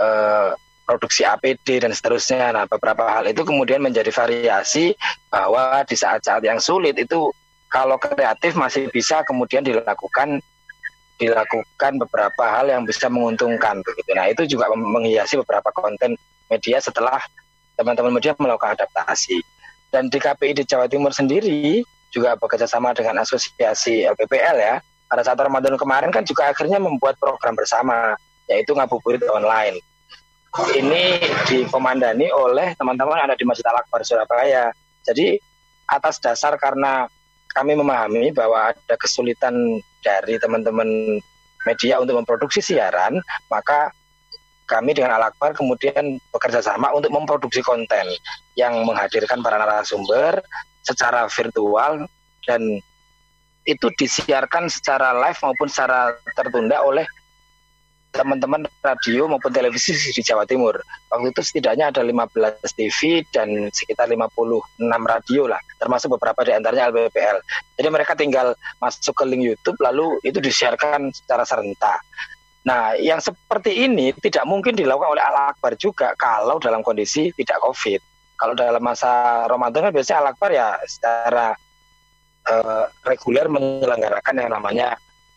uh, 0.00 0.56
produksi 0.88 1.28
APD 1.28 1.84
dan 1.84 1.92
seterusnya. 1.92 2.56
Nah, 2.56 2.64
beberapa 2.64 3.04
hal 3.04 3.28
itu 3.28 3.44
kemudian 3.44 3.84
menjadi 3.84 4.08
variasi 4.08 4.96
bahwa 5.28 5.84
di 5.84 5.92
saat-saat 5.92 6.40
yang 6.40 6.56
sulit 6.56 6.96
itu 6.96 7.28
kalau 7.68 8.00
kreatif 8.00 8.56
masih 8.56 8.88
bisa 8.88 9.20
kemudian 9.28 9.60
dilakukan 9.60 10.40
dilakukan 11.20 11.92
beberapa 12.00 12.44
hal 12.48 12.72
yang 12.72 12.88
bisa 12.88 13.12
menguntungkan 13.12 13.84
begitu. 13.84 14.10
Nah, 14.16 14.32
itu 14.32 14.48
juga 14.48 14.72
menghiasi 14.72 15.36
beberapa 15.36 15.68
konten 15.76 16.16
media 16.48 16.80
setelah 16.80 17.20
teman-teman 17.76 18.16
media 18.16 18.32
melakukan 18.40 18.80
adaptasi. 18.80 19.44
Dan 19.92 20.08
di 20.08 20.16
KPI 20.16 20.60
di 20.60 20.64
Jawa 20.64 20.88
Timur 20.88 21.12
sendiri 21.12 21.84
juga 22.12 22.36
bekerja 22.36 22.68
sama 22.68 22.96
dengan 22.96 23.20
asosiasi 23.20 24.08
LPPL 24.08 24.56
ya. 24.56 24.76
Pada 25.06 25.22
saat 25.22 25.38
Ramadan 25.38 25.78
kemarin 25.78 26.10
kan 26.10 26.26
juga 26.26 26.50
akhirnya 26.50 26.82
membuat 26.82 27.14
program 27.22 27.54
bersama 27.54 28.18
yaitu 28.50 28.74
ngabuburit 28.74 29.22
online 29.30 29.78
ini 30.72 31.20
dikomandani 31.44 32.32
oleh 32.32 32.72
teman-teman 32.80 33.20
ada 33.20 33.36
di 33.36 33.44
Masjid 33.44 33.66
Al 33.68 33.84
Akbar 33.84 34.00
Surabaya. 34.00 34.72
Jadi 35.04 35.36
atas 35.92 36.16
dasar 36.18 36.56
karena 36.56 37.04
kami 37.52 37.76
memahami 37.76 38.32
bahwa 38.32 38.72
ada 38.72 38.94
kesulitan 38.96 39.52
dari 40.00 40.40
teman-teman 40.40 41.20
media 41.68 42.00
untuk 42.00 42.16
memproduksi 42.16 42.62
siaran, 42.64 43.20
maka 43.52 43.92
kami 44.66 44.96
dengan 44.96 45.20
Al 45.20 45.28
Akbar 45.28 45.52
kemudian 45.52 46.16
bekerja 46.32 46.64
sama 46.64 46.90
untuk 46.96 47.12
memproduksi 47.12 47.60
konten 47.60 48.06
yang 48.56 48.80
menghadirkan 48.88 49.44
para 49.44 49.60
narasumber 49.60 50.40
secara 50.82 51.28
virtual 51.28 52.08
dan 52.48 52.62
itu 53.66 53.90
disiarkan 53.98 54.70
secara 54.70 55.10
live 55.12 55.38
maupun 55.42 55.66
secara 55.66 56.14
tertunda 56.38 56.80
oleh 56.86 57.04
teman-teman 58.16 58.64
radio 58.80 59.28
maupun 59.28 59.52
televisi 59.52 59.92
di 59.92 60.22
Jawa 60.24 60.48
Timur. 60.48 60.80
Waktu 61.12 61.36
itu 61.36 61.42
setidaknya 61.44 61.92
ada 61.92 62.00
15 62.00 62.64
TV 62.72 63.20
dan 63.28 63.68
sekitar 63.68 64.08
56 64.08 64.80
radio 64.88 65.42
lah, 65.44 65.60
termasuk 65.76 66.16
beberapa 66.16 66.40
di 66.46 66.56
antaranya 66.56 66.88
LBPL. 66.88 67.38
Jadi 67.76 67.88
mereka 67.92 68.16
tinggal 68.16 68.56
masuk 68.80 69.12
ke 69.12 69.24
link 69.28 69.44
YouTube 69.44 69.76
lalu 69.84 70.16
itu 70.24 70.40
disiarkan 70.40 71.12
secara 71.12 71.44
serentak. 71.44 72.00
Nah, 72.66 72.98
yang 72.98 73.22
seperti 73.22 73.86
ini 73.86 74.10
tidak 74.18 74.42
mungkin 74.42 74.74
dilakukan 74.74 75.14
oleh 75.14 75.22
Al 75.22 75.54
Akbar 75.54 75.78
juga 75.78 76.16
kalau 76.18 76.58
dalam 76.58 76.82
kondisi 76.82 77.30
tidak 77.36 77.62
COVID. 77.62 78.00
Kalau 78.36 78.52
dalam 78.52 78.82
masa 78.82 79.44
Ramadan 79.46 79.88
kan 79.88 79.92
biasanya 79.94 80.18
Al 80.24 80.28
Akbar 80.34 80.50
ya 80.50 80.74
secara 80.82 81.54
uh, 82.50 82.86
reguler 83.06 83.46
menyelenggarakan 83.50 84.34
yang 84.40 84.50
namanya 84.54 84.88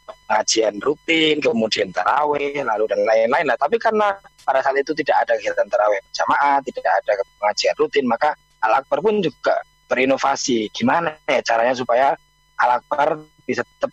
pengajian 0.09 0.77
rutin, 0.81 1.41
kemudian 1.41 1.89
taraweh, 1.93 2.61
lalu 2.61 2.85
dan 2.89 3.01
lain-lain. 3.05 3.45
Nah, 3.49 3.57
tapi 3.57 3.77
karena 3.81 4.13
pada 4.45 4.61
saat 4.61 4.77
itu 4.77 4.93
tidak 4.97 5.25
ada 5.25 5.33
kegiatan 5.37 5.69
taraweh 5.69 6.01
jamaah, 6.13 6.57
tidak 6.65 6.85
ada 6.85 7.11
pengajian 7.41 7.75
rutin, 7.77 8.05
maka 8.05 8.33
Al 8.61 8.81
Akbar 8.81 9.01
pun 9.01 9.21
juga 9.21 9.57
berinovasi. 9.89 10.69
Gimana 10.73 11.13
ya 11.25 11.41
caranya 11.41 11.73
supaya 11.73 12.13
Al 12.61 12.81
Akbar 12.81 13.17
bisa 13.49 13.65
tetap 13.65 13.89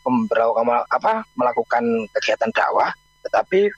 apa 0.92 1.24
melakukan 1.32 1.84
kegiatan 2.20 2.52
dakwah, 2.52 2.92
tetapi 3.24 3.72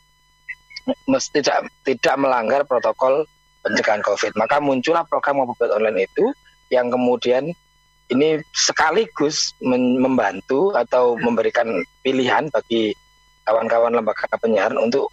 tidak 1.30 1.68
tidak 1.86 2.14
melanggar 2.18 2.66
protokol 2.66 3.22
pencegahan 3.62 4.02
COVID. 4.02 4.34
Maka 4.34 4.58
muncullah 4.58 5.06
program 5.06 5.42
ngabuburit 5.42 5.70
online 5.70 6.08
itu 6.08 6.24
yang 6.72 6.90
kemudian 6.90 7.52
ini 8.08 8.40
sekaligus 8.56 9.52
membantu 9.60 10.72
atau 10.72 11.16
memberikan 11.20 11.68
pilihan 12.00 12.48
bagi 12.48 12.96
kawan-kawan 13.44 13.92
lembaga 13.92 14.28
penyiaran 14.40 14.80
untuk 14.80 15.12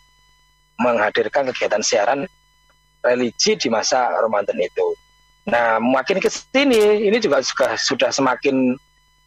menghadirkan 0.79 1.51
kegiatan 1.51 1.83
siaran 1.83 2.19
religi 3.03 3.55
di 3.55 3.67
masa 3.71 4.11
Ramadan 4.15 4.59
itu. 4.59 4.87
Nah, 5.45 5.77
makin 5.77 6.17
ke 6.17 6.27
sini 6.27 7.05
ini 7.05 7.21
juga 7.21 7.39
sudah, 7.43 7.77
sudah 7.77 8.09
semakin 8.09 8.75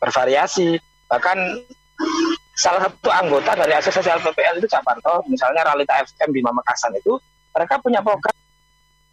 bervariasi. 0.02 0.76
Bahkan 1.08 1.38
salah 2.58 2.90
satu 2.90 3.08
anggota 3.08 3.54
dari 3.54 3.72
asosiasi 3.76 4.10
LPPL 4.10 4.58
itu 4.58 4.68
Caparto, 4.68 5.22
misalnya 5.30 5.62
Ralita 5.62 5.94
FM 6.04 6.34
di 6.34 6.40
Mamakasan 6.42 6.98
itu, 6.98 7.16
mereka 7.54 7.78
punya 7.78 8.02
program 8.02 8.34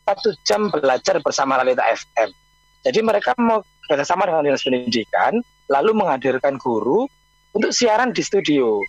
satu 0.05 0.29
jam 0.45 0.69
belajar 0.73 1.21
bersama 1.21 1.61
Ralita 1.61 1.85
FM. 1.85 2.29
Jadi 2.85 2.99
mereka 3.01 3.33
mau 3.37 3.61
bekerjasama 3.85 4.25
dengan 4.25 4.43
dinas 4.51 4.65
pendidikan, 4.65 5.39
lalu 5.69 5.93
menghadirkan 5.93 6.57
guru 6.57 7.05
untuk 7.53 7.71
siaran 7.71 8.11
di 8.11 8.25
studio. 8.25 8.81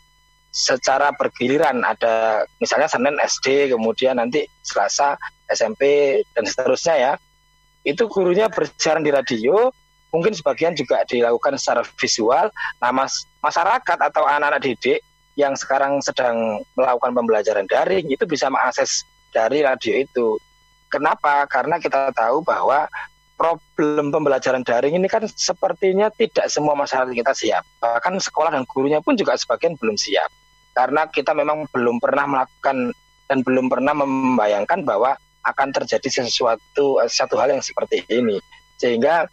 Secara 0.51 1.13
bergiliran 1.13 1.85
ada 1.85 2.49
misalnya 2.65 2.89
Senin 2.89 3.21
SD 3.21 3.77
kemudian 3.77 4.17
nanti 4.17 4.49
Selasa 4.65 5.21
SMP 5.53 6.17
dan 6.33 6.49
seterusnya 6.49 6.97
ya. 6.97 7.13
Itu 7.87 8.09
gurunya 8.09 8.49
bersiaran 8.49 9.05
di 9.05 9.13
radio 9.13 9.69
mungkin 10.17 10.33
sebagian 10.33 10.73
juga 10.73 11.05
dilakukan 11.05 11.61
secara 11.61 11.85
visual. 12.01 12.49
Nah 12.81 12.91
mas, 12.91 13.29
masyarakat 13.45 13.99
atau 14.01 14.25
anak-anak 14.25 14.65
didik 14.65 15.05
yang 15.37 15.53
sekarang 15.53 16.01
sedang 16.01 16.65
melakukan 16.75 17.13
pembelajaran 17.13 17.69
daring 17.69 18.09
itu 18.09 18.25
bisa 18.25 18.49
mengakses 18.49 19.05
dari 19.37 19.61
radio 19.61 20.01
itu. 20.01 20.41
Kenapa? 20.89 21.45
Karena 21.53 21.77
kita 21.77 22.09
tahu 22.17 22.41
bahwa 22.41 22.89
problem 23.37 24.09
pembelajaran 24.09 24.65
daring 24.65 24.97
ini 24.97 25.07
kan 25.07 25.29
sepertinya 25.29 26.09
tidak 26.09 26.49
semua 26.49 26.73
masyarakat 26.73 27.13
kita 27.13 27.33
siap. 27.37 27.65
Bahkan 27.85 28.17
sekolah 28.19 28.57
dan 28.57 28.65
gurunya 28.65 29.05
pun 29.05 29.15
juga 29.15 29.37
sebagian 29.37 29.77
belum 29.77 29.95
siap. 29.95 30.33
Karena 30.73 31.09
kita 31.09 31.37
memang 31.37 31.69
belum 31.73 32.01
pernah 32.01 32.25
melakukan 32.25 32.93
dan 33.29 33.39
belum 33.45 33.69
pernah 33.69 33.93
membayangkan 33.93 34.85
bahwa 34.85 35.17
akan 35.47 35.69
terjadi 35.71 36.25
sesuatu 36.27 36.99
satu 37.07 37.37
hal 37.39 37.53
yang 37.55 37.63
seperti 37.63 38.03
ini. 38.11 38.41
Sehingga 38.81 39.29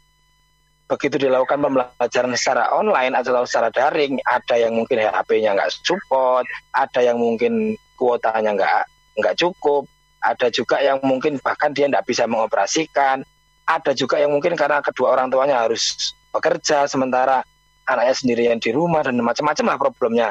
begitu 0.88 1.18
dilakukan 1.18 1.58
pembelajaran 1.58 2.36
secara 2.38 2.70
online 2.76 3.18
atau 3.18 3.44
secara 3.48 3.74
daring, 3.74 4.20
ada 4.28 4.56
yang 4.60 4.78
mungkin 4.78 5.02
HP-nya 5.02 5.58
nggak 5.58 5.72
support, 5.82 6.46
ada 6.76 7.00
yang 7.02 7.18
mungkin 7.18 7.74
kuotanya 7.98 8.54
nggak 8.54 8.82
nggak 9.24 9.36
cukup, 9.40 9.90
ada 10.22 10.48
juga 10.54 10.80
yang 10.80 11.02
mungkin 11.02 11.42
bahkan 11.42 11.74
dia 11.74 11.90
nggak 11.90 12.06
bisa 12.06 12.30
mengoperasikan, 12.30 13.26
ada 13.64 13.92
juga 13.96 14.20
yang 14.20 14.36
mungkin 14.36 14.56
karena 14.60 14.84
kedua 14.84 15.16
orang 15.16 15.32
tuanya 15.32 15.64
harus 15.64 16.14
bekerja 16.36 16.84
sementara 16.90 17.46
anaknya 17.88 18.16
sendirian 18.16 18.60
di 18.60 18.72
rumah 18.72 19.04
dan 19.04 19.20
macam-macam 19.20 19.66
lah 19.68 19.78
problemnya. 19.80 20.30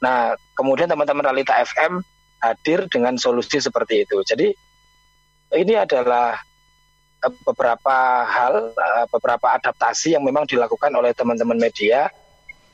Nah, 0.00 0.36
kemudian 0.56 0.88
teman-teman 0.88 1.24
Realita 1.24 1.56
FM 1.64 2.00
hadir 2.44 2.84
dengan 2.92 3.16
solusi 3.16 3.56
seperti 3.60 4.04
itu. 4.04 4.20
Jadi 4.24 4.52
ini 5.56 5.74
adalah 5.76 6.36
eh, 7.24 7.32
beberapa 7.44 7.96
hal, 8.28 8.72
eh, 8.72 9.06
beberapa 9.08 9.56
adaptasi 9.56 10.16
yang 10.16 10.24
memang 10.24 10.44
dilakukan 10.44 10.92
oleh 10.92 11.16
teman-teman 11.16 11.56
media 11.56 12.12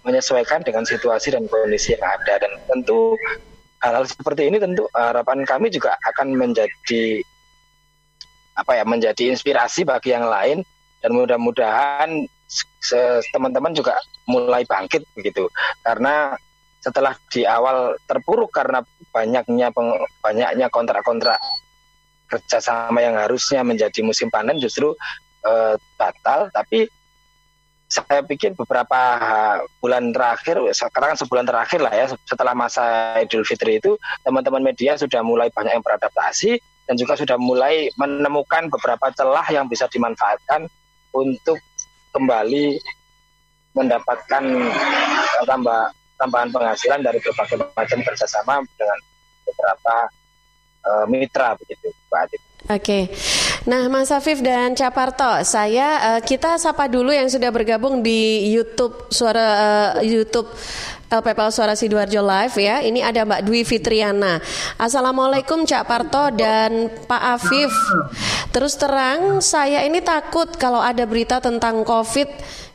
menyesuaikan 0.02 0.64
dengan 0.64 0.82
situasi 0.82 1.36
dan 1.36 1.44
kondisi 1.46 1.92
yang 1.92 2.02
ada 2.02 2.40
dan 2.40 2.52
tentu 2.72 3.14
hal-hal 3.84 4.08
seperti 4.08 4.48
ini 4.48 4.56
tentu 4.56 4.88
harapan 4.96 5.44
kami 5.44 5.68
juga 5.68 5.92
akan 6.08 6.32
menjadi 6.36 7.20
apa 8.55 8.76
ya 8.76 8.84
menjadi 8.84 9.32
inspirasi 9.32 9.86
bagi 9.86 10.12
yang 10.12 10.26
lain 10.26 10.66
dan 11.01 11.11
mudah-mudahan 11.16 12.28
teman-teman 13.30 13.72
juga 13.72 13.96
mulai 14.26 14.66
bangkit 14.66 15.07
begitu. 15.14 15.46
Karena 15.86 16.34
setelah 16.80 17.14
di 17.28 17.44
awal 17.44 17.96
terpuruk 18.09 18.51
karena 18.51 18.80
banyaknya 19.12 19.68
peng, 19.70 19.96
banyaknya 20.24 20.66
kontrak-kontrak 20.72 21.38
kerjasama 22.30 23.03
yang 23.03 23.18
harusnya 23.18 23.61
menjadi 23.66 24.01
musim 24.01 24.32
panen 24.32 24.59
justru 24.59 24.96
eh, 25.44 25.74
batal. 25.98 26.48
Tapi 26.51 26.88
saya 27.90 28.22
pikir 28.22 28.55
beberapa 28.55 29.01
bulan 29.82 30.14
terakhir 30.14 30.62
sekarang 30.70 31.18
sebulan 31.18 31.42
terakhir 31.42 31.82
lah 31.82 31.90
ya 31.90 32.07
setelah 32.22 32.55
masa 32.55 33.18
Idul 33.18 33.42
Fitri 33.42 33.82
itu 33.82 33.98
teman-teman 34.22 34.62
media 34.62 34.94
sudah 34.94 35.26
mulai 35.26 35.51
banyak 35.51 35.74
yang 35.74 35.82
beradaptasi 35.82 36.62
dan 36.91 36.99
juga 36.99 37.14
sudah 37.14 37.38
mulai 37.38 37.86
menemukan 37.95 38.66
beberapa 38.66 39.14
celah 39.14 39.47
yang 39.55 39.70
bisa 39.70 39.86
dimanfaatkan 39.86 40.66
untuk 41.14 41.62
kembali 42.11 42.82
mendapatkan 43.78 44.43
tambah 45.47 45.95
tambahan 46.18 46.51
penghasilan 46.51 46.99
dari 47.07 47.22
berbagai 47.22 47.62
macam 47.78 47.99
kerjasama 48.03 48.66
dengan 48.74 48.99
beberapa 49.47 49.97
uh, 50.82 51.07
mitra 51.07 51.55
begitu 51.62 51.95
Pak 52.11 52.26
Adit. 52.26 52.43
Oke, 52.71 53.11
nah 53.66 53.91
Mas 53.91 54.14
Afif 54.14 54.39
dan 54.47 54.79
Caparto, 54.79 55.43
saya 55.43 56.14
uh, 56.14 56.21
kita 56.23 56.55
sapa 56.55 56.87
dulu 56.87 57.11
yang 57.11 57.27
sudah 57.27 57.51
bergabung 57.51 57.99
di 57.99 58.47
YouTube 58.47 59.11
suara 59.11 59.47
uh, 59.99 60.07
YouTube 60.07 60.47
LPPL 61.11 61.51
Suara 61.51 61.75
Sidoarjo 61.75 62.23
Live 62.23 62.55
ya. 62.62 62.79
Ini 62.79 63.03
ada 63.03 63.27
Mbak 63.27 63.43
Dwi 63.43 63.66
Fitriana. 63.66 64.39
Assalamualaikum 64.79 65.66
Cak 65.66 65.83
Parto 65.83 66.31
dan 66.31 66.87
Pak 67.11 67.23
Afif. 67.35 67.75
Terus 68.55 68.79
terang 68.79 69.43
saya 69.43 69.83
ini 69.83 69.99
takut 69.99 70.55
kalau 70.55 70.79
ada 70.79 71.03
berita 71.11 71.43
tentang 71.43 71.83
COVID 71.83 72.31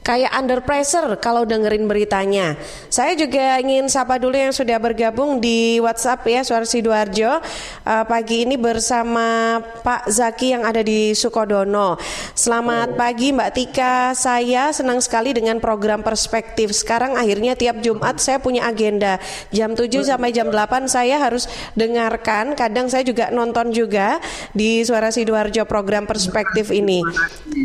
kayak 0.05 0.29
under 0.37 0.61
pressure 0.61 1.17
kalau 1.17 1.49
dengerin 1.49 1.89
beritanya. 1.89 2.53
Saya 2.93 3.17
juga 3.17 3.57
ingin 3.57 3.89
sapa 3.89 4.21
dulu 4.21 4.37
yang 4.37 4.53
sudah 4.53 4.77
bergabung 4.77 5.41
di 5.41 5.81
WhatsApp 5.81 6.21
ya 6.29 6.45
Suara 6.45 6.69
Sidoarjo 6.69 7.41
uh, 7.41 8.05
pagi 8.05 8.45
ini 8.45 8.53
bersama 8.53 9.57
Pak 9.81 10.05
Zaki 10.13 10.53
yang 10.53 10.61
ada 10.61 10.85
di 10.85 11.17
Sukodono. 11.17 11.97
Selamat 12.37 12.93
pagi 12.93 13.33
Mbak 13.33 13.51
Tika. 13.57 14.13
Saya 14.13 14.69
senang 14.69 15.01
sekali 15.01 15.33
dengan 15.33 15.57
program 15.57 16.05
Perspektif. 16.05 16.77
Sekarang 16.77 17.17
akhirnya 17.17 17.57
tiap 17.57 17.81
Jumat 17.81 18.21
saya 18.21 18.37
punya 18.37 18.69
agenda 18.69 19.17
jam 19.49 19.73
7 19.73 19.89
sampai 20.05 20.29
jam 20.29 20.53
8 20.53 20.85
saya 20.85 21.17
harus 21.17 21.49
dengarkan. 21.73 22.53
Kadang 22.53 22.93
saya 22.93 23.01
juga 23.01 23.33
nonton 23.33 23.73
juga 23.73 24.21
di 24.53 24.85
Suara 24.85 25.09
Sidoarjo 25.09 25.65
program 25.65 26.05
Perspektif 26.05 26.69
ini. 26.69 27.01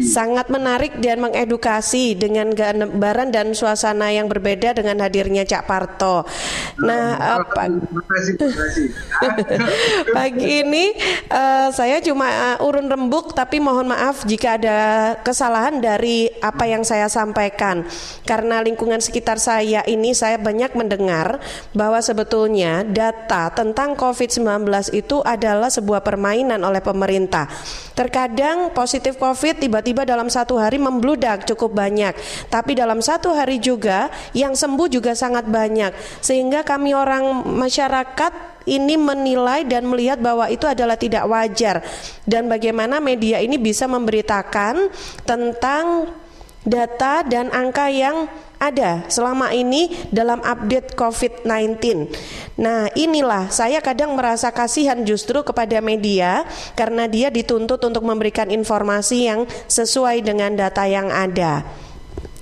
Sangat 0.01 0.49
menarik 0.49 0.97
dan 1.05 1.21
mengedukasi 1.21 2.17
dengan 2.31 2.55
gambaran 2.55 3.35
dan 3.35 3.51
suasana 3.51 4.15
yang 4.15 4.31
berbeda 4.31 4.79
dengan 4.79 5.03
hadirnya 5.03 5.43
Cak 5.43 5.67
Parto. 5.67 6.23
Nah, 6.79 7.43
apa? 7.43 7.67
Pagi 10.17 10.63
ini 10.63 10.95
uh, 11.27 11.75
saya 11.75 11.99
cuma 11.99 12.55
uh, 12.55 12.63
urun 12.63 12.87
rembuk 12.87 13.35
tapi 13.35 13.59
mohon 13.59 13.91
maaf 13.91 14.23
jika 14.23 14.55
ada 14.55 14.79
kesalahan 15.27 15.83
dari 15.83 16.31
apa 16.39 16.71
yang 16.71 16.87
saya 16.87 17.11
sampaikan. 17.11 17.83
Karena 18.23 18.63
lingkungan 18.63 19.03
sekitar 19.03 19.43
saya 19.43 19.83
ini 19.91 20.15
saya 20.15 20.39
banyak 20.39 20.79
mendengar 20.79 21.43
bahwa 21.75 21.99
sebetulnya 21.99 22.87
data 22.87 23.51
tentang 23.51 23.99
COVID-19 23.99 24.71
itu 24.95 25.19
adalah 25.27 25.67
sebuah 25.67 26.07
permainan 26.07 26.63
oleh 26.63 26.79
pemerintah. 26.79 27.51
Terkadang 27.99 28.71
positif 28.71 29.19
COVID 29.19 29.61
tiba-tiba 29.61 30.07
dalam 30.07 30.31
satu 30.31 30.57
hari 30.57 30.79
membludak 30.79 31.45
cukup 31.45 31.75
banyak, 31.75 32.15
tapi 32.53 32.77
dalam 32.79 33.03
satu 33.03 33.33
hari 33.33 33.59
juga 33.59 34.09
yang 34.37 34.57
sembuh 34.57 34.89
juga 34.89 35.13
sangat 35.17 35.47
banyak, 35.49 35.93
sehingga 36.21 36.63
kami 36.63 36.95
orang 36.95 37.45
masyarakat 37.45 38.63
ini 38.69 38.95
menilai 39.01 39.65
dan 39.65 39.89
melihat 39.89 40.21
bahwa 40.21 40.47
itu 40.53 40.69
adalah 40.69 40.95
tidak 40.95 41.25
wajar 41.27 41.81
dan 42.29 42.47
bagaimana 42.47 43.01
media 43.01 43.41
ini 43.41 43.57
bisa 43.57 43.89
memberitakan 43.89 44.93
tentang 45.25 46.13
data 46.61 47.25
dan 47.25 47.49
angka 47.51 47.89
yang 47.89 48.29
ada 48.61 49.09
selama 49.09 49.57
ini 49.57 49.89
dalam 50.13 50.45
update 50.45 50.93
COVID-19. 50.93 51.81
Nah, 52.61 52.93
inilah 52.93 53.49
saya 53.49 53.81
kadang 53.81 54.13
merasa 54.13 54.53
kasihan 54.53 55.01
justru 55.09 55.41
kepada 55.41 55.81
media 55.81 56.45
karena 56.77 57.09
dia 57.09 57.33
dituntut 57.33 57.81
untuk 57.81 58.05
memberikan 58.05 58.53
informasi 58.53 59.33
yang 59.33 59.49
sesuai 59.65 60.21
dengan 60.21 60.53
data 60.53 60.85
yang 60.85 61.09
ada. 61.09 61.65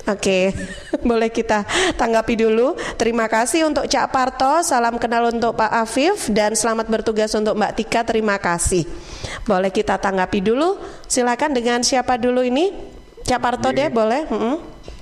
Oke, 0.07 0.55
boleh 1.09 1.27
kita 1.27 1.67
tanggapi 1.99 2.39
dulu. 2.39 2.79
Terima 2.95 3.27
kasih 3.27 3.67
untuk 3.67 3.89
Cak 3.89 4.07
Parto, 4.13 4.63
salam 4.63 4.95
kenal 4.95 5.27
untuk 5.27 5.59
Pak 5.59 5.71
Afif 5.73 6.31
dan 6.31 6.55
selamat 6.55 6.87
bertugas 6.87 7.35
untuk 7.35 7.59
Mbak 7.59 7.73
Tika. 7.75 8.01
Terima 8.07 8.39
kasih. 8.39 8.87
Boleh 9.43 9.73
kita 9.73 9.99
tanggapi 9.99 10.39
dulu. 10.39 10.79
Silakan 11.09 11.51
dengan 11.51 11.83
siapa 11.83 12.15
dulu 12.15 12.45
ini? 12.45 12.71
Cak 13.27 13.39
Parto 13.43 13.69
deh, 13.75 13.91
boleh? 13.91 14.23
Mm 14.31 14.39
-hmm. 14.39 14.55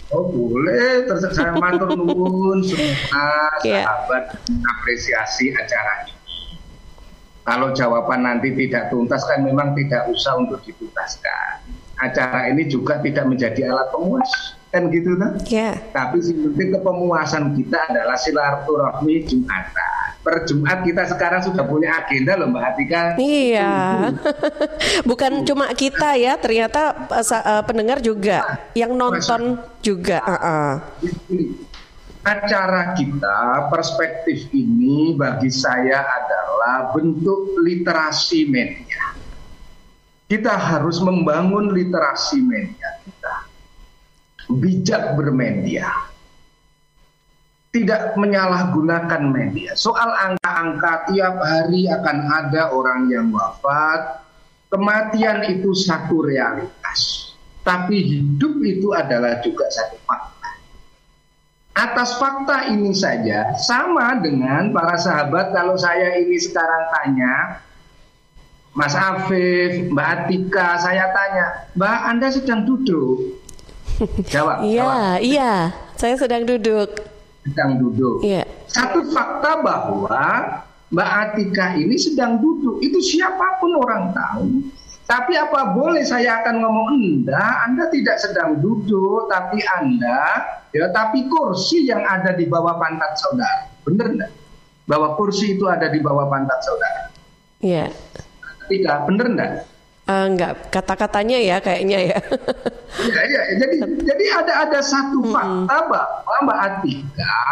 Oh 0.08 0.24
boleh, 0.24 1.04
terus 1.04 1.28
saya 1.36 1.52
matur 1.60 1.92
nuwun 1.92 2.64
semua 2.64 3.52
yeah. 3.60 3.84
sahabat 3.84 4.40
apresiasi 4.48 5.52
acara 5.52 6.08
ini. 6.08 6.16
Kalau 7.44 7.76
jawaban 7.76 8.24
nanti 8.24 8.56
tidak 8.56 8.88
tuntas 8.88 9.28
kan 9.28 9.44
memang 9.44 9.76
tidak 9.76 10.08
usah 10.08 10.40
untuk 10.40 10.64
dituntaskan. 10.64 11.60
Acara 12.00 12.48
ini 12.48 12.72
juga 12.72 13.04
tidak 13.04 13.28
menjadi 13.28 13.68
alat 13.68 13.92
pemuas 13.92 14.57
kan 14.72 14.92
gitu 14.92 15.16
kan? 15.16 15.40
Yeah. 15.48 15.80
Tapi 15.96 16.20
penting 16.22 16.70
kepemuasan 16.76 17.56
kita 17.56 17.80
adalah 17.92 18.18
silaturahmi 18.20 19.24
Jumatan 19.26 20.08
per 20.28 20.44
Jumat 20.44 20.84
kita 20.84 21.08
sekarang 21.08 21.40
sudah 21.40 21.64
punya 21.64 22.04
agenda 22.04 22.36
loh 22.36 22.52
Mbak 22.52 22.64
Atika. 22.76 23.02
Iya. 23.16 24.12
Bukan 25.10 25.48
cuma 25.48 25.72
kita 25.72 26.20
ya, 26.20 26.36
ternyata 26.36 27.08
uh, 27.08 27.64
pendengar 27.64 28.04
juga 28.04 28.44
nah, 28.44 28.60
yang 28.76 28.92
nonton 28.92 29.56
masa. 29.56 29.80
juga. 29.80 30.20
Uh 30.28 30.36
-uh. 30.36 30.72
Acara 32.28 32.92
kita 33.00 33.72
perspektif 33.72 34.52
ini 34.52 35.16
bagi 35.16 35.48
saya 35.48 36.04
adalah 36.04 36.92
bentuk 36.92 37.64
literasi 37.64 38.52
media. 38.52 39.16
Kita 40.28 40.60
harus 40.60 41.00
membangun 41.00 41.72
literasi 41.72 42.44
media. 42.44 42.97
Bijak 44.48 45.20
bermedia 45.20 45.92
tidak 47.78 48.18
menyalahgunakan 48.18 49.22
media. 49.30 49.78
Soal 49.78 50.10
angka-angka 50.10 51.14
tiap 51.14 51.36
hari 51.38 51.86
akan 51.86 52.18
ada 52.26 52.74
orang 52.74 53.06
yang 53.12 53.30
wafat, 53.30 54.26
kematian 54.74 55.46
itu 55.46 55.78
satu 55.78 56.26
realitas. 56.26 57.32
Tapi 57.62 58.00
hidup 58.02 58.58
itu 58.64 58.96
adalah 58.96 59.44
juga 59.44 59.68
satu 59.70 60.00
fakta. 60.08 60.52
Atas 61.78 62.18
fakta 62.18 62.74
ini 62.74 62.90
saja 62.96 63.54
sama 63.62 64.18
dengan 64.18 64.74
para 64.74 64.98
sahabat 64.98 65.54
kalau 65.54 65.78
saya 65.78 66.18
ini 66.18 66.40
sekarang 66.42 66.84
tanya 66.90 67.62
Mas 68.74 68.94
Afif, 68.94 69.90
Mbak 69.90 70.06
Atika, 70.06 70.78
saya 70.78 71.10
tanya, 71.10 71.66
Mbak 71.74 71.98
Anda 72.14 72.28
sedang 72.30 72.62
duduk? 72.62 73.37
Jawab. 74.34 74.66
Iya, 74.66 75.18
iya, 75.22 75.52
saya 75.98 76.16
sedang 76.18 76.46
duduk 76.46 77.18
sedang 77.48 77.80
duduk. 77.80 78.20
Yeah. 78.28 78.44
Satu 78.68 79.08
fakta 79.16 79.64
bahwa 79.64 80.24
Mbak 80.92 81.10
Atika 81.10 81.80
ini 81.80 81.96
sedang 81.96 82.44
duduk, 82.44 82.84
itu 82.84 83.00
siapa 83.00 83.60
pun 83.64 83.80
orang 83.80 84.12
tahu. 84.12 84.68
Tapi 85.08 85.40
apa 85.40 85.72
boleh 85.72 86.04
saya 86.04 86.44
akan 86.44 86.60
ngomong 86.60 86.90
enggak, 87.00 87.54
Anda 87.64 87.88
tidak 87.88 88.20
sedang 88.20 88.60
duduk, 88.60 89.32
tapi 89.32 89.64
Anda, 89.80 90.44
ya 90.76 90.92
tapi 90.92 91.32
kursi 91.32 91.88
yang 91.88 92.04
ada 92.04 92.36
di 92.36 92.44
bawah 92.44 92.76
pantat 92.76 93.16
saudara. 93.16 93.72
Benar 93.88 94.08
enggak? 94.12 94.32
Bahwa 94.84 95.16
kursi 95.16 95.56
itu 95.56 95.64
ada 95.72 95.88
di 95.88 96.04
bawah 96.04 96.28
pantat 96.28 96.60
saudara. 96.60 97.04
Iya. 97.64 97.88
Yeah. 97.88 97.90
Tidak, 98.68 98.98
benar 99.08 99.26
enggak? 99.32 99.52
Uh, 100.08 100.24
enggak, 100.32 100.72
kata-katanya 100.72 101.36
ya 101.36 101.58
kayaknya 101.60 102.16
ya. 102.16 102.20
ya, 103.12 103.22
ya. 103.28 103.42
Jadi 103.60 103.76
jadi 104.08 104.26
ada 104.40 104.54
ada 104.64 104.80
satu 104.80 105.20
fakta 105.36 105.68
mm 105.68 105.92
bahwa 105.92 106.38
Mbak 106.48 106.60
Atika 106.64 107.44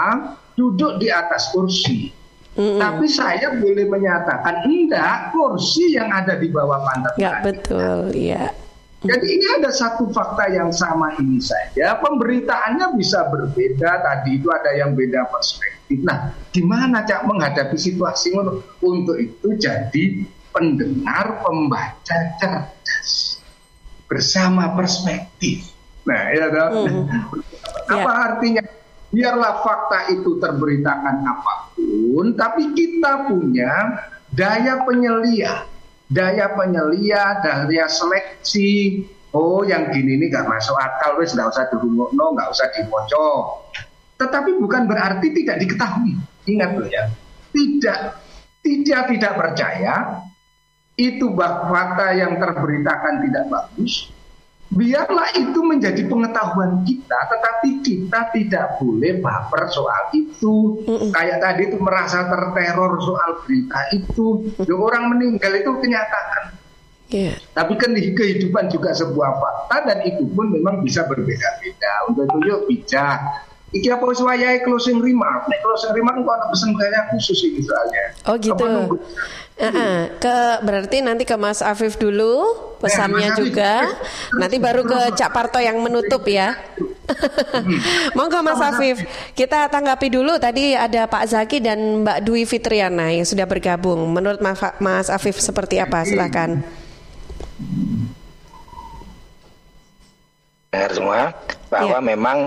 duduk 0.55 1.03
di 1.03 1.11
atas 1.11 1.51
kursi. 1.51 2.15
Mm-hmm. 2.55 2.79
Tapi 2.79 3.05
saya 3.11 3.51
boleh 3.59 3.83
menyatakan 3.91 4.63
enggak 4.71 5.35
kursi 5.35 5.99
yang 5.99 6.07
ada 6.07 6.39
di 6.39 6.47
bawah 6.47 6.79
pantat. 6.87 7.19
Enggak 7.19 7.37
betul, 7.43 8.15
ya. 8.15 8.55
Jadi 9.05 9.27
ini 9.37 9.45
ada 9.61 9.69
satu 9.69 10.09
fakta 10.09 10.49
yang 10.49 10.71
sama 10.73 11.13
ini 11.21 11.37
saja. 11.37 11.99
Pemberitaannya 12.01 12.95
bisa 12.97 13.29
berbeda. 13.29 14.01
Tadi 14.01 14.41
itu 14.41 14.47
ada 14.49 14.71
yang 14.73 14.97
beda 14.97 15.29
perspektif. 15.29 16.01
Nah, 16.01 16.33
gimana 16.49 17.05
cak 17.05 17.27
menghadapi 17.29 17.77
situasi 17.77 18.33
untuk 18.81 19.15
itu 19.19 19.47
jadi 19.59 20.25
pendengar, 20.55 21.43
pembaca 21.43 22.17
cerdas 22.39 23.43
bersama 24.07 24.71
perspektif. 24.71 25.75
Nah, 26.07 26.31
ya 26.31 26.47
Hmm. 26.71 27.03
Apa 27.91 28.09
ya. 28.09 28.23
artinya? 28.31 28.63
Biarlah 29.15 29.63
fakta 29.63 30.11
itu 30.11 30.41
terberitakan 30.43 31.23
apa 31.23 31.71
pun, 31.71 32.35
tapi 32.35 32.75
kita 32.75 33.31
punya 33.31 33.71
daya 34.33 34.83
penyelia, 34.83 35.63
daya 36.11 36.51
penyelia, 36.51 37.39
daya 37.39 37.85
seleksi. 37.87 39.05
Oh, 39.31 39.63
yang 39.63 39.93
gini 39.95 40.19
ini 40.19 40.27
gak 40.27 40.47
masuk 40.49 40.75
akal, 40.75 41.15
wes 41.19 41.31
nggak 41.31 41.47
usah 41.47 41.63
no, 42.11 42.25
nggak 42.35 42.49
usah 42.49 42.67
diwoco. 42.75 43.63
Tetapi 44.19 44.51
bukan 44.59 44.83
berarti 44.83 45.31
tidak 45.31 45.63
diketahui. 45.63 46.15
Ingat 46.51 46.69
loh 46.75 46.87
ya, 46.91 47.07
tidak 47.55 48.19
tidak 48.65 49.01
tidak 49.13 49.33
percaya 49.37 49.95
itu 50.95 51.25
fakta 51.35 52.15
yang 52.15 52.39
terberitakan 52.39 53.27
tidak 53.27 53.43
bagus, 53.51 54.15
biarlah 54.71 55.27
itu 55.35 55.59
menjadi 55.59 56.07
pengetahuan 56.07 56.87
kita, 56.87 57.19
tetapi 57.31 57.69
kita 57.83 58.19
tidak 58.31 58.79
boleh 58.79 59.19
baper 59.19 59.63
soal 59.71 60.11
itu. 60.15 60.83
Kayak 61.11 61.43
tadi 61.43 61.61
itu 61.67 61.77
merasa 61.83 62.27
terteror 62.31 62.99
soal 63.03 63.43
berita 63.43 63.79
itu, 63.91 64.55
mm 64.55 64.71
orang 64.71 65.11
meninggal 65.11 65.51
itu 65.55 65.71
kenyataan. 65.83 66.55
Yeah. 67.13 67.37
Tapi 67.53 67.77
kan 67.77 67.93
kehidupan 67.93 68.73
juga 68.73 68.89
sebuah 68.97 69.37
fakta 69.37 69.77
dan 69.85 69.99
itu 70.09 70.25
pun 70.33 70.49
memang 70.49 70.81
bisa 70.81 71.05
berbeda-beda. 71.05 71.91
Untuk 72.09 72.25
itu 72.33 72.39
yuk 72.49 72.61
bijak 72.65 73.19
iki 73.71 73.89
apa 73.89 74.03
wis 74.05 74.21
wayahe 74.21 74.61
closing 74.61 74.99
remark 74.99 75.47
nek 75.47 75.59
closing 75.59 75.91
remark 75.91 76.15
kok 76.17 76.33
ana 76.33 76.45
pesen 76.47 76.71
saya 76.75 76.99
khusus 77.09 77.39
ini 77.43 77.59
soalnya 77.61 78.03
Oh 78.25 78.35
gitu. 78.37 78.65
Uh 79.55 79.63
-uh. 79.63 79.97
Ke 80.19 80.35
berarti 80.61 80.99
nanti 80.99 81.23
ke 81.23 81.39
Mas 81.39 81.63
Afif 81.63 81.95
dulu 81.95 82.43
pesannya 82.77 83.31
Afif. 83.31 83.39
juga. 83.39 83.87
Nanti 84.35 84.59
baru 84.59 84.83
ke 84.83 85.15
Cak 85.15 85.31
Parto 85.31 85.63
yang 85.63 85.79
menutup 85.79 86.27
ya. 86.27 86.59
Monggo 88.19 88.43
Mas 88.43 88.59
Afif, 88.59 88.99
kita 89.31 89.71
tanggapi 89.71 90.11
dulu 90.11 90.35
tadi 90.35 90.75
ada 90.75 91.07
Pak 91.07 91.23
Zaki 91.31 91.63
dan 91.63 92.03
Mbak 92.03 92.19
Dwi 92.21 92.43
Fitriana 92.43 93.15
yang 93.15 93.23
sudah 93.23 93.47
bergabung. 93.47 94.03
Menurut 94.11 94.43
Mas 94.43 94.59
Mas 94.83 95.07
Afif 95.07 95.39
seperti 95.39 95.79
apa? 95.79 96.03
Silakan. 96.03 96.59
dengar 100.67 100.91
semua 100.91 101.19
bahwa 101.71 101.95
Iya. 101.95 102.03
memang 102.03 102.37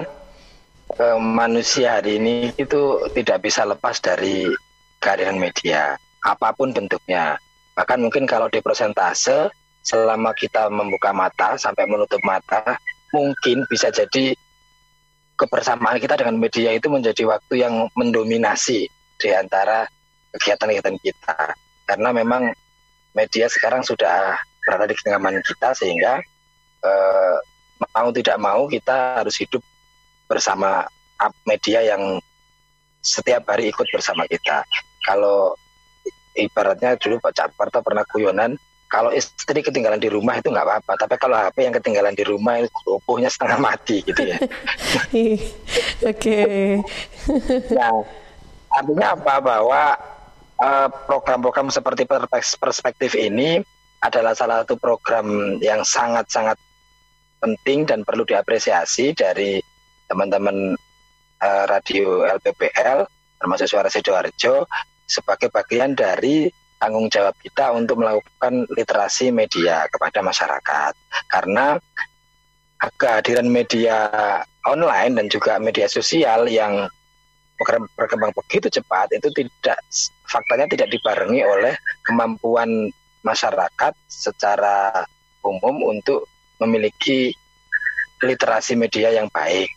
manusia 1.21 2.01
hari 2.01 2.17
ini 2.17 2.51
itu 2.57 3.05
tidak 3.13 3.45
bisa 3.45 3.69
lepas 3.69 4.01
dari 4.01 4.49
kehadiran 4.99 5.37
media 5.37 6.01
apa 6.25 6.51
pun 6.57 6.73
bentuknya. 6.73 7.37
Bahkan 7.77 7.99
mungkin 8.03 8.25
kalau 8.27 8.49
di 8.51 8.59
persentase 8.59 9.53
selama 9.85 10.35
kita 10.35 10.67
membuka 10.73 11.15
mata 11.15 11.55
sampai 11.61 11.87
menutup 11.87 12.19
mata 12.27 12.77
mungkin 13.15 13.65
bisa 13.71 13.89
jadi 13.89 14.35
kebersamaan 15.39 16.03
kita 16.03 16.19
dengan 16.19 16.37
media 16.37 16.75
itu 16.75 16.91
menjadi 16.91 17.23
waktu 17.31 17.63
yang 17.63 17.87
mendominasi 17.95 18.91
di 19.23 19.29
antara 19.31 19.87
kegiatan-kegiatan 20.35 20.99
kita. 20.99 21.55
Karena 21.87 22.11
memang 22.11 22.51
media 23.15 23.47
sekarang 23.47 23.87
sudah 23.87 24.35
berada 24.67 24.91
di 24.91 24.99
genggaman 24.99 25.41
kita 25.47 25.73
sehingga 25.79 26.21
eh, 26.83 27.37
mau 27.79 28.11
tidak 28.11 28.37
mau 28.43 28.67
kita 28.67 29.23
harus 29.23 29.39
hidup 29.39 29.63
bersama 30.29 30.87
media 31.49 31.83
yang 31.83 32.23
setiap 33.03 33.49
hari 33.49 33.73
ikut 33.73 33.89
bersama 33.91 34.29
kita. 34.29 34.63
Kalau 35.03 35.57
ibaratnya 36.37 36.95
dulu 37.01 37.19
Pak 37.19 37.33
Cak 37.35 37.49
Parto 37.59 37.81
pernah 37.83 38.05
guyonan, 38.07 38.55
kalau 38.89 39.13
istri 39.13 39.61
ketinggalan 39.61 40.01
di 40.01 40.09
rumah 40.09 40.41
itu 40.41 40.49
nggak 40.49 40.65
apa-apa, 40.65 40.93
tapi 40.97 41.15
kalau 41.21 41.37
HP 41.37 41.69
yang 41.69 41.75
ketinggalan 41.77 42.15
di 42.17 42.25
rumah 42.25 42.63
itu 42.63 42.73
lumpuhnya 42.89 43.29
setengah 43.29 43.59
mati 43.61 44.01
gitu 44.01 44.23
ya. 44.25 44.39
Oke. 46.13 46.41
Nah, 47.73 48.01
artinya 48.73 49.07
apa 49.13 49.35
bahwa 49.45 49.83
eh, 50.57 50.89
program-program 51.05 51.69
seperti 51.69 52.09
Perpeks- 52.09 52.57
perspektif 52.57 53.13
ini 53.13 53.61
adalah 54.01 54.33
salah 54.33 54.63
satu 54.65 54.81
program 54.81 55.59
yang 55.61 55.85
sangat-sangat 55.85 56.57
penting 57.39 57.85
dan 57.85 58.03
perlu 58.09 58.25
diapresiasi 58.25 59.13
dari 59.13 59.61
teman-teman 60.09 60.75
eh, 61.41 61.65
radio 61.69 62.25
LPPL 62.27 63.07
termasuk 63.39 63.71
Suara 63.71 63.93
Sidoarjo 63.93 64.67
sebagai 65.07 65.49
bagian 65.49 65.95
dari 65.95 66.51
tanggung 66.79 67.11
jawab 67.11 67.35
kita 67.43 67.75
untuk 67.75 68.03
melakukan 68.03 68.67
literasi 68.75 69.35
media 69.35 69.87
kepada 69.91 70.23
masyarakat 70.23 70.93
karena 71.31 71.79
kehadiran 72.99 73.51
media 73.51 74.07
online 74.63 75.19
dan 75.19 75.27
juga 75.27 75.59
media 75.59 75.91
sosial 75.91 76.47
yang 76.47 76.87
berkembang 77.99 78.31
begitu 78.31 78.71
cepat 78.71 79.11
itu 79.11 79.35
tidak 79.35 79.83
faktanya 80.31 80.71
tidak 80.71 80.95
dibarengi 80.95 81.43
oleh 81.43 81.75
kemampuan 82.07 82.87
masyarakat 83.27 83.93
secara 84.07 85.03
umum 85.43 85.91
untuk 85.91 86.31
memiliki 86.63 87.35
literasi 88.23 88.75
media 88.79 89.15
yang 89.15 89.27
baik. 89.31 89.71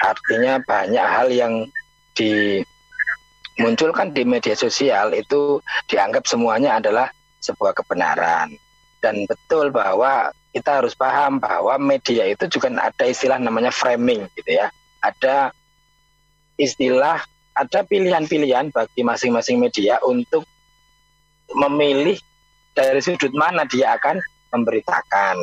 Artinya 0.00 0.64
banyak 0.64 1.04
hal 1.04 1.28
yang 1.28 1.68
dimunculkan 2.16 4.16
di 4.16 4.24
media 4.24 4.56
sosial 4.56 5.12
itu 5.12 5.60
dianggap 5.88 6.24
semuanya 6.24 6.80
adalah 6.80 7.12
sebuah 7.44 7.76
kebenaran. 7.76 8.56
Dan 9.00 9.24
betul 9.28 9.72
bahwa 9.72 10.32
kita 10.52 10.82
harus 10.82 10.94
paham 10.96 11.40
bahwa 11.40 11.78
media 11.78 12.26
itu 12.26 12.46
juga 12.50 12.68
ada 12.74 13.04
istilah 13.06 13.38
namanya 13.38 13.70
framing 13.72 14.26
gitu 14.36 14.50
ya. 14.60 14.68
Ada 15.00 15.52
istilah 16.60 17.24
ada 17.56 17.80
pilihan-pilihan 17.84 18.72
bagi 18.72 19.02
masing-masing 19.04 19.60
media 19.60 20.00
untuk 20.04 20.44
memilih 21.56 22.18
dari 22.76 23.00
sudut 23.02 23.32
mana 23.34 23.66
dia 23.66 23.96
akan 23.98 24.20
memberitakan. 24.54 25.36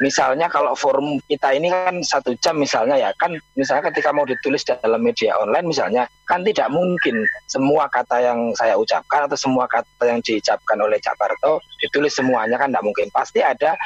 Misalnya 0.00 0.48
kalau 0.48 0.72
forum 0.72 1.20
kita 1.28 1.52
ini 1.52 1.68
kan 1.68 2.00
satu 2.00 2.32
jam 2.40 2.56
misalnya 2.56 2.96
ya 2.96 3.12
kan 3.20 3.36
misalnya 3.52 3.92
ketika 3.92 4.16
mau 4.16 4.24
ditulis 4.24 4.64
dalam 4.64 4.96
media 5.04 5.36
online 5.36 5.68
misalnya 5.68 6.08
kan 6.24 6.40
tidak 6.40 6.72
mungkin 6.72 7.20
semua 7.52 7.84
kata 7.92 8.16
yang 8.16 8.56
saya 8.56 8.80
ucapkan 8.80 9.28
atau 9.28 9.36
semua 9.36 9.68
kata 9.68 10.08
yang 10.08 10.24
diucapkan 10.24 10.80
oleh 10.80 10.96
Cak 11.04 11.20
Parto 11.20 11.60
ditulis 11.84 12.16
semuanya 12.16 12.56
kan 12.56 12.72
tidak 12.72 12.80
mungkin 12.80 13.12
pasti 13.12 13.44
ada 13.44 13.76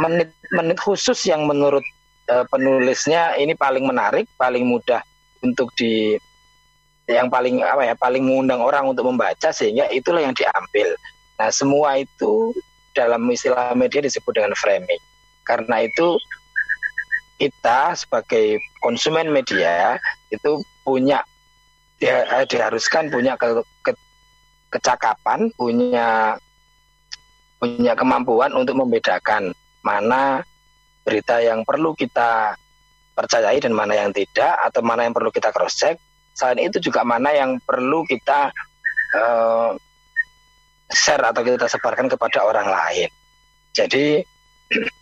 menit-menit 0.00 0.80
khusus 0.80 1.20
yang 1.28 1.44
menurut 1.44 1.84
eh, 2.32 2.44
penulisnya 2.48 3.36
ini 3.36 3.52
paling 3.52 3.84
menarik 3.84 4.24
paling 4.40 4.64
mudah 4.64 5.04
untuk 5.44 5.68
di 5.76 6.16
yang 7.08 7.32
paling 7.32 7.64
apa 7.64 7.88
ya 7.88 7.94
paling 7.96 8.20
mengundang 8.20 8.60
orang 8.60 8.84
untuk 8.84 9.08
membaca 9.08 9.48
sehingga 9.48 9.88
itulah 9.88 10.20
yang 10.20 10.36
diambil. 10.36 10.92
Nah 11.40 11.48
semua 11.48 11.96
itu 12.00 12.52
dalam 12.92 13.24
istilah 13.32 13.72
media 13.72 14.04
disebut 14.04 14.32
dengan 14.36 14.52
framing. 14.52 15.00
Karena 15.48 15.80
itu 15.80 16.20
kita 17.40 17.96
sebagai 17.96 18.60
konsumen 18.84 19.32
media 19.32 19.96
itu 20.28 20.60
punya 20.84 21.24
eh, 22.04 22.44
diharuskan 22.44 23.08
punya 23.08 23.40
ke, 23.40 23.64
ke- 23.80 24.02
kecakapan, 24.68 25.48
punya 25.56 26.36
punya 27.58 27.96
kemampuan 27.96 28.52
untuk 28.54 28.76
membedakan 28.76 29.50
mana 29.82 30.44
berita 31.02 31.40
yang 31.40 31.64
perlu 31.64 31.96
kita 31.96 32.54
percayai 33.16 33.58
dan 33.58 33.74
mana 33.74 33.98
yang 33.98 34.12
tidak 34.12 34.54
atau 34.62 34.84
mana 34.84 35.08
yang 35.08 35.14
perlu 35.16 35.32
kita 35.32 35.50
cross 35.50 35.74
check. 35.74 35.96
Selain 36.36 36.70
itu 36.70 36.78
juga 36.78 37.02
mana 37.02 37.34
yang 37.34 37.58
perlu 37.64 38.04
kita 38.06 38.52
eh, 39.16 39.70
share 40.92 41.24
atau 41.24 41.42
kita 41.42 41.66
sebarkan 41.66 42.06
kepada 42.06 42.46
orang 42.46 42.68
lain. 42.70 43.10
Jadi 43.74 44.22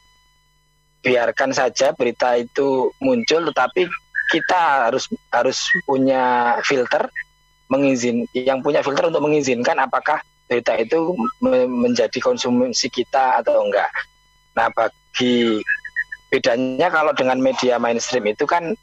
biarkan 1.06 1.54
saja 1.54 1.94
berita 1.94 2.34
itu 2.34 2.90
muncul, 2.98 3.46
tetapi 3.54 3.86
kita 4.26 4.90
harus 4.90 5.06
harus 5.30 5.70
punya 5.86 6.58
filter 6.66 7.06
mengizin 7.70 8.26
yang 8.34 8.58
punya 8.58 8.82
filter 8.82 9.06
untuk 9.06 9.22
mengizinkan 9.22 9.78
apakah 9.78 10.18
berita 10.50 10.74
itu 10.78 11.14
me- 11.42 11.70
menjadi 11.70 12.18
konsumsi 12.18 12.90
kita 12.90 13.38
atau 13.42 13.62
enggak. 13.66 13.90
Nah, 14.58 14.66
bagi 14.74 15.62
bedanya 16.26 16.90
kalau 16.90 17.14
dengan 17.14 17.38
media 17.38 17.78
mainstream 17.78 18.26
itu 18.26 18.42
kan 18.46 18.74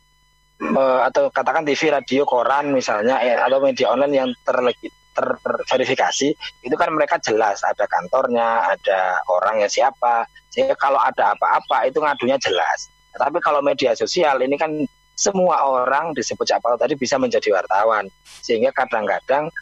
atau 1.03 1.27
katakan 1.27 1.67
TV, 1.67 1.91
radio, 1.91 2.23
koran 2.23 2.71
misalnya 2.71 3.19
eh, 3.19 3.35
atau 3.35 3.59
media 3.59 3.91
online 3.91 4.15
yang 4.15 4.29
terlegi 4.47 4.87
terverifikasi 5.13 6.27
itu 6.65 6.75
kan 6.75 6.89
mereka 6.91 7.21
jelas 7.21 7.61
ada 7.61 7.85
kantornya, 7.85 8.73
ada 8.73 9.21
orangnya 9.29 9.69
siapa. 9.69 10.25
Sehingga 10.49 10.77
kalau 10.77 11.01
ada 11.01 11.33
apa-apa 11.33 11.89
itu 11.89 12.01
ngadunya 12.01 12.37
jelas. 12.41 12.89
Tapi 13.13 13.37
kalau 13.41 13.61
media 13.61 13.93
sosial 13.93 14.41
ini 14.41 14.57
kan 14.57 14.73
semua 15.13 15.61
orang 15.69 16.17
disebut 16.17 16.49
siapa 16.49 16.73
tadi 16.77 16.97
bisa 16.97 17.21
menjadi 17.21 17.53
wartawan. 17.53 18.09
Sehingga 18.41 18.73
kadang-kadang 18.73 19.53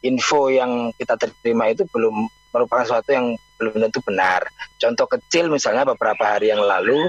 info 0.00 0.48
yang 0.48 0.94
kita 0.96 1.18
terima 1.20 1.68
itu 1.68 1.84
belum 1.90 2.30
merupakan 2.50 2.82
sesuatu 2.82 3.10
yang 3.14 3.26
belum 3.60 3.78
tentu 3.78 4.00
benar. 4.02 4.46
Contoh 4.80 5.06
kecil 5.06 5.52
misalnya 5.52 5.86
beberapa 5.86 6.24
hari 6.24 6.50
yang 6.50 6.62
lalu 6.62 7.06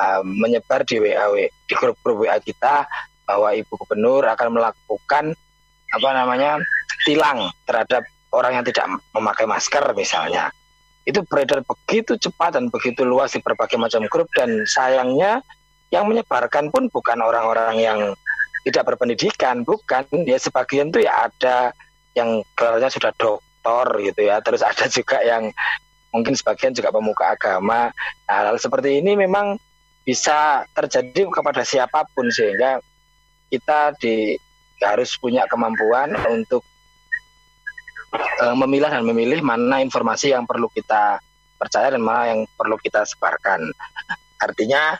uh, 0.00 0.22
menyebar 0.24 0.82
di 0.82 0.98
WA 0.98 1.50
di 1.68 1.74
grup-grup 1.76 2.26
WA 2.26 2.40
kita 2.40 2.88
bahwa 3.28 3.54
Ibu 3.54 3.72
Gubernur 3.78 4.26
akan 4.26 4.48
melakukan 4.50 5.24
apa 5.90 6.08
namanya 6.14 6.62
tilang 7.02 7.50
terhadap 7.66 8.06
orang 8.30 8.60
yang 8.60 8.64
tidak 8.66 8.86
memakai 9.14 9.46
masker 9.46 9.84
misalnya. 9.94 10.50
Itu 11.08 11.24
beredar 11.26 11.64
begitu 11.66 12.14
cepat 12.14 12.60
dan 12.60 12.70
begitu 12.70 13.02
luas 13.02 13.34
di 13.34 13.42
berbagai 13.42 13.80
macam 13.80 14.06
grup 14.06 14.30
dan 14.36 14.62
sayangnya 14.68 15.42
yang 15.90 16.06
menyebarkan 16.06 16.70
pun 16.70 16.86
bukan 16.92 17.18
orang-orang 17.18 17.74
yang 17.82 17.98
tidak 18.62 18.94
berpendidikan, 18.94 19.66
bukan. 19.66 20.06
Ya 20.22 20.38
sebagian 20.38 20.94
tuh 20.94 21.02
ya 21.02 21.26
ada 21.26 21.74
yang 22.14 22.44
gelarnya 22.54 22.92
sudah 22.92 23.10
doktor 23.16 23.86
gitu 23.98 24.20
ya. 24.30 24.38
Terus 24.44 24.62
ada 24.62 24.86
juga 24.96 25.18
yang 25.26 25.50
mungkin 26.14 26.34
sebagian 26.38 26.76
juga 26.76 26.94
pemuka 26.94 27.34
agama. 27.34 27.90
Nah, 28.28 28.38
hal 28.46 28.58
seperti 28.60 29.02
ini 29.02 29.18
memang 29.18 29.58
bisa 30.06 30.66
terjadi 30.74 31.28
kepada 31.28 31.62
siapa 31.62 32.06
pun 32.14 32.30
sehingga 32.30 32.78
kita 33.50 33.94
di 33.98 34.38
harus 34.80 35.14
punya 35.20 35.44
kemampuan 35.46 36.16
untuk 36.32 36.64
uh, 38.16 38.56
memilah 38.56 38.90
dan 38.90 39.04
memilih 39.04 39.44
mana 39.44 39.84
informasi 39.84 40.32
yang 40.32 40.48
perlu 40.48 40.66
kita 40.72 41.20
percaya 41.60 41.92
dan 41.92 42.00
mana 42.00 42.32
yang 42.32 42.40
perlu 42.56 42.80
kita 42.80 43.04
sebarkan. 43.04 43.68
Artinya 44.40 44.96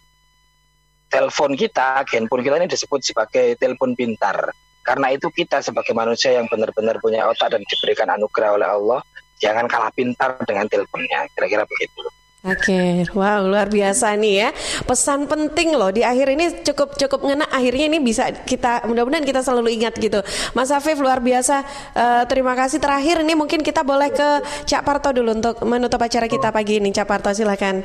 telepon 1.09 1.57
kita, 1.57 2.05
handphone 2.05 2.45
kita 2.45 2.61
ini 2.61 2.69
disebut 2.69 3.01
sebagai 3.01 3.57
telepon 3.57 3.97
pintar. 3.97 4.53
Karena 4.85 5.13
itu 5.13 5.29
kita 5.33 5.61
sebagai 5.61 5.93
manusia 5.93 6.37
yang 6.37 6.49
benar-benar 6.49 7.01
punya 7.01 7.25
otak 7.29 7.53
dan 7.53 7.65
diberikan 7.65 8.09
anugerah 8.13 8.57
oleh 8.57 8.69
Allah, 8.69 9.01
jangan 9.41 9.69
kalah 9.69 9.93
pintar 9.93 10.37
dengan 10.45 10.69
teleponnya. 10.69 11.29
Kira-kira 11.33 11.65
begitu. 11.65 12.20
Oke, 12.41 13.05
wow 13.13 13.45
luar 13.45 13.69
biasa 13.69 14.17
nih 14.17 14.35
ya. 14.41 14.49
Pesan 14.89 15.29
penting 15.29 15.77
loh 15.77 15.93
di 15.93 16.01
akhir 16.01 16.25
ini 16.33 16.65
cukup 16.65 16.97
cukup 16.97 17.21
ngena. 17.29 17.45
Akhirnya 17.53 17.93
ini 17.93 18.01
bisa 18.01 18.33
kita 18.33 18.89
mudah-mudahan 18.89 19.29
kita 19.29 19.45
selalu 19.45 19.77
ingat 19.77 20.01
gitu. 20.01 20.25
Mas 20.57 20.73
Afif 20.73 20.97
luar 21.05 21.21
biasa. 21.21 21.61
Uh, 21.93 22.25
terima 22.33 22.57
kasih. 22.57 22.81
Terakhir 22.81 23.21
ini 23.21 23.37
mungkin 23.37 23.61
kita 23.61 23.85
boleh 23.85 24.09
ke 24.09 24.41
Cak 24.65 24.89
Parto 24.89 25.13
dulu 25.13 25.37
untuk 25.37 25.61
menutup 25.69 26.01
acara 26.01 26.25
kita 26.33 26.49
pagi 26.49 26.81
ini. 26.81 26.89
Cak 26.97 27.05
Parto 27.05 27.29
silakan. 27.29 27.85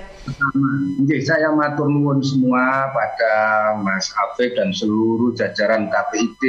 Oke, 1.03 1.20
saya 1.20 1.51
matur 1.51 1.91
nuwun 1.91 2.24
semua 2.24 2.95
pada 2.95 3.34
Mas 3.84 4.08
Afif 4.16 4.56
dan 4.56 4.72
seluruh 4.72 5.36
jajaran 5.36 5.91
KPID 5.91 6.43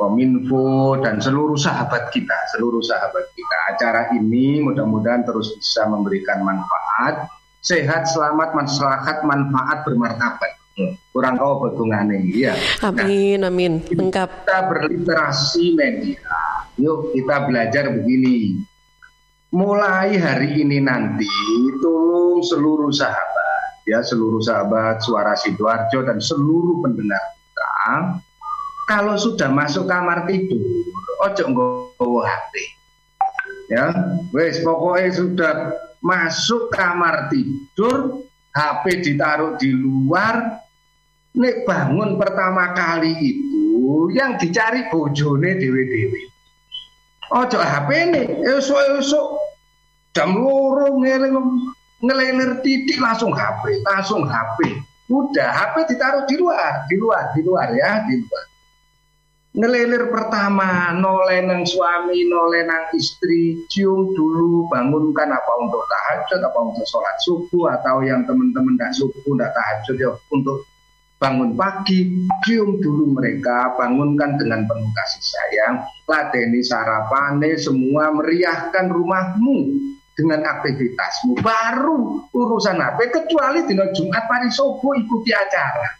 Kominfo 0.00 0.96
dan 1.04 1.20
seluruh 1.20 1.60
sahabat 1.60 2.08
kita, 2.08 2.32
seluruh 2.56 2.80
sahabat 2.80 3.36
kita. 3.36 3.56
Acara 3.76 4.08
ini 4.16 4.64
mudah-mudahan 4.64 5.28
terus 5.28 5.52
bisa 5.60 5.84
memberikan 5.92 6.40
manfaat, 6.40 7.28
sehat, 7.60 8.08
selamat, 8.08 8.56
masyarakat, 8.56 9.16
manfaat, 9.28 9.84
bermartabat. 9.84 10.56
Kurang 11.12 11.36
kau 11.36 11.60
betungane 11.60 12.24
ya. 12.32 12.56
Amin, 12.80 13.44
nah, 13.44 13.52
amin. 13.52 13.84
Lengkap. 13.92 14.48
Kita 14.48 14.72
berliterasi 14.72 15.76
media. 15.76 16.24
Yuk 16.80 17.12
kita 17.12 17.44
belajar 17.44 17.92
begini. 17.92 18.56
Mulai 19.52 20.16
hari 20.16 20.64
ini 20.64 20.80
nanti 20.80 21.28
tolong 21.84 22.40
seluruh 22.40 22.88
sahabat 22.88 23.84
ya 23.84 24.00
seluruh 24.06 24.38
sahabat 24.38 25.02
suara 25.02 25.34
Sidoarjo 25.34 26.06
dan 26.06 26.22
seluruh 26.22 26.78
pendengar 26.78 27.18
kita 27.18 27.74
kalau 28.90 29.14
sudah 29.14 29.46
masuk 29.54 29.86
kamar 29.86 30.26
tidur, 30.26 30.58
ojo 31.22 31.44
nggowo 31.46 32.26
HP. 32.26 32.52
Ya, 33.70 33.86
wes 34.34 34.58
pokoknya 34.66 35.14
sudah 35.14 35.54
masuk 36.02 36.74
kamar 36.74 37.30
tidur, 37.30 38.26
HP 38.50 39.06
ditaruh 39.06 39.54
di 39.62 39.70
luar, 39.70 40.58
nek 41.38 41.62
bangun 41.62 42.18
pertama 42.18 42.74
kali 42.74 43.14
itu 43.22 44.10
yang 44.10 44.34
dicari 44.42 44.90
bojone 44.90 45.54
dewi-dewi. 45.54 46.26
Ojo 47.30 47.62
HP 47.62 48.10
nih, 48.10 48.26
esok-esok 48.42 49.38
jam 50.18 50.34
loro 50.34 50.98
ngelelir 52.02 52.58
titik 52.66 52.98
langsung 52.98 53.30
HP, 53.30 53.86
langsung 53.86 54.26
HP. 54.26 54.82
Udah 55.06 55.46
HP 55.46 55.94
ditaruh 55.94 56.26
di 56.26 56.34
luar, 56.42 56.90
di 56.90 56.98
luar, 56.98 57.30
di 57.38 57.40
luar 57.46 57.70
ya, 57.70 58.02
di 58.10 58.18
luar 58.18 58.49
ngelilir 59.50 60.14
pertama 60.14 60.94
nolenang 60.94 61.66
suami 61.66 62.22
nolenang 62.30 62.94
istri 62.94 63.58
cium 63.66 64.14
dulu 64.14 64.70
bangunkan 64.70 65.26
apa 65.26 65.52
untuk 65.58 65.82
tahajud 65.90 66.38
apa 66.38 66.58
untuk 66.70 66.86
sholat 66.86 67.16
subuh 67.26 67.74
atau 67.74 68.06
yang 68.06 68.22
teman-teman 68.30 68.78
tidak 68.78 68.94
subuh 68.94 69.34
tidak 69.34 69.50
tahajud 69.58 69.96
ya 69.98 70.10
untuk 70.30 70.62
bangun 71.18 71.58
pagi 71.58 72.30
cium 72.46 72.78
dulu 72.78 73.10
mereka 73.18 73.74
bangunkan 73.74 74.38
dengan 74.38 74.70
penuh 74.70 74.90
kasih 74.94 75.24
sayang 75.26 75.74
ladeni 76.06 76.62
sarapane 76.62 77.58
semua 77.58 78.14
meriahkan 78.14 78.86
rumahmu 78.86 79.76
dengan 80.14 80.46
aktivitasmu. 80.46 81.40
Baru 81.40 82.28
urusan 82.30 82.76
apa? 82.76 83.02
Kecuali 83.08 83.64
di 83.64 83.72
Jumat 83.72 84.24
pagi 84.28 84.52
subuh 84.52 84.92
ikuti 84.94 85.32
acara 85.32 85.99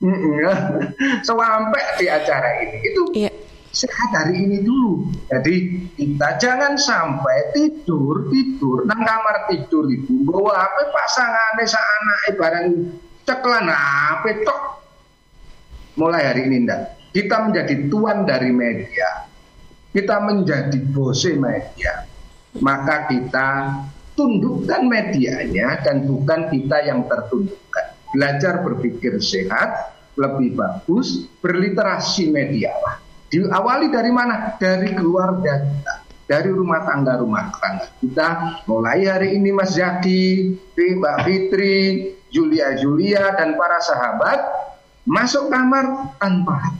sampai 1.28 1.82
di 2.00 2.06
acara 2.08 2.48
ini. 2.64 2.78
Itu 2.80 3.02
iya. 3.12 3.30
sehat 3.70 4.10
hari 4.16 4.48
ini 4.48 4.64
dulu. 4.64 5.12
Jadi 5.28 5.86
kita 5.94 6.40
jangan 6.40 6.74
sampai 6.80 7.52
tidur 7.52 8.32
tidur. 8.32 8.88
Nang 8.88 9.04
kamar 9.04 9.52
tidur 9.52 9.84
itu 9.92 10.24
bawa 10.24 10.66
apa 10.66 10.82
pasangan 10.88 11.60
sa 11.68 11.80
anak 11.80 12.20
barang 12.40 12.68
ceklan 13.28 13.68
apa 13.68 14.30
tok. 14.40 14.60
Mulai 16.00 16.22
hari 16.32 16.48
ini 16.48 16.64
ndak. 16.64 16.96
Kita 17.10 17.42
menjadi 17.42 17.90
tuan 17.90 18.22
dari 18.22 18.54
media, 18.54 19.26
kita 19.90 20.22
menjadi 20.22 20.78
bose 20.94 21.34
media, 21.34 22.06
maka 22.62 23.10
kita 23.10 23.48
tundukkan 24.14 24.86
medianya 24.86 25.82
dan 25.82 26.06
bukan 26.06 26.46
kita 26.54 26.86
yang 26.86 27.02
tertundukkan 27.10 27.89
belajar 28.10 28.62
berpikir 28.62 29.18
sehat, 29.22 29.94
lebih 30.18 30.58
bagus, 30.58 31.30
berliterasi 31.40 32.30
media 32.30 32.74
lah. 32.82 32.96
Diawali 33.30 33.88
dari 33.94 34.10
mana? 34.10 34.58
Dari 34.58 34.90
keluarga 34.92 35.62
kita, 35.62 35.94
dari 36.26 36.50
rumah 36.50 36.82
tangga 36.82 37.22
rumah 37.22 37.54
tangga 37.62 37.86
kita. 38.02 38.28
Mulai 38.66 39.06
hari 39.06 39.28
ini 39.38 39.54
Mas 39.54 39.78
Zaki, 39.78 40.58
Mbak 40.74 41.16
Fitri, 41.22 41.78
Julia 42.30 42.74
Julia 42.78 43.34
dan 43.38 43.58
para 43.58 43.78
sahabat 43.82 44.38
masuk 45.06 45.50
kamar 45.50 46.14
tanpa 46.22 46.74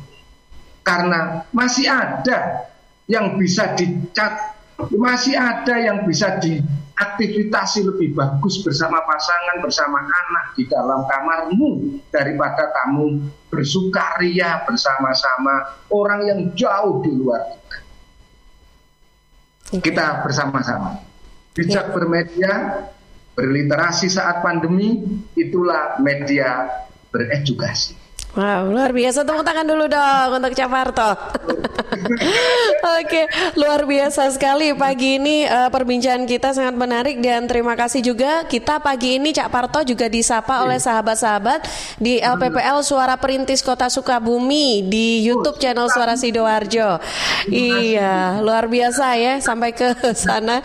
karena 0.87 1.47
masih 1.51 1.87
ada 1.91 2.71
yang 3.11 3.35
bisa 3.37 3.75
dicat, 3.75 4.60
masih 4.95 5.37
ada 5.37 5.77
yang 5.77 6.09
bisa 6.09 6.41
di 6.41 6.61
aktivitas 7.01 7.81
lebih 7.81 8.13
bagus 8.13 8.61
bersama 8.61 9.01
pasangan, 9.09 9.65
bersama 9.65 10.05
anak 10.05 10.53
di 10.53 10.69
dalam 10.69 11.09
kamarmu 11.09 12.01
daripada 12.13 12.69
kamu 12.69 13.25
bersukaria 13.49 14.61
bersama-sama 14.69 15.81
orang 15.89 16.21
yang 16.29 16.41
jauh 16.53 17.01
di 17.01 17.11
luar 17.17 17.41
kita. 17.57 17.79
Kita 19.81 20.07
bersama-sama. 20.27 21.01
Bijak 21.57 21.89
ya. 21.89 21.93
bermedia, 21.95 22.55
berliterasi 23.35 24.13
saat 24.13 24.45
pandemi, 24.45 25.01
itulah 25.35 25.97
media 26.05 26.69
beredukasi. 27.11 27.97
Wow, 28.31 28.71
luar 28.71 28.95
biasa. 28.95 29.27
Tepuk 29.27 29.43
tangan 29.43 29.67
dulu 29.67 29.91
dong 29.91 30.39
untuk 30.39 30.55
Caparto. 30.55 31.11
Oke, 33.03 33.27
luar 33.59 33.83
biasa 33.83 34.31
sekali 34.31 34.71
pagi 34.79 35.19
ini 35.19 35.43
uh, 35.51 35.67
perbincangan 35.67 36.25
kita 36.31 36.55
sangat 36.55 36.79
menarik 36.79 37.19
dan 37.19 37.51
terima 37.51 37.75
kasih 37.75 37.99
juga 37.99 38.47
kita 38.47 38.79
pagi 38.79 39.19
ini 39.19 39.35
Cak 39.35 39.51
Parto 39.51 39.83
juga 39.83 40.07
disapa 40.07 40.63
oleh 40.63 40.79
sahabat-sahabat 40.79 41.67
di 41.99 42.23
LPPL 42.23 42.87
Suara 42.87 43.19
Perintis 43.19 43.67
Kota 43.67 43.91
Sukabumi 43.91 44.87
di 44.87 45.27
YouTube 45.27 45.59
channel 45.59 45.91
Suara 45.91 46.15
Sidoarjo. 46.15 47.03
Iya, 47.51 48.39
luar 48.47 48.71
biasa 48.71 49.19
ya 49.19 49.43
sampai 49.43 49.75
ke 49.75 49.91
sana. 50.15 50.63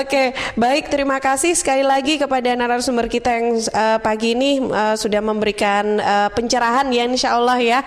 Oke, 0.00 0.32
baik 0.56 0.88
terima 0.88 1.20
kasih 1.20 1.52
sekali 1.52 1.84
lagi 1.84 2.16
kepada 2.16 2.56
narasumber 2.56 3.12
kita 3.12 3.28
yang 3.36 3.60
uh, 3.76 3.98
pagi 4.00 4.32
ini 4.32 4.64
uh, 4.64 4.96
sudah 4.96 5.20
memberikan 5.20 6.00
uh, 6.00 6.28
pencerahan 6.32 6.93
ya 6.94 7.04
insya 7.10 7.34
Allah 7.34 7.58
ya 7.58 7.80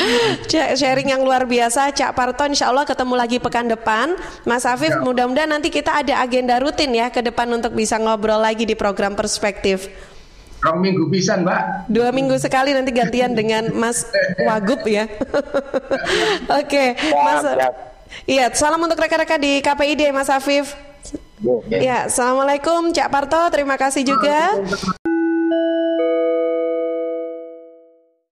sharing 0.80 1.14
yang 1.14 1.22
luar 1.22 1.46
biasa. 1.46 1.94
Cak 1.94 2.12
Parto 2.14 2.42
insya 2.46 2.68
Allah 2.70 2.82
ketemu 2.82 3.14
lagi 3.14 3.36
pekan 3.38 3.70
depan. 3.70 4.18
Mas 4.42 4.66
Afif 4.66 4.90
ya. 4.90 5.00
mudah-mudahan 5.00 5.50
nanti 5.50 5.70
kita 5.70 6.02
ada 6.02 6.20
agenda 6.22 6.58
rutin 6.58 6.90
ya 6.90 7.08
ke 7.08 7.22
depan 7.22 7.46
untuk 7.54 7.72
bisa 7.74 7.96
ngobrol 7.96 8.42
lagi 8.42 8.66
di 8.66 8.74
program 8.74 9.14
perspektif. 9.14 9.86
Dua 10.60 10.76
minggu 10.76 11.08
bisa 11.08 11.40
mbak. 11.40 11.88
Dua 11.88 12.12
minggu 12.12 12.36
sekali 12.36 12.76
nanti 12.76 12.92
gantian 12.92 13.32
dengan 13.32 13.72
Mas 13.72 14.04
Wagub 14.46 14.84
ya. 14.84 15.08
Oke 16.60 16.68
okay, 16.68 16.88
Mas 17.16 17.44
Iya 18.26 18.50
salam 18.52 18.82
untuk 18.82 18.98
rekan-rekan 18.98 19.40
di 19.40 19.62
KPID 19.62 20.10
Mas 20.12 20.28
Afif. 20.28 20.74
Ya, 21.72 22.04
Assalamualaikum 22.04 22.92
Cak 22.92 23.08
Parto, 23.08 23.40
terima 23.48 23.80
kasih 23.80 24.04
juga. 24.04 24.60